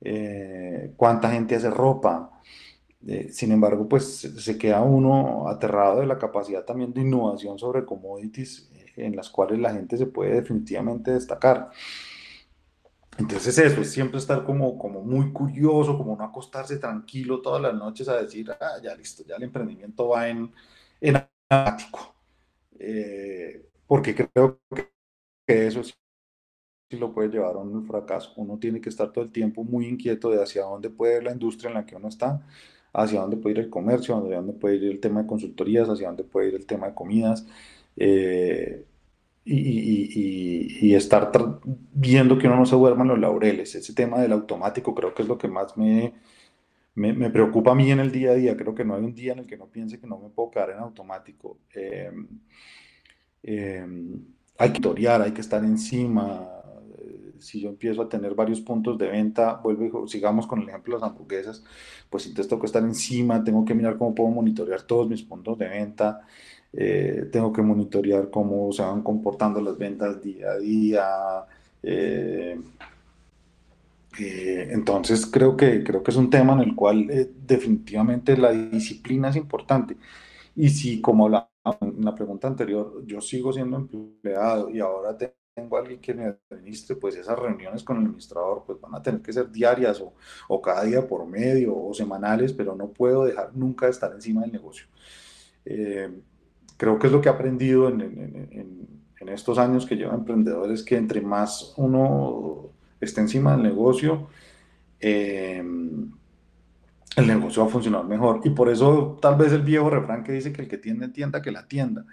Eh, 0.00 0.92
¿Cuánta 0.96 1.30
gente 1.30 1.56
hace 1.56 1.70
ropa? 1.70 2.40
Eh, 3.06 3.28
sin 3.32 3.52
embargo, 3.52 3.88
pues 3.88 4.20
se 4.20 4.58
queda 4.58 4.82
uno 4.82 5.48
aterrado 5.48 6.00
de 6.00 6.06
la 6.06 6.18
capacidad 6.18 6.64
también 6.64 6.92
de 6.92 7.02
innovación 7.02 7.58
sobre 7.58 7.84
commodities 7.84 8.70
eh, 8.74 8.92
en 8.96 9.16
las 9.16 9.30
cuales 9.30 9.58
la 9.60 9.72
gente 9.72 9.96
se 9.96 10.06
puede 10.06 10.34
definitivamente 10.34 11.12
destacar. 11.12 11.70
Entonces 13.18 13.58
eso, 13.58 13.80
es 13.80 13.90
siempre 13.90 14.18
estar 14.18 14.44
como, 14.44 14.78
como 14.78 15.02
muy 15.02 15.32
curioso, 15.32 15.96
como 15.98 16.16
no 16.16 16.24
acostarse 16.24 16.78
tranquilo 16.78 17.40
todas 17.40 17.60
las 17.60 17.74
noches 17.74 18.08
a 18.08 18.20
decir, 18.22 18.50
ah, 18.60 18.78
ya 18.82 18.94
listo, 18.94 19.24
ya 19.26 19.36
el 19.36 19.42
emprendimiento 19.42 20.08
va 20.08 20.28
en, 20.28 20.52
en 21.00 21.16
automático 21.16 22.14
porque 23.88 24.14
creo 24.14 24.60
que 24.68 25.66
eso 25.66 25.82
sí, 25.82 25.94
lo 26.92 27.12
puede 27.12 27.30
llevar 27.30 27.56
a 27.56 27.58
un 27.58 27.86
fracaso. 27.86 28.32
Uno 28.36 28.58
tiene 28.58 28.80
que 28.80 28.90
estar 28.90 29.12
todo 29.12 29.24
el 29.24 29.32
tiempo 29.32 29.64
muy 29.64 29.86
inquieto 29.86 30.30
de 30.30 30.42
hacia 30.42 30.62
dónde 30.62 30.90
puede 30.90 31.18
ir 31.18 31.24
la 31.24 31.32
industria 31.32 31.68
en 31.68 31.74
la 31.74 31.86
que 31.86 31.96
uno 31.96 32.08
está, 32.08 32.46
hacia 32.92 33.20
dónde 33.20 33.36
puede 33.38 33.54
ir 33.56 33.64
el 33.64 33.70
comercio, 33.70 34.16
hacia 34.16 34.36
dónde 34.36 34.52
puede 34.54 34.76
ir 34.76 34.84
el 34.84 35.00
tema 35.00 35.22
de 35.22 35.26
consultorías, 35.28 35.88
hacia 35.88 36.08
dónde 36.08 36.24
puede 36.24 36.48
ir 36.48 36.54
el 36.54 36.66
tema 36.66 36.88
de 36.88 36.94
comidas. 36.94 37.46
Eh, 37.96 38.86
y, 39.44 40.94
estar 40.94 41.30
viendo 41.92 42.38
que 42.38 42.46
uno 42.48 42.56
no 42.56 42.66
se 42.66 42.76
duerma 42.76 43.02
en 43.02 43.08
los 43.08 43.18
laureles. 43.18 43.74
Ese 43.74 43.94
tema 43.94 44.20
del 44.20 44.32
automático 44.32 44.94
creo 44.94 45.14
que 45.14 45.22
es 45.22 45.28
lo 45.28 45.38
que 45.38 45.48
más 45.48 45.76
me, 45.76 46.14
me, 46.94 47.30
preocupa 47.30 47.72
a 47.72 47.74
mí 47.74 47.90
en 47.90 48.00
el 48.00 48.12
día 48.12 48.32
a 48.32 48.34
día. 48.34 48.56
Creo 48.56 48.74
que 48.74 48.84
no 48.84 48.94
hay 48.94 49.04
un 49.04 49.14
día 49.14 49.32
en 49.32 49.40
el 49.40 49.46
que 49.46 49.56
no 49.56 49.66
piense 49.66 50.00
que 50.00 50.06
no 50.06 50.18
me 50.18 50.28
puedo 50.30 50.50
quedar 50.50 50.70
en 50.70 50.78
automático. 50.78 51.58
Eh, 51.74 52.10
eh, 53.42 53.86
hay 54.58 54.72
que 54.72 54.80
torear, 54.80 55.22
hay 55.22 55.32
que 55.32 55.40
estar 55.40 55.64
encima. 55.64 56.48
Si 57.38 57.60
yo 57.60 57.68
empiezo 57.68 58.02
a 58.02 58.08
tener 58.08 58.34
varios 58.34 58.60
puntos 58.60 58.98
de 58.98 59.06
venta, 59.08 59.54
vuelvo 59.62 60.04
y 60.04 60.08
sigamos 60.08 60.46
con 60.46 60.60
el 60.60 60.68
ejemplo 60.68 60.96
de 60.96 61.00
las 61.00 61.10
hamburguesas, 61.10 61.64
pues 62.10 62.26
entonces 62.26 62.48
tengo 62.48 62.60
que 62.60 62.66
estar 62.66 62.82
encima, 62.82 63.44
tengo 63.44 63.64
que 63.64 63.74
mirar 63.74 63.96
cómo 63.96 64.14
puedo 64.14 64.30
monitorear 64.30 64.82
todos 64.82 65.08
mis 65.08 65.22
puntos 65.22 65.56
de 65.58 65.68
venta. 65.68 66.22
Eh, 66.72 67.28
tengo 67.32 67.52
que 67.52 67.62
monitorear 67.62 68.30
cómo 68.30 68.70
se 68.72 68.82
van 68.82 69.02
comportando 69.02 69.60
las 69.60 69.78
ventas 69.78 70.20
día 70.22 70.50
a 70.50 70.58
día. 70.58 71.06
Eh, 71.82 72.60
eh, 74.20 74.68
entonces 74.72 75.26
creo 75.26 75.56
que, 75.56 75.84
creo 75.84 76.02
que 76.02 76.10
es 76.10 76.16
un 76.16 76.30
tema 76.30 76.54
en 76.54 76.60
el 76.60 76.74
cual 76.74 77.06
definitivamente 77.46 78.36
la 78.36 78.52
disciplina 78.52 79.28
es 79.30 79.36
importante. 79.36 79.96
Y 80.56 80.70
si, 80.70 81.00
como 81.00 81.28
la, 81.28 81.48
en 81.80 82.04
la 82.04 82.14
pregunta 82.14 82.48
anterior, 82.48 83.02
yo 83.04 83.20
sigo 83.20 83.52
siendo 83.52 83.76
empleado 83.76 84.70
y 84.70 84.80
ahora 84.80 85.16
tengo 85.16 85.76
a 85.76 85.80
alguien 85.80 86.00
que 86.00 86.14
me 86.14 86.36
administre, 86.50 86.96
pues 86.96 87.16
esas 87.16 87.38
reuniones 87.38 87.82
con 87.82 87.96
el 87.96 88.04
administrador 88.04 88.64
pues 88.66 88.80
van 88.80 88.94
a 88.94 89.02
tener 89.02 89.20
que 89.20 89.32
ser 89.32 89.50
diarias 89.50 90.00
o, 90.00 90.14
o 90.48 90.62
cada 90.62 90.84
día 90.84 91.06
por 91.06 91.26
medio 91.26 91.76
o 91.76 91.92
semanales, 91.94 92.52
pero 92.52 92.74
no 92.74 92.88
puedo 92.88 93.24
dejar 93.24 93.54
nunca 93.54 93.86
de 93.86 93.92
estar 93.92 94.12
encima 94.12 94.42
del 94.42 94.52
negocio. 94.52 94.86
Creo 96.78 96.98
que 96.98 97.08
es 97.08 97.12
lo 97.12 97.20
que 97.20 97.28
he 97.28 97.32
aprendido 97.32 97.88
en, 97.88 98.00
en, 98.00 98.88
en, 99.20 99.28
estos 99.28 99.58
años 99.58 99.84
que 99.84 99.96
lleva 99.96 100.14
emprendedores, 100.14 100.84
que 100.84 100.96
entre 100.96 101.20
más 101.20 101.74
uno 101.76 102.70
esté 103.00 103.20
encima 103.20 103.52
del 103.52 103.64
negocio, 103.64 104.28
eh, 105.00 105.62
el 107.18 107.26
negocio 107.26 107.62
va 107.62 107.68
a 107.68 107.72
funcionar 107.72 108.04
mejor. 108.04 108.40
Y 108.44 108.50
por 108.50 108.68
eso 108.68 109.18
tal 109.20 109.36
vez 109.36 109.52
el 109.52 109.62
viejo 109.62 109.90
refrán 109.90 110.24
que 110.24 110.32
dice 110.32 110.52
que 110.52 110.62
el 110.62 110.68
que 110.68 110.78
tiende 110.78 111.08
tienda, 111.08 111.42
que 111.42 111.52
la 111.52 111.66
tienda. 111.66 112.04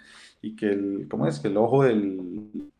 Y 0.42 0.56
que 0.56 0.66
el, 0.66 1.06
¿cómo 1.08 1.26
es? 1.26 1.40
Que 1.40 1.48
el 1.48 1.56
ojo 1.56 1.84
del, 1.84 2.70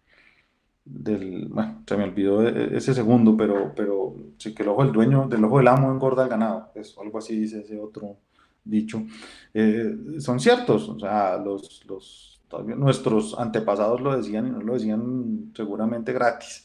del, 0.84 1.48
bueno, 1.48 1.82
se 1.86 1.96
me 1.96 2.04
olvidó 2.04 2.46
ese 2.46 2.94
segundo, 2.94 3.36
pero, 3.36 3.72
pero 3.74 4.14
sí 4.38 4.54
que 4.54 4.62
el 4.62 4.68
ojo 4.68 4.84
del 4.84 4.92
dueño, 4.92 5.28
del 5.28 5.44
ojo 5.44 5.58
del 5.58 5.68
amo 5.68 5.90
engorda 5.90 6.24
el 6.24 6.28
ganado. 6.28 6.70
Es 6.74 6.96
algo 6.98 7.18
así 7.18 7.38
dice 7.38 7.60
ese 7.60 7.78
otro, 7.80 8.18
dicho, 8.64 9.04
eh, 9.52 9.96
son 10.18 10.40
ciertos. 10.40 10.88
O 10.88 10.98
sea, 10.98 11.38
los, 11.38 11.84
los, 11.86 12.40
nuestros 12.76 13.38
antepasados 13.38 14.00
lo 14.00 14.16
decían 14.16 14.46
y 14.46 14.50
no 14.50 14.60
lo 14.60 14.74
decían 14.74 15.52
seguramente 15.54 16.12
gratis. 16.12 16.64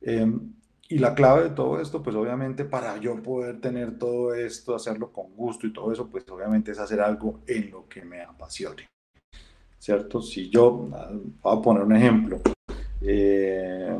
Em, 0.00 0.55
y 0.88 0.98
la 0.98 1.14
clave 1.14 1.44
de 1.44 1.50
todo 1.50 1.80
esto, 1.80 2.02
pues 2.02 2.14
obviamente 2.14 2.64
para 2.64 2.96
yo 2.98 3.20
poder 3.22 3.60
tener 3.60 3.98
todo 3.98 4.34
esto, 4.34 4.74
hacerlo 4.74 5.12
con 5.12 5.34
gusto 5.34 5.66
y 5.66 5.72
todo 5.72 5.92
eso, 5.92 6.06
pues 6.08 6.24
obviamente 6.30 6.70
es 6.70 6.78
hacer 6.78 7.00
algo 7.00 7.40
en 7.46 7.70
lo 7.70 7.88
que 7.88 8.04
me 8.04 8.22
apasione. 8.22 8.88
¿Cierto? 9.78 10.22
Si 10.22 10.48
yo, 10.48 10.88
ah, 10.94 11.10
voy 11.42 11.58
a 11.58 11.62
poner 11.62 11.82
un 11.82 11.96
ejemplo, 11.96 12.40
eh, 13.00 13.96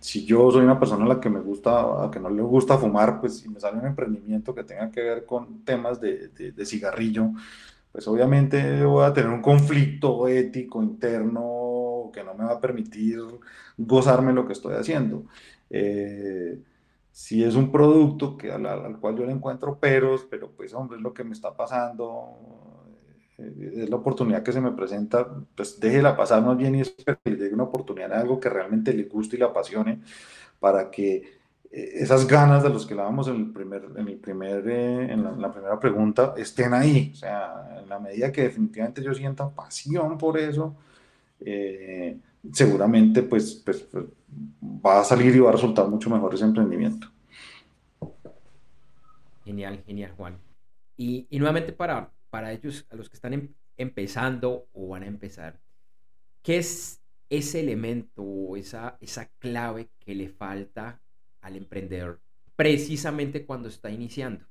si 0.00 0.24
yo 0.24 0.50
soy 0.50 0.62
una 0.64 0.78
persona 0.78 1.04
a 1.04 1.08
la 1.08 1.20
que 1.20 1.30
me 1.30 1.40
gusta, 1.40 2.04
a 2.04 2.10
que 2.10 2.20
no 2.20 2.30
le 2.30 2.42
gusta 2.42 2.78
fumar, 2.78 3.20
pues 3.20 3.38
si 3.38 3.48
me 3.48 3.60
sale 3.60 3.78
un 3.78 3.86
emprendimiento 3.86 4.54
que 4.54 4.64
tenga 4.64 4.90
que 4.90 5.02
ver 5.02 5.26
con 5.26 5.64
temas 5.64 6.00
de, 6.00 6.28
de, 6.28 6.66
cigarrillo, 6.66 7.30
pues 7.92 8.06
obviamente 8.08 8.84
voy 8.84 9.04
a 9.04 9.12
tener 9.12 9.30
un 9.30 9.42
conflicto 9.42 10.28
ético 10.28 10.82
interno 10.82 12.10
que 12.12 12.22
no 12.22 12.34
me 12.34 12.44
va 12.44 12.52
a 12.52 12.60
permitir 12.60 13.18
gozarme 13.76 14.32
lo 14.32 14.46
que 14.46 14.52
estoy 14.52 14.74
haciendo. 14.74 15.24
Eh, 15.70 16.60
si 17.10 17.42
es 17.42 17.54
un 17.54 17.72
producto 17.72 18.36
que, 18.36 18.52
al, 18.52 18.66
al, 18.66 18.98
cual 19.00 19.16
yo 19.16 19.24
le 19.24 19.32
encuentro 19.32 19.78
peros, 19.78 20.26
pero 20.28 20.50
pues 20.50 20.74
hombre, 20.74 20.98
es 20.98 21.02
lo 21.02 21.14
que 21.14 21.24
me 21.24 21.32
está 21.32 21.56
pasando, 21.56 22.38
eh, 23.38 23.82
es 23.82 23.90
la 23.90 23.96
oportunidad 23.96 24.42
que 24.42 24.52
se 24.52 24.60
me 24.60 24.72
presenta, 24.72 25.26
pues 25.54 25.78
déjela 25.78 26.16
pasar 26.16 26.42
más 26.42 26.56
bien 26.56 26.74
y 26.74 26.80
espero 26.80 27.18
que 27.22 27.30
le 27.30 27.36
llegue 27.36 27.54
una 27.54 27.64
oportunidad 27.64 28.12
en 28.12 28.18
algo 28.18 28.40
que 28.40 28.48
realmente 28.48 28.92
le 28.92 29.04
guste 29.04 29.36
y 29.36 29.38
le 29.38 29.44
apasione 29.44 30.00
para 30.58 30.90
que 30.90 31.16
eh, 31.70 31.90
esas 31.94 32.26
ganas 32.26 32.62
de 32.62 32.70
los 32.70 32.86
que 32.86 32.94
hablábamos 32.94 33.28
en, 33.28 33.36
el 33.36 33.52
primer, 33.52 33.84
en, 33.96 34.08
el 34.08 34.16
primer, 34.16 34.68
eh, 34.68 35.12
en, 35.12 35.40
la, 35.40 35.52
primera 35.52 35.78
pregunta 35.78 36.34
estén 36.36 36.72
ahí. 36.74 37.10
O 37.12 37.16
sea, 37.16 37.78
en 37.82 37.88
la 37.88 37.98
medida 37.98 38.32
que 38.32 38.42
definitivamente 38.42 39.02
yo 39.02 39.12
sienta 39.14 39.48
pasión 39.50 40.16
por 40.16 40.38
eso, 40.38 40.76
seguramente 42.52 43.22
pues, 43.22 43.62
pues, 43.64 43.80
pues, 43.82 44.04
va 44.28 45.00
a 45.00 45.04
salir 45.04 45.34
y 45.34 45.40
va 45.40 45.50
a 45.50 45.52
resultar 45.52 45.88
mucho 45.88 46.10
mejor 46.10 46.34
ese 46.34 46.44
emprendimiento. 46.44 47.08
Genial, 49.44 49.82
genial, 49.86 50.12
Juan. 50.16 50.38
Y, 50.96 51.26
y 51.30 51.38
nuevamente 51.38 51.72
para, 51.72 52.10
para 52.30 52.52
ellos, 52.52 52.86
a 52.90 52.96
los 52.96 53.08
que 53.08 53.16
están 53.16 53.34
em, 53.34 53.48
empezando 53.76 54.66
o 54.72 54.88
van 54.88 55.04
a 55.04 55.06
empezar, 55.06 55.60
¿qué 56.42 56.58
es 56.58 57.00
ese 57.28 57.60
elemento 57.60 58.22
o 58.22 58.56
esa, 58.56 58.96
esa 59.00 59.26
clave 59.38 59.90
que 60.00 60.14
le 60.14 60.28
falta 60.28 61.00
al 61.40 61.56
emprendedor 61.56 62.20
precisamente 62.56 63.44
cuando 63.44 63.68
está 63.68 63.90
iniciando? 63.90 64.44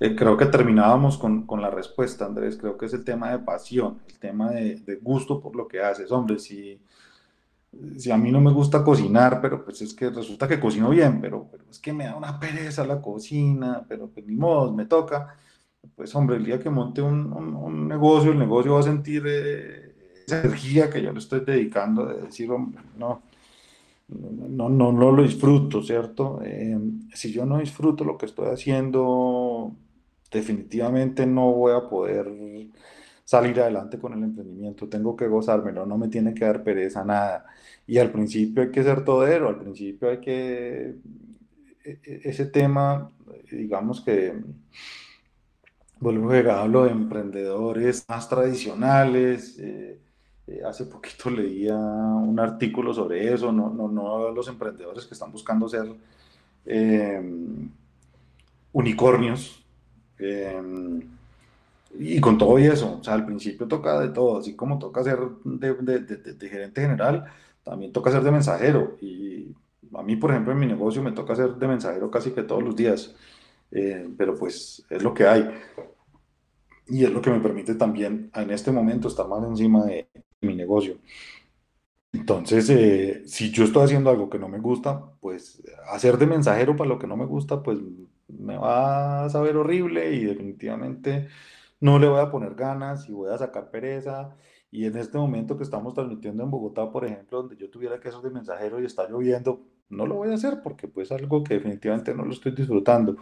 Eh, 0.00 0.16
creo 0.16 0.36
que 0.36 0.46
terminábamos 0.46 1.18
con, 1.18 1.46
con, 1.46 1.60
la 1.60 1.70
respuesta, 1.70 2.24
Andrés. 2.24 2.56
Creo 2.56 2.78
que 2.78 2.86
es 2.86 2.94
el 2.94 3.04
tema 3.04 3.30
de 3.30 3.38
pasión, 3.38 4.00
el 4.08 4.18
tema 4.18 4.50
de, 4.50 4.76
de, 4.76 4.96
gusto 4.96 5.40
por 5.40 5.54
lo 5.54 5.68
que 5.68 5.82
haces. 5.82 6.10
Hombre, 6.10 6.38
si, 6.38 6.80
si 7.96 8.10
a 8.10 8.16
mí 8.16 8.32
no 8.32 8.40
me 8.40 8.52
gusta 8.52 8.82
cocinar, 8.82 9.40
pero 9.40 9.64
pues 9.64 9.82
es 9.82 9.94
que 9.94 10.10
resulta 10.10 10.48
que 10.48 10.60
cocino 10.60 10.90
bien, 10.90 11.20
pero, 11.20 11.46
pero 11.50 11.64
es 11.70 11.78
que 11.78 11.92
me 11.92 12.04
da 12.04 12.16
una 12.16 12.38
pereza 12.38 12.84
la 12.84 13.00
cocina, 13.00 13.84
pero 13.88 14.08
pues 14.08 14.26
ni 14.26 14.34
modo, 14.36 14.72
me 14.72 14.86
toca. 14.86 15.36
Pues 15.94 16.14
hombre, 16.14 16.36
el 16.36 16.44
día 16.44 16.58
que 16.58 16.70
monte 16.70 17.00
un, 17.00 17.32
un, 17.32 17.88
negocio, 17.88 18.32
el 18.32 18.38
negocio 18.38 18.74
va 18.74 18.80
a 18.80 18.82
sentir 18.82 19.22
eh, 19.26 19.94
esa 20.26 20.40
energía 20.42 20.90
que 20.90 21.02
yo 21.02 21.12
le 21.12 21.18
estoy 21.18 21.40
dedicando 21.40 22.06
de 22.06 22.22
decir, 22.22 22.50
hombre, 22.50 22.82
no, 22.98 23.22
no, 24.08 24.68
no, 24.68 24.92
no 24.92 25.12
lo 25.12 25.22
disfruto, 25.22 25.82
¿cierto? 25.82 26.40
Eh, 26.44 26.78
si 27.14 27.32
yo 27.32 27.46
no 27.46 27.58
disfruto 27.58 28.04
lo 28.04 28.18
que 28.18 28.26
estoy 28.26 28.48
haciendo, 28.48 29.72
definitivamente 30.30 31.26
no 31.26 31.52
voy 31.52 31.72
a 31.72 31.88
poder 31.88 32.26
salir 33.30 33.60
adelante 33.60 33.96
con 33.96 34.12
el 34.12 34.24
emprendimiento, 34.24 34.88
tengo 34.88 35.14
que 35.14 35.28
gozármelo, 35.28 35.86
no 35.86 35.96
me 35.96 36.08
tiene 36.08 36.34
que 36.34 36.44
dar 36.44 36.64
pereza 36.64 37.04
nada. 37.04 37.46
Y 37.86 37.98
al 37.98 38.10
principio 38.10 38.64
hay 38.64 38.72
que 38.72 38.82
ser 38.82 39.04
todero, 39.04 39.48
al 39.48 39.60
principio 39.60 40.10
hay 40.10 40.18
que, 40.18 40.96
e, 41.84 41.90
e, 42.04 42.20
ese 42.24 42.46
tema, 42.46 43.08
digamos 43.48 44.00
que, 44.00 44.34
vuelvo 46.00 46.32
a 46.32 46.60
hablo 46.60 46.82
de 46.82 46.90
emprendedores 46.90 48.04
más 48.08 48.28
tradicionales. 48.28 49.56
Eh, 49.60 50.00
eh, 50.48 50.62
hace 50.66 50.86
poquito 50.86 51.30
leía 51.30 51.76
un 51.76 52.40
artículo 52.40 52.92
sobre 52.92 53.32
eso, 53.32 53.52
no, 53.52 53.70
no, 53.70 53.86
no 53.86 54.32
los 54.32 54.48
emprendedores 54.48 55.06
que 55.06 55.14
están 55.14 55.30
buscando 55.30 55.68
ser 55.68 55.86
eh, 56.66 57.22
unicornios. 58.72 59.64
Y 61.98 62.20
con 62.20 62.38
todo 62.38 62.58
y 62.58 62.66
eso, 62.66 62.98
o 63.00 63.04
sea, 63.04 63.14
al 63.14 63.26
principio 63.26 63.66
toca 63.66 64.00
de 64.00 64.10
todo, 64.10 64.38
así 64.38 64.54
como 64.54 64.78
toca 64.78 65.02
ser 65.02 65.18
de, 65.44 65.74
de, 65.74 65.98
de, 65.98 66.48
gerente 66.48 66.80
general, 66.82 67.24
también 67.64 67.92
toca 67.92 68.12
ser 68.12 68.22
de 68.22 68.30
mensajero. 68.30 68.96
Y 69.00 69.54
a 69.94 70.02
mí, 70.02 70.16
por 70.16 70.30
ejemplo, 70.30 70.52
en 70.52 70.58
mi 70.60 70.66
negocio 70.66 71.02
me 71.02 71.12
toca 71.12 71.34
ser 71.34 71.56
de 71.56 71.68
mensajero 71.68 72.10
casi 72.10 72.30
que 72.30 72.42
todos 72.44 72.62
los 72.62 72.76
días, 72.76 73.14
eh, 73.72 74.08
pero 74.16 74.36
pues 74.36 74.84
es 74.88 75.02
lo 75.02 75.12
que 75.14 75.26
hay. 75.26 75.50
Y 76.86 77.04
es 77.04 77.10
lo 77.12 77.20
que 77.20 77.30
me 77.30 77.40
permite 77.40 77.74
también 77.74 78.30
en 78.34 78.50
este 78.50 78.72
momento 78.72 79.08
estar 79.08 79.28
más 79.28 79.44
encima 79.44 79.84
de 79.84 80.08
mi 80.40 80.54
negocio. 80.54 80.98
Entonces, 82.12 82.68
eh, 82.70 83.22
si 83.26 83.50
yo 83.52 83.64
estoy 83.64 83.84
haciendo 83.84 84.10
algo 84.10 84.28
que 84.28 84.38
no 84.38 84.48
me 84.48 84.58
gusta, 84.58 85.12
pues 85.20 85.62
hacer 85.92 86.18
de 86.18 86.26
mensajero 86.26 86.76
para 86.76 86.88
lo 86.88 86.98
que 86.98 87.06
no 87.06 87.16
me 87.16 87.24
gusta, 87.24 87.62
pues 87.62 87.78
me 88.28 88.56
va 88.56 89.24
a 89.24 89.30
saber 89.30 89.56
horrible 89.56 90.12
y 90.14 90.24
definitivamente 90.24 91.28
no 91.80 91.98
le 91.98 92.08
voy 92.08 92.20
a 92.20 92.30
poner 92.30 92.54
ganas 92.54 93.08
y 93.08 93.12
voy 93.12 93.30
a 93.32 93.38
sacar 93.38 93.70
pereza. 93.70 94.36
Y 94.70 94.84
en 94.86 94.96
este 94.96 95.18
momento 95.18 95.56
que 95.56 95.64
estamos 95.64 95.94
transmitiendo 95.94 96.42
en 96.44 96.50
Bogotá, 96.50 96.90
por 96.90 97.04
ejemplo, 97.04 97.38
donde 97.38 97.56
yo 97.56 97.70
tuviera 97.70 97.98
que 97.98 98.08
hacer 98.08 98.20
de 98.20 98.30
mensajero 98.30 98.80
y 98.80 98.86
está 98.86 99.08
lloviendo, 99.08 99.66
no 99.88 100.06
lo 100.06 100.16
voy 100.16 100.30
a 100.30 100.34
hacer 100.34 100.60
porque 100.62 100.88
pues 100.88 101.10
algo 101.12 101.42
que 101.42 101.54
definitivamente 101.54 102.14
no 102.14 102.24
lo 102.24 102.32
estoy 102.32 102.52
disfrutando. 102.52 103.16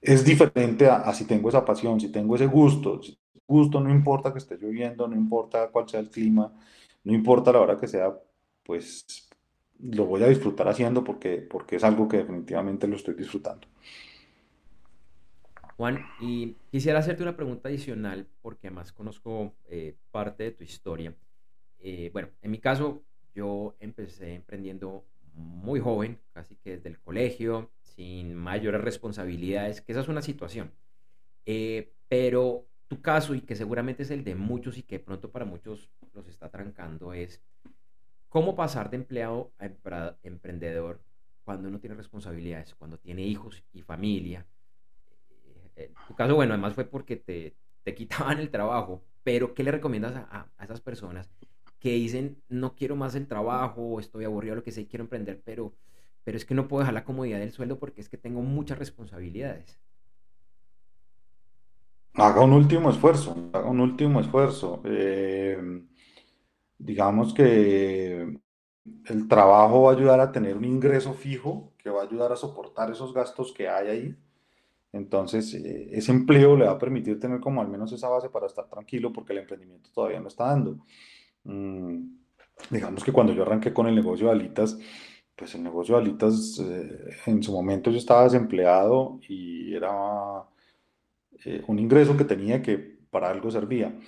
Es 0.00 0.24
diferente 0.24 0.88
a, 0.88 1.12
si 1.14 1.24
tengo 1.26 1.48
esa 1.48 1.64
pasión, 1.64 2.00
si 2.00 2.10
tengo 2.12 2.36
ese 2.36 2.46
gusto. 2.46 3.02
Si 3.02 3.18
gusto, 3.46 3.80
no 3.80 3.90
importa 3.90 4.32
que 4.32 4.38
esté 4.38 4.56
lloviendo, 4.58 5.08
no 5.08 5.16
importa 5.16 5.68
cuál 5.70 5.88
sea 5.88 6.00
el 6.00 6.10
clima, 6.10 6.52
no 7.04 7.14
importa 7.14 7.52
la 7.52 7.60
hora 7.60 7.78
que 7.78 7.88
sea, 7.88 8.14
pues 8.64 9.28
lo 9.80 10.06
voy 10.06 10.22
a 10.22 10.28
disfrutar 10.28 10.68
haciendo 10.68 11.04
porque, 11.04 11.38
porque 11.38 11.76
es 11.76 11.84
algo 11.84 12.08
que 12.08 12.18
definitivamente 12.18 12.86
lo 12.88 12.96
estoy 12.96 13.14
disfrutando. 13.14 13.66
Juan, 15.76 16.06
y 16.20 16.52
quisiera 16.70 17.00
hacerte 17.00 17.22
una 17.22 17.36
pregunta 17.36 17.68
adicional 17.68 18.28
porque 18.42 18.68
además 18.68 18.92
conozco 18.92 19.54
eh, 19.68 19.96
parte 20.12 20.44
de 20.44 20.50
tu 20.52 20.62
historia. 20.62 21.14
Eh, 21.78 22.10
bueno, 22.12 22.28
en 22.42 22.50
mi 22.52 22.58
caso, 22.58 23.02
yo 23.34 23.74
empecé 23.80 24.34
emprendiendo 24.34 25.04
muy 25.34 25.80
joven, 25.80 26.20
casi 26.32 26.54
que 26.54 26.76
desde 26.76 26.88
el 26.90 27.00
colegio, 27.00 27.72
sin 27.82 28.36
mayores 28.36 28.80
responsabilidades, 28.80 29.80
que 29.80 29.92
esa 29.92 30.02
es 30.02 30.08
una 30.08 30.22
situación. 30.22 30.70
Eh, 31.44 31.92
pero 32.08 32.66
tu 32.86 33.02
caso, 33.02 33.34
y 33.34 33.40
que 33.40 33.56
seguramente 33.56 34.04
es 34.04 34.12
el 34.12 34.22
de 34.22 34.36
muchos 34.36 34.78
y 34.78 34.84
que 34.84 35.00
pronto 35.00 35.32
para 35.32 35.44
muchos 35.44 35.90
los 36.12 36.28
está 36.28 36.50
trancando, 36.50 37.12
es 37.12 37.42
cómo 38.28 38.54
pasar 38.54 38.90
de 38.90 38.96
empleado 38.96 39.52
a 39.58 40.16
emprendedor 40.22 41.00
cuando 41.42 41.68
uno 41.68 41.80
tiene 41.80 41.96
responsabilidades, 41.96 42.74
cuando 42.76 42.98
tiene 42.98 43.22
hijos 43.22 43.64
y 43.72 43.82
familia. 43.82 44.46
Eh, 45.76 45.92
tu 46.08 46.14
caso, 46.14 46.34
bueno, 46.34 46.54
además 46.54 46.74
fue 46.74 46.84
porque 46.84 47.16
te, 47.16 47.54
te 47.82 47.94
quitaban 47.94 48.38
el 48.38 48.50
trabajo, 48.50 49.02
pero 49.22 49.54
¿qué 49.54 49.62
le 49.62 49.72
recomiendas 49.72 50.16
a, 50.16 50.48
a, 50.56 50.64
esas 50.64 50.80
personas 50.80 51.30
que 51.78 51.90
dicen, 51.90 52.42
no 52.48 52.74
quiero 52.74 52.96
más 52.96 53.14
el 53.14 53.26
trabajo, 53.26 54.00
estoy 54.00 54.24
aburrido, 54.24 54.54
lo 54.54 54.62
que 54.62 54.72
sea, 54.72 54.86
quiero 54.88 55.04
emprender, 55.04 55.42
pero, 55.44 55.74
pero 56.24 56.36
es 56.36 56.44
que 56.44 56.54
no 56.54 56.66
puedo 56.66 56.80
dejar 56.80 56.94
la 56.94 57.04
comodidad 57.04 57.38
del 57.38 57.52
sueldo 57.52 57.78
porque 57.78 58.00
es 58.00 58.08
que 58.08 58.16
tengo 58.16 58.40
muchas 58.40 58.78
responsabilidades? 58.78 59.78
Haga 62.14 62.42
un 62.42 62.52
último 62.52 62.90
esfuerzo, 62.90 63.50
haga 63.52 63.68
un 63.68 63.80
último 63.80 64.20
esfuerzo. 64.20 64.80
Eh, 64.84 65.82
digamos 66.78 67.34
que 67.34 68.38
el 69.06 69.28
trabajo 69.28 69.82
va 69.82 69.92
a 69.92 69.96
ayudar 69.96 70.20
a 70.20 70.30
tener 70.30 70.56
un 70.56 70.64
ingreso 70.64 71.14
fijo 71.14 71.72
que 71.78 71.90
va 71.90 72.02
a 72.02 72.04
ayudar 72.04 72.32
a 72.32 72.36
soportar 72.36 72.90
esos 72.90 73.12
gastos 73.12 73.52
que 73.52 73.68
hay 73.68 73.88
ahí. 73.88 74.16
Entonces, 74.94 75.54
eh, 75.54 75.88
ese 75.92 76.12
empleo 76.12 76.56
le 76.56 76.66
va 76.66 76.72
a 76.72 76.78
permitir 76.78 77.18
tener 77.20 77.40
como 77.40 77.60
al 77.60 77.68
menos 77.68 77.92
esa 77.92 78.08
base 78.08 78.28
para 78.30 78.46
estar 78.46 78.68
tranquilo 78.68 79.12
porque 79.12 79.32
el 79.32 79.40
emprendimiento 79.40 79.90
todavía 79.92 80.20
no 80.20 80.28
está 80.28 80.46
dando. 80.46 80.78
Mm, 81.44 82.16
digamos 82.70 83.04
que 83.04 83.12
cuando 83.12 83.32
yo 83.32 83.42
arranqué 83.42 83.72
con 83.72 83.86
el 83.88 83.94
negocio 83.94 84.26
de 84.26 84.32
alitas, 84.32 84.78
pues 85.36 85.54
el 85.54 85.62
negocio 85.64 85.96
de 85.96 86.02
alitas 86.02 86.60
eh, 86.60 87.16
en 87.26 87.42
su 87.42 87.52
momento 87.52 87.90
yo 87.90 87.98
estaba 87.98 88.24
desempleado 88.24 89.18
y 89.28 89.74
era 89.74 90.44
eh, 91.44 91.62
un 91.66 91.78
ingreso 91.78 92.16
que 92.16 92.24
tenía 92.24 92.62
que 92.62 92.78
para 93.10 93.30
algo 93.30 93.50
servía. 93.50 93.98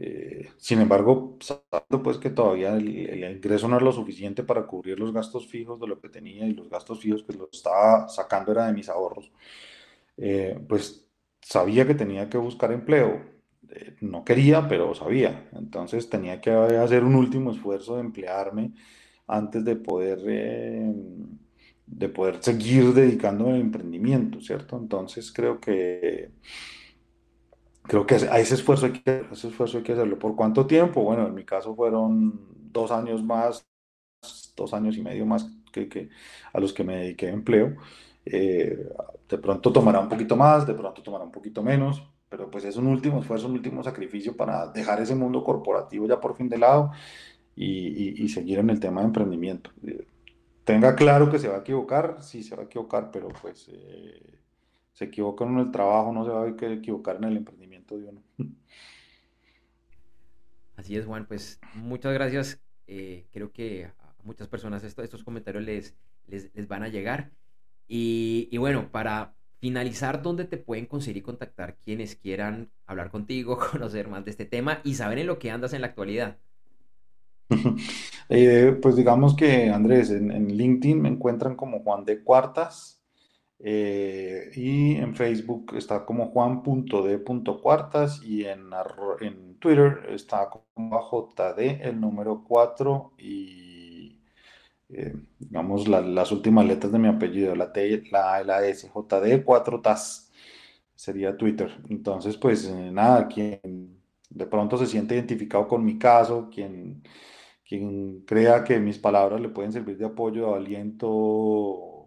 Eh, 0.00 0.50
sin 0.58 0.80
embargo, 0.80 1.36
sabiendo 1.40 2.02
pues 2.04 2.18
que 2.18 2.30
todavía 2.30 2.74
el, 2.76 3.24
ingreso 3.24 3.66
no 3.68 3.76
era 3.76 3.84
lo 3.84 3.92
suficiente 3.92 4.44
para 4.44 4.66
cubrir 4.66 4.98
los 4.98 5.12
gastos 5.12 5.48
fijos 5.48 5.80
de 5.80 5.88
lo 5.88 6.00
que 6.00 6.08
tenía 6.08 6.46
y 6.46 6.54
los 6.54 6.68
gastos 6.70 7.00
fijos 7.00 7.24
que 7.24 7.32
lo 7.32 7.48
estaba 7.52 8.08
sacando 8.08 8.52
era 8.52 8.66
de 8.66 8.72
mis 8.74 8.88
ahorros, 8.88 9.32
eh, 10.18 10.60
pues 10.68 11.06
sabía 11.40 11.86
que 11.86 11.94
tenía 11.94 12.28
que 12.28 12.38
buscar 12.38 12.72
empleo. 12.72 13.22
no 14.00 14.24
quería, 14.24 14.68
pero 14.68 14.94
sabía. 14.94 15.48
Entonces 15.52 16.08
tenía 16.10 16.40
que 16.40 16.50
hacer 16.50 17.04
un 17.04 17.14
último 17.14 17.52
esfuerzo 17.52 17.96
de 17.96 18.02
emplearme 18.02 18.72
antes 19.26 19.64
de 19.64 19.76
poder, 19.76 20.18
de 21.86 22.08
poder 22.08 22.42
seguir 22.42 22.94
dedicándome 22.94 23.52
al 23.54 23.60
emprendimiento, 23.60 24.40
¿cierto? 24.40 24.78
Entonces 24.78 25.32
creo 25.32 25.60
que 25.60 26.32
creo 27.88 28.06
que 28.06 28.14
a 28.14 28.38
ese 28.38 28.54
esfuerzo, 28.54 28.86
hay 28.86 28.92
que, 28.92 29.24
ese 29.32 29.48
esfuerzo 29.48 29.78
hay 29.78 29.82
que 29.82 29.92
hacerlo. 29.92 30.18
¿Por 30.18 30.36
cuánto 30.36 30.66
tiempo? 30.66 31.02
Bueno, 31.02 31.26
en 31.26 31.34
mi 31.34 31.44
caso 31.44 31.74
fueron 31.74 32.38
dos 32.70 32.92
años 32.92 33.24
más, 33.24 33.66
dos 34.54 34.74
años 34.74 34.96
y 34.96 35.02
medio 35.02 35.26
más 35.26 35.50
que, 35.72 35.88
que 35.88 36.10
a 36.52 36.60
los 36.60 36.72
que 36.72 36.84
me 36.84 36.96
dediqué 36.96 37.28
a 37.28 37.32
empleo. 37.32 37.76
Eh, 38.24 38.86
de 39.28 39.38
pronto 39.38 39.72
tomará 39.72 40.00
un 40.00 40.08
poquito 40.08 40.36
más, 40.36 40.66
de 40.66 40.74
pronto 40.74 41.02
tomará 41.02 41.24
un 41.24 41.32
poquito 41.32 41.62
menos, 41.62 42.02
pero 42.28 42.50
pues 42.50 42.64
es 42.64 42.76
un 42.76 42.86
último 42.86 43.20
esfuerzo, 43.20 43.46
un 43.46 43.54
último 43.54 43.82
sacrificio 43.82 44.36
para 44.36 44.68
dejar 44.68 45.00
ese 45.00 45.14
mundo 45.14 45.42
corporativo 45.44 46.06
ya 46.06 46.20
por 46.20 46.36
fin 46.36 46.48
de 46.48 46.58
lado 46.58 46.92
y, 47.54 48.22
y, 48.22 48.28
seguir 48.28 48.58
en 48.60 48.70
el 48.70 48.78
tema 48.80 49.00
de 49.00 49.08
emprendimiento. 49.08 49.70
Eh, 49.84 50.06
tenga 50.64 50.94
claro 50.94 51.30
que 51.30 51.38
se 51.38 51.48
va 51.48 51.56
a 51.56 51.60
equivocar, 51.60 52.18
sí 52.20 52.42
se 52.42 52.54
va 52.54 52.62
a 52.62 52.66
equivocar, 52.66 53.10
pero 53.10 53.28
pues 53.28 53.68
eh, 53.72 54.38
se 54.92 55.04
equivoca 55.06 55.44
en 55.44 55.58
el 55.58 55.70
trabajo, 55.70 56.12
no 56.12 56.24
se 56.24 56.30
va 56.30 56.44
a 56.44 56.48
equivocar 56.48 57.16
en 57.16 57.24
el 57.24 57.36
emprendimiento 57.38 57.98
de. 57.98 58.12
Así 60.76 60.96
es, 60.96 61.06
Juan, 61.06 61.26
pues 61.26 61.60
muchas 61.74 62.14
gracias. 62.14 62.60
Eh, 62.86 63.26
creo 63.32 63.52
que 63.52 63.86
a 63.86 64.14
muchas 64.22 64.46
personas 64.46 64.84
estos 64.84 65.24
comentarios 65.24 65.64
les, 65.64 65.96
les, 66.26 66.68
van 66.68 66.82
a 66.84 66.88
llegar. 66.88 67.32
Y, 67.88 68.56
bueno, 68.58 68.90
para 68.90 69.34
finalizar, 69.60 70.22
¿dónde 70.22 70.44
te 70.44 70.58
pueden 70.58 70.86
conseguir 70.86 71.16
y 71.18 71.22
contactar 71.22 71.76
quienes 71.78 72.14
quieran 72.14 72.70
hablar 72.86 73.10
contigo, 73.10 73.58
conocer 73.72 74.08
más 74.08 74.24
de 74.24 74.30
este 74.30 74.44
tema 74.44 74.80
y 74.84 74.94
saber 74.94 75.18
en 75.18 75.26
lo 75.26 75.38
que 75.38 75.50
andas 75.50 75.72
en 75.72 75.80
la 75.80 75.88
actualidad? 75.88 76.36
Eh, 78.30 78.78
pues 78.82 78.94
digamos 78.94 79.34
que, 79.34 79.70
Andrés, 79.70 80.10
en, 80.10 80.54
LinkedIn 80.54 81.00
me 81.00 81.08
encuentran 81.08 81.56
como 81.56 81.80
Juan 81.82 82.04
de 82.04 82.22
Cuartas. 82.22 83.02
Eh, 83.58 84.50
y 84.54 84.96
en 84.96 85.14
Facebook 85.16 85.72
está 85.74 86.04
como 86.04 86.26
juan.d.cuartas 86.26 88.22
y 88.22 88.44
en, 88.44 88.68
en 89.20 89.58
Twitter 89.58 90.10
está 90.10 90.50
como 90.50 91.00
JD 91.00 91.80
el 91.80 91.98
número 91.98 92.44
4 92.46 93.14
y 93.16 93.67
eh, 94.90 95.14
digamos 95.38 95.86
las 95.88 96.32
últimas 96.32 96.66
letras 96.66 96.92
de 96.92 96.98
mi 96.98 97.08
apellido, 97.08 97.54
la 97.54 97.72
T, 97.72 98.04
la 98.10 98.34
A 98.36 98.44
la 98.44 98.66
S, 98.66 98.88
JD 98.88 99.44
4 99.44 99.80
TAS 99.82 100.30
sería 100.94 101.36
Twitter. 101.36 101.70
Entonces, 101.88 102.36
pues 102.36 102.64
eh, 102.66 102.90
nada, 102.92 103.28
quien 103.28 103.98
de 104.30 104.46
pronto 104.46 104.78
se 104.78 104.86
siente 104.86 105.14
identificado 105.14 105.68
con 105.68 105.84
mi 105.84 105.98
caso, 105.98 106.48
quien, 106.52 107.02
quien 107.66 108.22
crea 108.26 108.64
que 108.64 108.80
mis 108.80 108.98
palabras 108.98 109.40
le 109.40 109.48
pueden 109.50 109.72
servir 109.72 109.98
de 109.98 110.06
apoyo, 110.06 110.50
de 110.52 110.56
aliento 110.56 111.98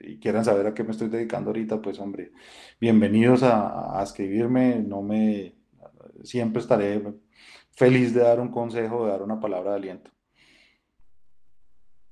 y 0.00 0.18
quieran 0.20 0.44
saber 0.44 0.66
a 0.66 0.74
qué 0.74 0.84
me 0.84 0.92
estoy 0.92 1.08
dedicando 1.08 1.50
ahorita, 1.50 1.82
pues 1.82 1.98
hombre, 2.00 2.32
bienvenidos 2.80 3.42
a, 3.42 4.00
escribirme, 4.02 4.76
no 4.80 5.02
me, 5.02 5.56
siempre 6.22 6.60
estaré 6.62 7.02
feliz 7.72 8.14
de 8.14 8.22
dar 8.22 8.40
un 8.40 8.50
consejo, 8.50 9.04
de 9.06 9.12
dar 9.12 9.22
una 9.22 9.40
palabra 9.40 9.72
de 9.72 9.76
aliento. 9.78 10.10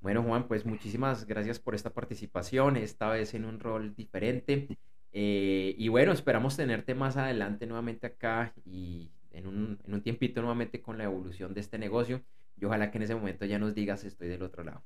Bueno, 0.00 0.22
Juan, 0.22 0.46
pues 0.48 0.64
muchísimas 0.66 1.26
gracias 1.26 1.58
por 1.58 1.74
esta 1.74 1.90
participación, 1.92 2.76
esta 2.76 3.08
vez 3.10 3.34
en 3.34 3.44
un 3.44 3.60
rol 3.60 3.94
diferente. 3.94 4.68
Eh, 5.12 5.74
y 5.78 5.88
bueno, 5.88 6.12
esperamos 6.12 6.56
tenerte 6.56 6.94
más 6.94 7.16
adelante 7.16 7.66
nuevamente 7.66 8.06
acá 8.06 8.54
y 8.64 9.10
en 9.30 9.46
un, 9.46 9.78
en 9.84 9.94
un 9.94 10.02
tiempito 10.02 10.40
nuevamente 10.42 10.82
con 10.82 10.98
la 10.98 11.04
evolución 11.04 11.54
de 11.54 11.60
este 11.60 11.78
negocio. 11.78 12.22
Y 12.56 12.64
ojalá 12.66 12.90
que 12.90 12.98
en 12.98 13.04
ese 13.04 13.14
momento 13.14 13.44
ya 13.46 13.58
nos 13.58 13.74
digas 13.74 14.04
estoy 14.04 14.28
del 14.28 14.42
otro 14.42 14.64
lado. 14.64 14.84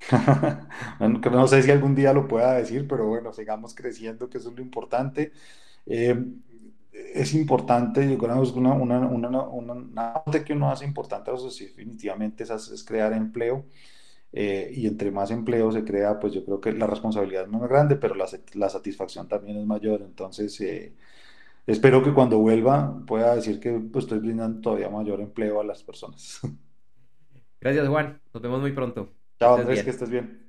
no 1.00 1.46
sé 1.48 1.62
si 1.62 1.70
algún 1.70 1.94
día 1.94 2.12
lo 2.12 2.28
pueda 2.28 2.54
decir, 2.54 2.86
pero 2.88 3.06
bueno, 3.06 3.32
sigamos 3.32 3.74
creciendo, 3.74 4.28
que 4.30 4.38
eso 4.38 4.50
es 4.50 4.56
lo 4.56 4.62
importante. 4.62 5.32
Eh, 5.86 6.16
es 7.14 7.34
importante, 7.34 8.08
yo 8.10 8.18
creo 8.18 8.42
que 8.42 8.58
una, 8.58 8.72
una, 8.72 8.98
una, 9.00 9.42
una, 9.42 10.22
que 10.44 10.52
uno 10.52 10.70
hace 10.70 10.84
importante, 10.84 11.32
eso 11.32 11.50
sí, 11.50 11.66
definitivamente 11.66 12.44
es, 12.44 12.50
es 12.50 12.84
crear 12.84 13.12
empleo. 13.12 13.64
Eh, 14.32 14.70
y 14.74 14.86
entre 14.86 15.10
más 15.10 15.30
empleo 15.30 15.72
se 15.72 15.84
crea, 15.84 16.18
pues 16.20 16.34
yo 16.34 16.44
creo 16.44 16.60
que 16.60 16.72
la 16.72 16.86
responsabilidad 16.86 17.44
es 17.44 17.48
más 17.48 17.62
grande, 17.68 17.96
pero 17.96 18.14
la, 18.14 18.26
la 18.54 18.68
satisfacción 18.68 19.26
también 19.26 19.56
es 19.56 19.66
mayor. 19.66 20.02
Entonces, 20.02 20.60
eh, 20.60 20.94
espero 21.66 22.02
que 22.02 22.12
cuando 22.12 22.38
vuelva 22.38 23.02
pueda 23.06 23.34
decir 23.34 23.58
que 23.58 23.72
pues, 23.72 24.04
estoy 24.04 24.18
brindando 24.18 24.60
todavía 24.60 24.90
mayor 24.90 25.20
empleo 25.20 25.60
a 25.60 25.64
las 25.64 25.82
personas. 25.82 26.40
Gracias, 27.60 27.88
Juan. 27.88 28.20
Nos 28.32 28.42
vemos 28.42 28.60
muy 28.60 28.72
pronto. 28.72 29.12
Chao 29.38 29.56
Andrés, 29.56 29.82
que 29.82 29.90
estés 29.90 30.10
bien. 30.10 30.48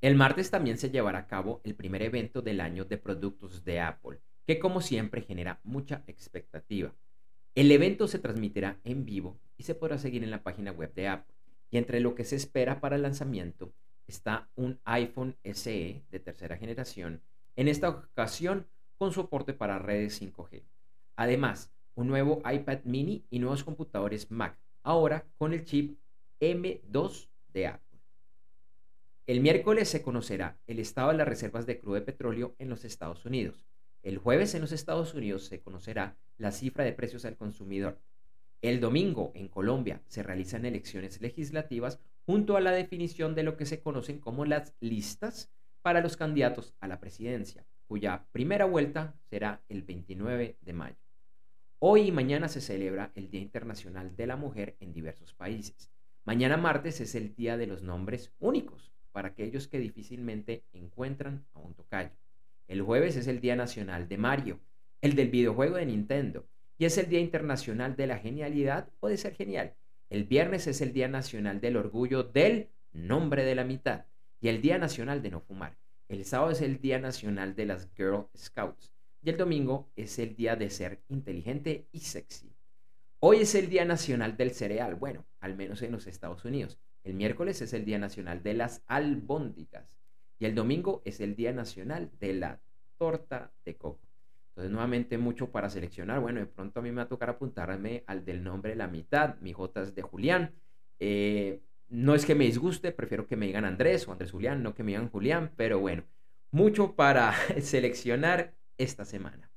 El 0.00 0.16
martes 0.16 0.50
también 0.50 0.78
se 0.78 0.90
llevará 0.90 1.20
a 1.20 1.26
cabo 1.26 1.60
el 1.64 1.74
primer 1.74 2.02
evento 2.02 2.42
del 2.42 2.60
año 2.60 2.84
de 2.84 2.98
productos 2.98 3.64
de 3.64 3.80
Apple, 3.80 4.20
que 4.48 4.58
como 4.58 4.80
siempre 4.80 5.20
genera 5.20 5.60
mucha 5.62 6.02
expectativa. 6.06 6.94
El 7.54 7.70
evento 7.70 8.08
se 8.08 8.18
transmitirá 8.18 8.80
en 8.82 9.04
vivo 9.04 9.38
y 9.58 9.64
se 9.64 9.74
podrá 9.74 9.98
seguir 9.98 10.24
en 10.24 10.30
la 10.30 10.42
página 10.42 10.72
web 10.72 10.94
de 10.94 11.06
Apple. 11.06 11.34
Y 11.70 11.76
entre 11.76 12.00
lo 12.00 12.14
que 12.14 12.24
se 12.24 12.36
espera 12.36 12.80
para 12.80 12.96
el 12.96 13.02
lanzamiento 13.02 13.74
está 14.06 14.48
un 14.56 14.80
iPhone 14.84 15.36
SE 15.44 16.02
de 16.10 16.18
tercera 16.18 16.56
generación, 16.56 17.20
en 17.56 17.68
esta 17.68 17.90
ocasión 17.90 18.66
con 18.96 19.12
soporte 19.12 19.52
para 19.52 19.78
redes 19.78 20.18
5G. 20.22 20.62
Además, 21.16 21.70
un 21.94 22.08
nuevo 22.08 22.40
iPad 22.50 22.78
mini 22.84 23.26
y 23.28 23.40
nuevos 23.40 23.64
computadores 23.64 24.30
Mac, 24.30 24.58
ahora 24.82 25.26
con 25.36 25.52
el 25.52 25.66
chip 25.66 25.98
M2 26.40 27.28
de 27.52 27.66
Apple. 27.66 28.00
El 29.26 29.42
miércoles 29.42 29.90
se 29.90 30.00
conocerá 30.00 30.56
el 30.66 30.78
estado 30.78 31.10
de 31.10 31.18
las 31.18 31.28
reservas 31.28 31.66
de 31.66 31.78
crudo 31.78 31.96
de 31.96 32.00
petróleo 32.00 32.54
en 32.58 32.70
los 32.70 32.86
Estados 32.86 33.26
Unidos. 33.26 33.68
El 34.08 34.16
jueves 34.16 34.54
en 34.54 34.62
los 34.62 34.72
Estados 34.72 35.12
Unidos 35.12 35.44
se 35.44 35.60
conocerá 35.60 36.16
la 36.38 36.50
cifra 36.50 36.82
de 36.82 36.94
precios 36.94 37.26
al 37.26 37.36
consumidor. 37.36 38.00
El 38.62 38.80
domingo 38.80 39.32
en 39.34 39.48
Colombia 39.48 40.00
se 40.06 40.22
realizan 40.22 40.64
elecciones 40.64 41.20
legislativas 41.20 42.00
junto 42.24 42.56
a 42.56 42.62
la 42.62 42.70
definición 42.70 43.34
de 43.34 43.42
lo 43.42 43.58
que 43.58 43.66
se 43.66 43.82
conocen 43.82 44.18
como 44.18 44.46
las 44.46 44.74
listas 44.80 45.52
para 45.82 46.00
los 46.00 46.16
candidatos 46.16 46.74
a 46.80 46.88
la 46.88 47.00
presidencia 47.00 47.66
cuya 47.86 48.24
primera 48.32 48.64
vuelta 48.64 49.14
será 49.28 49.62
el 49.68 49.82
29 49.82 50.56
de 50.58 50.72
mayo. 50.72 50.96
Hoy 51.78 52.08
y 52.08 52.10
mañana 52.10 52.48
se 52.48 52.62
celebra 52.62 53.12
el 53.14 53.28
Día 53.28 53.42
Internacional 53.42 54.16
de 54.16 54.26
la 54.26 54.36
Mujer 54.36 54.78
en 54.80 54.94
diversos 54.94 55.34
países. 55.34 55.90
Mañana 56.24 56.56
martes 56.56 57.02
es 57.02 57.14
el 57.14 57.34
Día 57.34 57.58
de 57.58 57.66
los 57.66 57.82
Nombres 57.82 58.32
Únicos 58.38 58.90
para 59.12 59.28
aquellos 59.28 59.68
que 59.68 59.78
difícilmente 59.78 60.64
encuentran 60.72 61.44
a 61.52 61.58
un 61.58 61.74
tocayo. 61.74 62.12
El 62.68 62.82
jueves 62.82 63.16
es 63.16 63.26
el 63.28 63.40
Día 63.40 63.56
Nacional 63.56 64.08
de 64.08 64.18
Mario, 64.18 64.60
el 65.00 65.16
del 65.16 65.30
videojuego 65.30 65.76
de 65.76 65.86
Nintendo, 65.86 66.46
y 66.76 66.84
es 66.84 66.98
el 66.98 67.08
Día 67.08 67.18
Internacional 67.18 67.96
de 67.96 68.06
la 68.06 68.18
Genialidad 68.18 68.90
o 69.00 69.08
de 69.08 69.16
ser 69.16 69.34
genial. 69.34 69.74
El 70.10 70.24
viernes 70.24 70.66
es 70.66 70.82
el 70.82 70.92
Día 70.92 71.08
Nacional 71.08 71.62
del 71.62 71.78
Orgullo 71.78 72.24
del 72.24 72.68
Nombre 72.92 73.44
de 73.44 73.54
la 73.54 73.64
Mitad 73.64 74.04
y 74.38 74.48
el 74.48 74.60
Día 74.60 74.76
Nacional 74.76 75.22
de 75.22 75.30
No 75.30 75.40
Fumar. 75.40 75.78
El 76.08 76.26
sábado 76.26 76.50
es 76.50 76.60
el 76.60 76.78
Día 76.78 76.98
Nacional 76.98 77.56
de 77.56 77.64
las 77.64 77.88
Girl 77.96 78.26
Scouts 78.36 78.92
y 79.22 79.30
el 79.30 79.38
domingo 79.38 79.90
es 79.96 80.18
el 80.18 80.36
Día 80.36 80.54
de 80.54 80.68
Ser 80.68 81.00
Inteligente 81.08 81.88
y 81.90 82.00
Sexy. 82.00 82.52
Hoy 83.18 83.38
es 83.38 83.54
el 83.54 83.70
Día 83.70 83.86
Nacional 83.86 84.36
del 84.36 84.50
Cereal, 84.50 84.94
bueno, 84.94 85.24
al 85.40 85.56
menos 85.56 85.80
en 85.80 85.92
los 85.92 86.06
Estados 86.06 86.44
Unidos. 86.44 86.78
El 87.02 87.14
miércoles 87.14 87.62
es 87.62 87.72
el 87.72 87.86
Día 87.86 87.98
Nacional 87.98 88.42
de 88.42 88.52
las 88.52 88.82
Albóndigas 88.86 89.98
y 90.38 90.46
el 90.46 90.54
domingo 90.54 91.02
es 91.04 91.20
el 91.20 91.34
Día 91.34 91.52
Nacional 91.52 92.10
de 92.20 92.34
la 92.34 92.60
Torta 92.96 93.52
de 93.64 93.76
Coco. 93.76 94.08
Entonces, 94.50 94.72
nuevamente, 94.72 95.18
mucho 95.18 95.50
para 95.50 95.70
seleccionar. 95.70 96.20
Bueno, 96.20 96.40
de 96.40 96.46
pronto 96.46 96.80
a 96.80 96.82
mí 96.82 96.90
me 96.90 96.96
va 96.96 97.02
a 97.02 97.08
tocar 97.08 97.30
apuntarme 97.30 98.04
al 98.06 98.24
del 98.24 98.42
nombre 98.42 98.74
la 98.74 98.88
mitad. 98.88 99.36
Mi 99.40 99.52
J 99.52 99.82
es 99.82 99.94
de 99.94 100.02
Julián. 100.02 100.52
Eh, 100.98 101.60
no 101.88 102.14
es 102.14 102.26
que 102.26 102.34
me 102.34 102.44
disguste, 102.44 102.92
prefiero 102.92 103.26
que 103.26 103.36
me 103.36 103.46
digan 103.46 103.64
Andrés 103.64 104.06
o 104.06 104.12
Andrés 104.12 104.32
Julián, 104.32 104.62
no 104.62 104.74
que 104.74 104.82
me 104.82 104.92
digan 104.92 105.08
Julián, 105.08 105.52
pero 105.56 105.78
bueno, 105.78 106.04
mucho 106.50 106.96
para 106.96 107.32
seleccionar 107.60 108.54
esta 108.76 109.04
semana. 109.04 109.50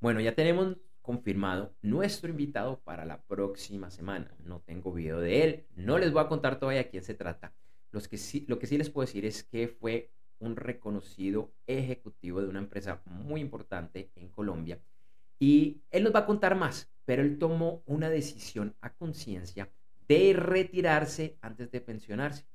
Bueno, 0.00 0.20
ya 0.20 0.34
tenemos 0.34 0.78
confirmado 1.10 1.74
nuestro 1.82 2.30
invitado 2.30 2.78
para 2.84 3.04
la 3.04 3.20
próxima 3.22 3.90
semana. 3.90 4.32
No 4.44 4.60
tengo 4.60 4.92
video 4.92 5.18
de 5.18 5.42
él, 5.42 5.66
no 5.74 5.98
les 5.98 6.12
voy 6.12 6.22
a 6.22 6.28
contar 6.28 6.60
todavía 6.60 6.88
quién 6.88 7.02
se 7.02 7.14
trata. 7.14 7.52
Los 7.90 8.06
que 8.06 8.16
sí, 8.16 8.44
lo 8.46 8.60
que 8.60 8.68
sí 8.68 8.78
les 8.78 8.90
puedo 8.90 9.06
decir 9.06 9.24
es 9.24 9.42
que 9.42 9.66
fue 9.66 10.12
un 10.38 10.54
reconocido 10.54 11.52
ejecutivo 11.66 12.40
de 12.40 12.46
una 12.46 12.60
empresa 12.60 13.02
muy 13.06 13.40
importante 13.40 14.12
en 14.14 14.28
Colombia. 14.28 14.80
Y 15.40 15.82
él 15.90 16.04
nos 16.04 16.14
va 16.14 16.20
a 16.20 16.26
contar 16.26 16.54
más, 16.54 16.92
pero 17.04 17.22
él 17.22 17.40
tomó 17.40 17.82
una 17.86 18.08
decisión 18.08 18.76
a 18.80 18.94
conciencia 18.94 19.68
de 20.06 20.32
retirarse 20.32 21.38
antes 21.40 21.72
de 21.72 21.80
pensionarse. 21.80 22.46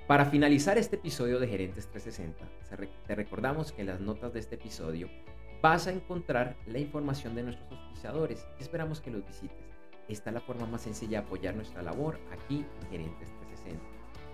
Para 0.07 0.25
finalizar 0.25 0.77
este 0.77 0.95
episodio 0.97 1.39
de 1.39 1.47
Gerentes 1.47 1.87
360, 1.87 2.45
te 3.07 3.15
recordamos 3.15 3.71
que 3.71 3.79
en 3.81 3.87
las 3.87 4.01
notas 4.01 4.33
de 4.33 4.41
este 4.41 4.55
episodio 4.55 5.07
vas 5.61 5.87
a 5.87 5.93
encontrar 5.93 6.57
la 6.65 6.79
información 6.79 7.35
de 7.35 7.43
nuestros 7.43 7.71
auspiciadores 7.71 8.45
y 8.59 8.63
esperamos 8.63 8.99
que 8.99 9.11
los 9.11 9.25
visites. 9.25 9.65
Esta 10.09 10.29
es 10.29 10.33
la 10.33 10.41
forma 10.41 10.65
más 10.65 10.81
sencilla 10.81 11.21
de 11.21 11.25
apoyar 11.25 11.55
nuestra 11.55 11.81
labor 11.81 12.19
aquí 12.33 12.65
en 12.81 12.89
Gerentes 12.89 13.29
360. 13.29 13.81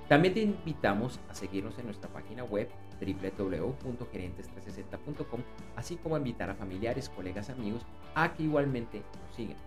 También 0.08 0.34
te 0.34 0.42
invitamos 0.42 1.20
a 1.30 1.36
seguirnos 1.36 1.78
en 1.78 1.86
nuestra 1.86 2.10
página 2.10 2.44
web 2.44 2.68
www.gerentes360.com, 3.00 5.42
así 5.76 5.98
como 5.98 6.16
a 6.16 6.18
invitar 6.18 6.50
a 6.50 6.56
familiares, 6.56 7.10
colegas, 7.10 7.52
amigos 7.52 7.86
a 8.16 8.34
que 8.34 8.42
igualmente 8.42 9.04
nos 9.24 9.36
sigan. 9.36 9.58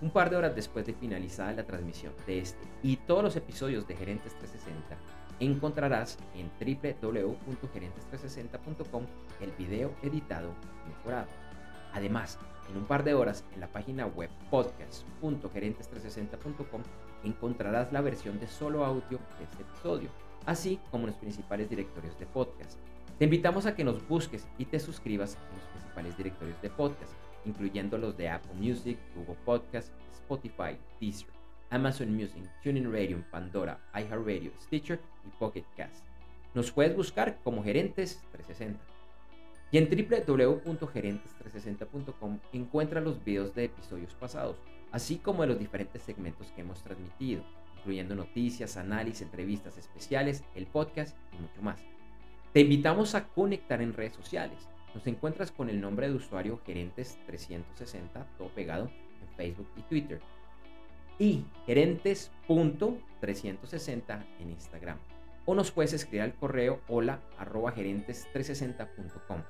Un 0.00 0.10
par 0.10 0.28
de 0.28 0.34
horas 0.34 0.56
después 0.56 0.84
de 0.84 0.94
finalizada 0.94 1.52
la 1.52 1.62
transmisión 1.62 2.12
de 2.26 2.40
este 2.40 2.66
y 2.82 2.96
todos 2.96 3.22
los 3.22 3.36
episodios 3.36 3.86
de 3.86 3.94
Gerentes 3.94 4.36
360, 4.38 4.98
encontrarás 5.46 6.18
en 6.34 6.50
www.gerentes360.com 6.60 9.04
el 9.40 9.52
video 9.52 9.94
editado 10.02 10.52
y 10.86 10.90
mejorado. 10.90 11.28
Además, 11.92 12.38
en 12.70 12.76
un 12.76 12.84
par 12.84 13.02
de 13.04 13.14
horas 13.14 13.44
en 13.54 13.60
la 13.60 13.68
página 13.68 14.06
web 14.06 14.28
podcast.gerentes360.com 14.50 16.82
encontrarás 17.24 17.92
la 17.92 18.00
versión 18.00 18.40
de 18.40 18.46
solo 18.46 18.82
audio 18.84 19.18
de 19.38 19.44
este 19.44 19.62
episodio, 19.62 20.08
así 20.46 20.80
como 20.90 21.06
los 21.06 21.16
principales 21.16 21.68
directorios 21.68 22.18
de 22.18 22.24
podcast. 22.26 22.78
Te 23.18 23.24
invitamos 23.24 23.66
a 23.66 23.74
que 23.74 23.84
nos 23.84 24.08
busques 24.08 24.48
y 24.58 24.64
te 24.64 24.80
suscribas 24.80 25.36
en 25.50 25.58
los 25.58 25.66
principales 25.66 26.16
directorios 26.16 26.62
de 26.62 26.70
podcast, 26.70 27.12
incluyendo 27.44 27.98
los 27.98 28.16
de 28.16 28.30
Apple 28.30 28.54
Music, 28.54 28.98
Google 29.14 29.36
Podcast, 29.44 29.92
Spotify, 30.12 30.78
Deezer, 31.00 31.28
Amazon 31.72 32.14
Music, 32.14 32.44
TuneIn 32.62 32.92
Radio, 32.92 33.24
Pandora, 33.30 33.80
iHeartRadio, 33.94 34.52
Stitcher 34.60 35.00
y 35.26 35.30
Pocket 35.38 35.64
Cast. 35.74 36.04
Nos 36.54 36.70
puedes 36.70 36.94
buscar 36.94 37.38
como 37.42 37.64
Gerentes 37.64 38.22
360. 38.32 38.78
Y 39.70 39.78
en 39.78 39.88
www.gerentes360.com 39.88 42.40
encuentra 42.52 43.00
los 43.00 43.24
videos 43.24 43.54
de 43.54 43.64
episodios 43.64 44.12
pasados, 44.12 44.58
así 44.90 45.16
como 45.16 45.40
de 45.40 45.48
los 45.48 45.58
diferentes 45.58 46.02
segmentos 46.02 46.52
que 46.52 46.60
hemos 46.60 46.82
transmitido, 46.82 47.42
incluyendo 47.78 48.14
noticias, 48.14 48.76
análisis, 48.76 49.22
entrevistas 49.22 49.78
especiales, 49.78 50.44
el 50.54 50.66
podcast 50.66 51.16
y 51.32 51.36
mucho 51.40 51.62
más. 51.62 51.80
Te 52.52 52.60
invitamos 52.60 53.14
a 53.14 53.28
conectar 53.28 53.80
en 53.80 53.94
redes 53.94 54.12
sociales. 54.12 54.68
Nos 54.94 55.06
encuentras 55.06 55.50
con 55.50 55.70
el 55.70 55.80
nombre 55.80 56.10
de 56.10 56.16
usuario 56.16 56.60
Gerentes360, 56.66 58.26
todo 58.36 58.50
pegado 58.50 58.90
en 59.22 59.28
Facebook 59.38 59.68
y 59.78 59.82
Twitter. 59.84 60.20
Y 61.18 61.44
gerentes.360 61.66 64.24
en 64.40 64.50
Instagram. 64.50 64.96
O 65.44 65.54
nos 65.54 65.70
puedes 65.70 65.92
escribir 65.92 66.22
al 66.22 66.34
correo 66.34 66.80
hola 66.88 67.20
arroba 67.38 67.74
gerentes360.com. 67.74 69.42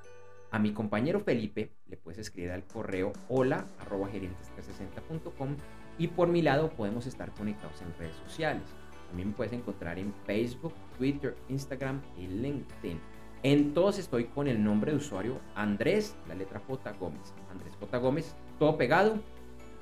A 0.50 0.58
mi 0.58 0.72
compañero 0.72 1.20
Felipe 1.20 1.70
le 1.86 1.96
puedes 1.96 2.18
escribir 2.18 2.50
al 2.50 2.64
correo 2.64 3.12
hola 3.28 3.64
arroba 3.80 4.08
gerentes360.com 4.08 5.56
y 5.98 6.08
por 6.08 6.28
mi 6.28 6.42
lado 6.42 6.70
podemos 6.70 7.06
estar 7.06 7.30
conectados 7.32 7.80
en 7.82 7.94
redes 7.98 8.16
sociales. 8.16 8.62
También 9.08 9.28
me 9.28 9.34
puedes 9.34 9.52
encontrar 9.52 9.98
en 9.98 10.12
Facebook, 10.26 10.72
Twitter, 10.96 11.36
Instagram 11.48 12.00
y 12.18 12.26
LinkedIn. 12.26 12.98
En 13.42 13.74
todos 13.74 13.98
estoy 13.98 14.26
con 14.26 14.46
el 14.46 14.62
nombre 14.62 14.92
de 14.92 14.98
usuario 14.98 15.40
Andrés, 15.54 16.16
la 16.28 16.34
letra 16.34 16.60
J 16.60 16.92
Gómez. 16.92 17.34
Andrés 17.50 17.74
J 17.78 17.98
Gómez, 17.98 18.34
todo 18.58 18.78
pegado. 18.78 19.20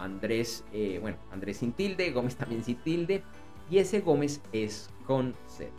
Andrés, 0.01 0.65
eh, 0.73 0.99
bueno, 1.01 1.19
Andrés 1.31 1.59
sin 1.59 1.73
tilde, 1.73 2.11
Gómez 2.11 2.37
también 2.37 2.65
sin 2.65 2.77
tilde. 2.77 3.23
Y 3.71 3.79
ese 3.79 4.01
Gómez 4.01 4.41
es 4.53 4.91
con 5.07 5.35
Z. 5.47 5.71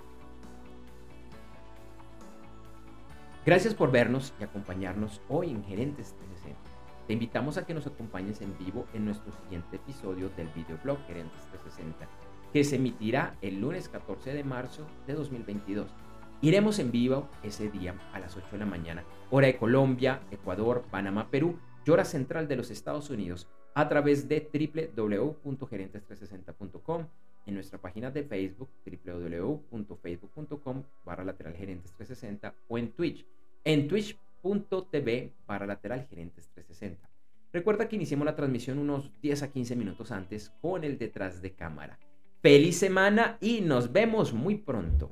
Gracias 3.45 3.74
por 3.74 3.91
vernos 3.91 4.34
y 4.39 4.43
acompañarnos 4.43 5.19
hoy 5.28 5.49
en 5.49 5.63
Gerentes 5.63 6.13
360. 6.13 6.59
Te 7.07 7.13
invitamos 7.13 7.57
a 7.57 7.65
que 7.65 7.74
nos 7.74 7.88
acompañes 7.88 8.39
en 8.41 8.55
vivo 8.59 8.86
en 8.93 9.03
nuestro 9.05 9.32
siguiente 9.32 9.78
episodio 9.78 10.30
del 10.38 10.47
videoblog 10.49 10.99
Gerentes 11.07 11.41
360, 11.49 12.07
que 12.53 12.63
se 12.63 12.76
emitirá 12.76 13.36
el 13.41 13.59
lunes 13.59 13.89
14 13.89 14.32
de 14.34 14.43
marzo 14.43 14.86
de 15.07 15.15
2022. 15.15 15.91
Iremos 16.43 16.78
en 16.80 16.91
vivo 16.91 17.28
ese 17.43 17.69
día 17.69 17.95
a 18.13 18.19
las 18.19 18.38
8 18.38 18.47
de 18.51 18.57
la 18.59 18.65
mañana, 18.65 19.03
hora 19.32 19.47
de 19.47 19.57
Colombia, 19.57 20.22
Ecuador, 20.30 20.84
Panamá, 20.91 21.30
Perú 21.30 21.57
y 21.84 21.89
hora 21.91 22.05
central 22.05 22.47
de 22.47 22.55
los 22.55 22.69
Estados 22.69 23.09
Unidos 23.09 23.47
a 23.74 23.89
través 23.89 24.28
de 24.28 24.47
www.gerentes360.com, 24.95 27.05
en 27.45 27.53
nuestra 27.53 27.80
página 27.80 28.11
de 28.11 28.24
Facebook 28.24 28.69
www.facebook.com 28.86 30.84
barra 31.03 31.24
lateral 31.24 31.53
gerentes 31.53 31.91
360 31.93 32.53
o 32.67 32.78
en 32.78 32.91
Twitch 32.91 33.26
en 33.63 33.88
twitch.tv 33.88 35.34
para 35.45 35.65
lateral 35.65 36.05
gerentes 36.09 36.49
360. 36.53 37.09
Recuerda 37.53 37.88
que 37.88 37.95
iniciamos 37.95 38.26
la 38.26 38.36
transmisión 38.36 38.80
unos 38.80 39.11
10 39.22 39.43
a 39.43 39.51
15 39.51 39.76
minutos 39.76 40.11
antes 40.11 40.51
con 40.61 40.84
el 40.84 40.97
detrás 40.97 41.41
de 41.41 41.53
cámara. 41.53 41.99
Feliz 42.41 42.78
semana 42.78 43.38
y 43.41 43.61
nos 43.61 43.91
vemos 43.91 44.34
muy 44.34 44.55
pronto. 44.55 45.11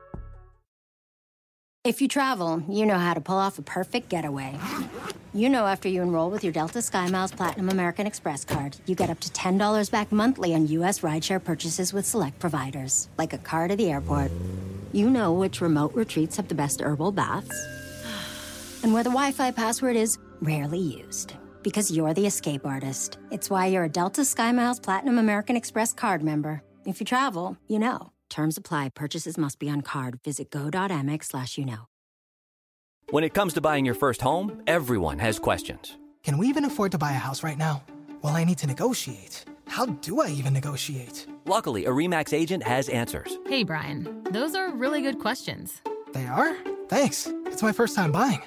If 1.83 1.99
you 1.99 2.07
travel, 2.07 2.61
you 2.69 2.85
know 2.85 2.99
how 2.99 3.15
to 3.15 3.21
pull 3.21 3.37
off 3.37 3.57
a 3.57 3.63
perfect 3.63 4.07
getaway. 4.07 4.55
You 5.33 5.49
know 5.49 5.65
after 5.65 5.89
you 5.89 6.03
enroll 6.03 6.29
with 6.29 6.43
your 6.43 6.53
Delta 6.53 6.77
SkyMiles 6.77 7.35
Platinum 7.35 7.69
American 7.69 8.05
Express 8.05 8.45
card, 8.45 8.77
you 8.85 8.93
get 8.93 9.09
up 9.09 9.19
to 9.21 9.29
$10 9.29 9.89
back 9.89 10.11
monthly 10.11 10.53
on 10.53 10.67
U.S. 10.67 10.99
rideshare 10.99 11.43
purchases 11.43 11.91
with 11.91 12.05
select 12.05 12.37
providers, 12.37 13.09
like 13.17 13.33
a 13.33 13.39
car 13.39 13.67
to 13.67 13.75
the 13.75 13.89
airport. 13.89 14.31
You 14.93 15.09
know 15.09 15.33
which 15.33 15.59
remote 15.59 15.95
retreats 15.95 16.37
have 16.37 16.49
the 16.49 16.53
best 16.53 16.81
herbal 16.81 17.13
baths 17.13 17.49
and 18.83 18.93
where 18.93 19.03
the 19.03 19.09
Wi 19.09 19.31
Fi 19.31 19.49
password 19.49 19.95
is 19.95 20.19
rarely 20.39 20.77
used. 20.77 21.33
Because 21.63 21.89
you're 21.89 22.13
the 22.13 22.27
escape 22.27 22.63
artist. 22.63 23.17
It's 23.31 23.49
why 23.49 23.65
you're 23.65 23.85
a 23.85 23.89
Delta 23.89 24.21
SkyMiles 24.21 24.83
Platinum 24.83 25.17
American 25.17 25.55
Express 25.55 25.93
card 25.93 26.21
member. 26.21 26.61
If 26.85 26.99
you 26.99 27.07
travel, 27.07 27.57
you 27.67 27.79
know. 27.79 28.10
Terms 28.31 28.57
apply. 28.57 28.89
Purchases 28.95 29.37
must 29.37 29.59
be 29.59 29.69
on 29.69 29.81
card. 29.81 30.19
Visit 30.23 30.49
go.amex 30.49 31.25
slash 31.25 31.59
you 31.59 31.65
know. 31.65 31.87
When 33.11 33.23
it 33.23 33.33
comes 33.35 33.53
to 33.53 33.61
buying 33.61 33.85
your 33.85 33.93
first 33.93 34.21
home, 34.21 34.63
everyone 34.65 35.19
has 35.19 35.37
questions. 35.37 35.97
Can 36.23 36.37
we 36.39 36.47
even 36.47 36.65
afford 36.65 36.93
to 36.93 36.97
buy 36.97 37.11
a 37.11 37.15
house 37.15 37.43
right 37.43 37.57
now? 37.57 37.83
Well, 38.23 38.35
I 38.35 38.43
need 38.45 38.57
to 38.59 38.67
negotiate. 38.67 39.45
How 39.67 39.85
do 39.85 40.21
I 40.21 40.29
even 40.29 40.53
negotiate? 40.53 41.27
Luckily, 41.45 41.85
a 41.85 41.89
REMAX 41.89 42.33
agent 42.33 42.63
has 42.63 42.89
answers. 42.89 43.37
Hey, 43.47 43.63
Brian, 43.63 44.23
those 44.31 44.55
are 44.55 44.71
really 44.71 45.01
good 45.01 45.19
questions. 45.19 45.81
They 46.13 46.25
are? 46.25 46.55
Thanks. 46.87 47.27
It's 47.47 47.63
my 47.63 47.71
first 47.71 47.95
time 47.95 48.11
buying. 48.11 48.41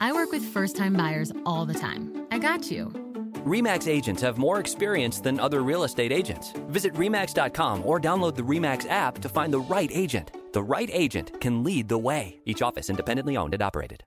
I 0.00 0.12
work 0.12 0.32
with 0.32 0.44
first 0.44 0.76
time 0.76 0.94
buyers 0.94 1.32
all 1.46 1.64
the 1.64 1.74
time. 1.74 2.26
I 2.30 2.38
got 2.38 2.70
you. 2.70 3.09
REMAX 3.44 3.88
agents 3.88 4.22
have 4.22 4.38
more 4.38 4.60
experience 4.60 5.20
than 5.20 5.40
other 5.40 5.62
real 5.62 5.84
estate 5.84 6.12
agents. 6.12 6.52
Visit 6.68 6.94
REMAX.com 6.94 7.84
or 7.84 8.00
download 8.00 8.36
the 8.36 8.42
REMAX 8.42 8.88
app 8.88 9.18
to 9.18 9.28
find 9.28 9.52
the 9.52 9.60
right 9.60 9.90
agent. 9.92 10.30
The 10.52 10.62
right 10.62 10.88
agent 10.92 11.40
can 11.40 11.64
lead 11.64 11.88
the 11.88 11.98
way. 11.98 12.40
Each 12.46 12.62
office 12.62 12.88
independently 12.88 13.36
owned 13.36 13.54
and 13.54 13.62
operated. 13.62 14.04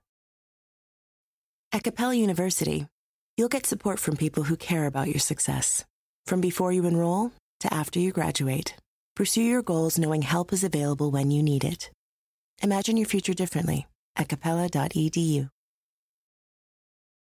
At 1.72 1.82
Capella 1.82 2.14
University, 2.14 2.86
you'll 3.36 3.48
get 3.48 3.66
support 3.66 3.98
from 3.98 4.16
people 4.16 4.44
who 4.44 4.56
care 4.56 4.86
about 4.86 5.08
your 5.08 5.18
success. 5.18 5.84
From 6.26 6.40
before 6.40 6.72
you 6.72 6.86
enroll 6.86 7.32
to 7.60 7.74
after 7.74 7.98
you 7.98 8.12
graduate, 8.12 8.76
pursue 9.16 9.42
your 9.42 9.62
goals 9.62 9.98
knowing 9.98 10.22
help 10.22 10.52
is 10.52 10.62
available 10.62 11.10
when 11.10 11.32
you 11.32 11.42
need 11.42 11.64
it. 11.64 11.90
Imagine 12.62 12.96
your 12.96 13.06
future 13.06 13.34
differently 13.34 13.86
at 14.16 14.28
capella.edu. 14.28 15.48